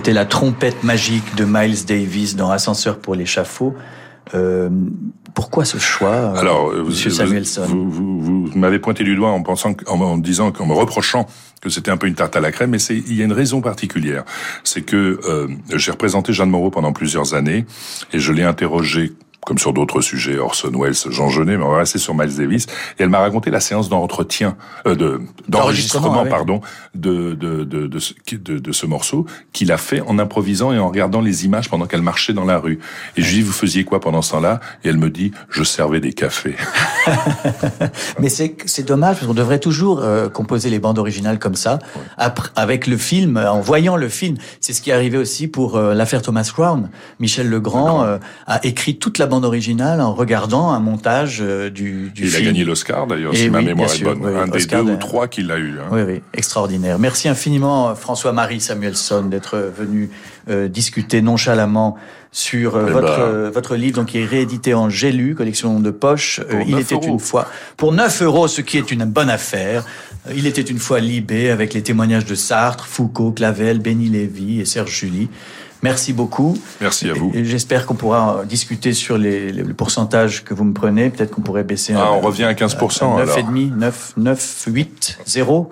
C'était 0.06 0.14
la 0.14 0.24
trompette 0.24 0.84
magique 0.84 1.34
de 1.34 1.44
Miles 1.44 1.84
Davis 1.84 2.36
dans 2.36 2.52
Ascenseur 2.52 3.00
pour 3.00 3.16
l'échafaud. 3.16 3.74
Euh, 4.34 4.70
pourquoi 5.34 5.64
ce 5.64 5.78
choix, 5.78 6.12
euh, 6.12 6.36
Alors, 6.36 6.70
euh, 6.70 6.84
Monsieur 6.84 7.10
Samuelson 7.10 7.64
Vous, 7.66 7.90
vous, 7.90 8.20
vous, 8.20 8.46
vous 8.46 8.56
m'avez 8.56 8.78
pointé 8.78 9.02
du 9.02 9.16
doigt 9.16 9.30
en 9.30 9.42
pensant, 9.42 9.74
en, 9.88 10.16
disant, 10.16 10.52
en 10.60 10.66
me 10.66 10.74
reprochant 10.74 11.26
que 11.60 11.70
c'était 11.70 11.90
un 11.90 11.96
peu 11.96 12.06
une 12.06 12.14
tarte 12.14 12.36
à 12.36 12.40
la 12.40 12.52
crème, 12.52 12.70
mais 12.70 12.78
c'est, 12.78 12.96
il 12.96 13.14
y 13.14 13.22
a 13.22 13.24
une 13.24 13.32
raison 13.32 13.60
particulière. 13.60 14.22
C'est 14.62 14.82
que 14.82 15.18
euh, 15.28 15.48
j'ai 15.74 15.90
représenté 15.90 16.32
Jeanne 16.32 16.50
Moreau 16.50 16.70
pendant 16.70 16.92
plusieurs 16.92 17.34
années 17.34 17.66
et 18.12 18.20
je 18.20 18.32
l'ai 18.32 18.44
interrogée 18.44 19.12
comme 19.46 19.58
sur 19.58 19.72
d'autres 19.72 20.00
sujets, 20.00 20.38
Orson 20.38 20.72
Welles, 20.74 20.96
Jean 21.08 21.28
Genet, 21.28 21.56
mais 21.56 21.64
on 21.64 21.70
va 21.70 21.78
rester 21.78 21.98
sur 21.98 22.14
Miles 22.14 22.36
Davis. 22.36 22.66
Et 22.98 23.04
elle 23.04 23.08
m'a 23.08 23.20
raconté 23.20 23.50
la 23.50 23.60
séance 23.60 23.88
d'entretien, 23.88 24.56
euh, 24.86 24.96
de, 24.96 25.20
d'enregistrement, 25.48 26.24
ouais. 26.24 26.28
pardon, 26.28 26.60
de, 26.94 27.34
de, 27.34 27.62
de, 27.62 27.86
de, 27.86 27.98
ce, 28.00 28.12
de, 28.32 28.58
de 28.58 28.72
ce 28.72 28.86
morceau 28.86 29.24
qu'il 29.52 29.70
a 29.70 29.78
fait 29.78 30.00
en 30.00 30.18
improvisant 30.18 30.72
et 30.72 30.78
en 30.80 30.88
regardant 30.88 31.20
les 31.20 31.44
images 31.44 31.70
pendant 31.70 31.86
qu'elle 31.86 32.02
marchait 32.02 32.32
dans 32.32 32.44
la 32.44 32.58
rue. 32.58 32.80
Et 33.16 33.22
je 33.22 33.28
lui 33.28 33.34
dis, 33.36 33.42
vous 33.42 33.52
faisiez 33.52 33.84
quoi 33.84 34.00
pendant 34.00 34.20
ce 34.20 34.32
temps-là? 34.32 34.58
Et 34.82 34.88
elle 34.88 34.98
me 34.98 35.10
dit, 35.10 35.30
je 35.48 35.62
servais 35.62 36.00
des 36.00 36.12
cafés. 36.12 36.56
Mais 38.18 38.28
c'est 38.28 38.56
c'est 38.66 38.84
dommage 38.84 39.16
parce 39.16 39.26
qu'on 39.26 39.34
devrait 39.34 39.60
toujours 39.60 40.00
euh, 40.00 40.28
composer 40.28 40.70
les 40.70 40.78
bandes 40.78 40.98
originales 40.98 41.38
comme 41.38 41.54
ça, 41.54 41.78
après, 42.16 42.50
avec 42.56 42.86
le 42.86 42.96
film, 42.96 43.36
en 43.36 43.60
voyant 43.60 43.96
le 43.96 44.08
film. 44.08 44.36
C'est 44.60 44.72
ce 44.72 44.82
qui 44.82 44.90
est 44.90 44.92
arrivé 44.92 45.18
aussi 45.18 45.46
pour 45.46 45.76
euh, 45.76 45.94
l'affaire 45.94 46.22
Thomas 46.22 46.50
Crown. 46.52 46.90
Michel 47.20 47.48
Legrand 47.48 48.02
euh, 48.02 48.18
a 48.46 48.64
écrit 48.64 48.98
toute 48.98 49.18
la 49.18 49.26
bande 49.26 49.35
originale 49.44 50.00
en 50.00 50.14
regardant 50.14 50.70
un 50.70 50.80
montage 50.80 51.38
euh, 51.40 51.70
du, 51.70 52.10
du 52.14 52.22
Il 52.24 52.28
a 52.28 52.38
film. 52.38 52.44
gagné 52.46 52.64
l'Oscar 52.64 53.06
d'ailleurs, 53.06 53.32
Et 53.34 53.36
si 53.36 53.50
ma 53.50 53.62
mémoire 53.62 53.92
est 53.92 54.02
bonne. 54.02 54.18
oui, 54.22 54.30
un 54.36 54.46
des 54.48 54.64
deux 54.66 54.84
de- 54.84 54.92
ou 54.92 54.96
trois 54.96 55.28
qu'il 55.28 55.50
a 55.50 55.58
eu. 55.58 55.74
Hein. 55.80 55.88
Oui, 55.90 56.00
oui, 56.06 56.22
extraordinaire. 56.34 56.98
Merci 56.98 57.28
infiniment 57.28 57.94
François-Marie 57.94 58.60
Samuelson 58.60 59.22
d'être 59.24 59.56
venu 59.76 60.10
euh, 60.48 60.68
discuter 60.68 61.22
nonchalamment 61.22 61.96
sur 62.32 62.76
euh, 62.76 62.86
Eh 62.88 62.92
votre 62.92 63.16
ben. 63.16 63.22
euh, 63.22 63.50
votre 63.52 63.76
livre, 63.76 63.96
donc 63.96 64.08
qui 64.08 64.18
est 64.18 64.24
réédité 64.26 64.74
en 64.74 64.90
J'ai 64.90 65.10
lu, 65.12 65.34
collection 65.34 65.80
de 65.80 65.90
poche. 65.90 66.40
Euh, 66.50 66.62
il 66.66 66.72
9 66.72 66.80
était 66.82 66.94
euros. 66.96 67.06
une 67.08 67.18
fois 67.18 67.46
pour 67.76 67.92
9 67.92 68.22
euros, 68.22 68.46
ce 68.48 68.60
qui 68.60 68.76
est 68.78 68.90
une 68.90 69.04
bonne 69.06 69.30
affaire. 69.30 69.84
Euh, 70.28 70.32
Il 70.36 70.46
était 70.46 70.60
une 70.62 70.78
fois 70.78 71.00
Libé 71.00 71.50
avec 71.50 71.72
les 71.74 71.82
témoignages 71.82 72.24
de 72.26 72.34
Sartre, 72.34 72.86
Foucault, 72.86 73.32
Clavel, 73.32 73.78
Béni 73.78 74.08
Lévy 74.08 74.60
et 74.60 74.64
Serge 74.64 74.90
Julie. 74.92 75.28
Merci 75.86 76.12
beaucoup. 76.12 76.58
Merci 76.80 77.08
à 77.08 77.12
vous. 77.14 77.30
J'espère 77.32 77.86
qu'on 77.86 77.94
pourra 77.94 78.38
euh, 78.40 78.44
discuter 78.44 78.92
sur 78.92 79.18
les, 79.18 79.52
les- 79.52 79.62
le 79.62 79.72
pourcentage 79.74 80.42
que 80.42 80.52
vous 80.52 80.64
me 80.64 80.72
prenez. 80.72 81.10
Peut-être 81.10 81.30
qu'on 81.30 81.42
pourrait 81.42 81.62
baisser. 81.62 81.94
Ah, 81.96 82.06
un- 82.08 82.10
on 82.10 82.20
revient 82.20 82.42
à 82.44 82.54
15% 82.54 83.20
alors. 83.22 83.36
9,5, 83.38 83.76
9, 83.76 84.12
9, 84.16 84.64
8, 84.66 85.18
0. 85.26 85.70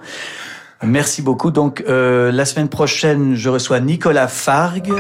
Merci 0.85 1.21
beaucoup. 1.23 1.51
Donc, 1.51 1.83
euh, 1.89 2.31
la 2.31 2.45
semaine 2.45 2.69
prochaine, 2.69 3.35
je 3.35 3.49
reçois 3.49 3.81
Nicolas 3.81 4.29
Fargue. 4.29 4.93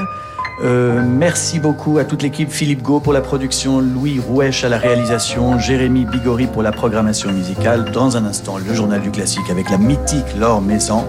Euh, 0.64 1.00
merci 1.06 1.58
beaucoup 1.60 1.98
à 1.98 2.04
toute 2.04 2.22
l'équipe. 2.22 2.50
Philippe 2.50 2.82
Gau 2.82 2.98
pour 3.00 3.12
la 3.12 3.20
production, 3.20 3.80
Louis 3.80 4.18
Rouèche 4.20 4.64
à 4.64 4.68
la 4.68 4.78
réalisation, 4.78 5.58
Jérémy 5.58 6.06
Bigori 6.06 6.46
pour 6.46 6.62
la 6.62 6.72
programmation 6.72 7.32
musicale. 7.32 7.90
Dans 7.92 8.16
un 8.16 8.24
instant, 8.24 8.56
le 8.58 8.72
journal 8.74 9.00
du 9.00 9.10
classique 9.10 9.48
avec 9.50 9.68
la 9.70 9.78
mythique 9.78 10.26
Laure 10.38 10.60
Maison. 10.60 11.04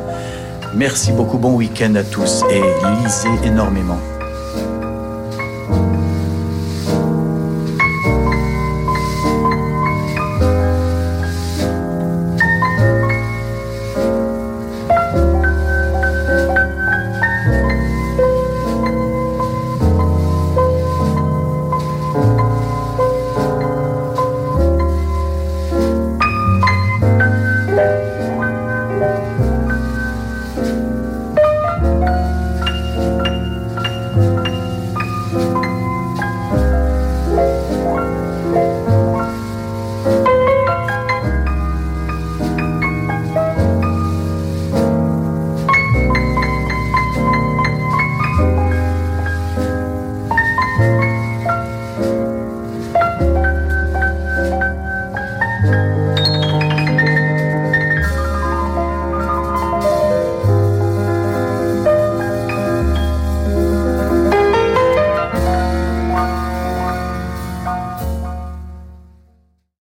Merci 0.74 1.12
beaucoup. 1.12 1.38
Bon 1.38 1.56
week-end 1.56 1.96
à 1.96 2.04
tous 2.04 2.44
et 2.52 2.62
lisez 3.04 3.30
énormément. 3.48 4.00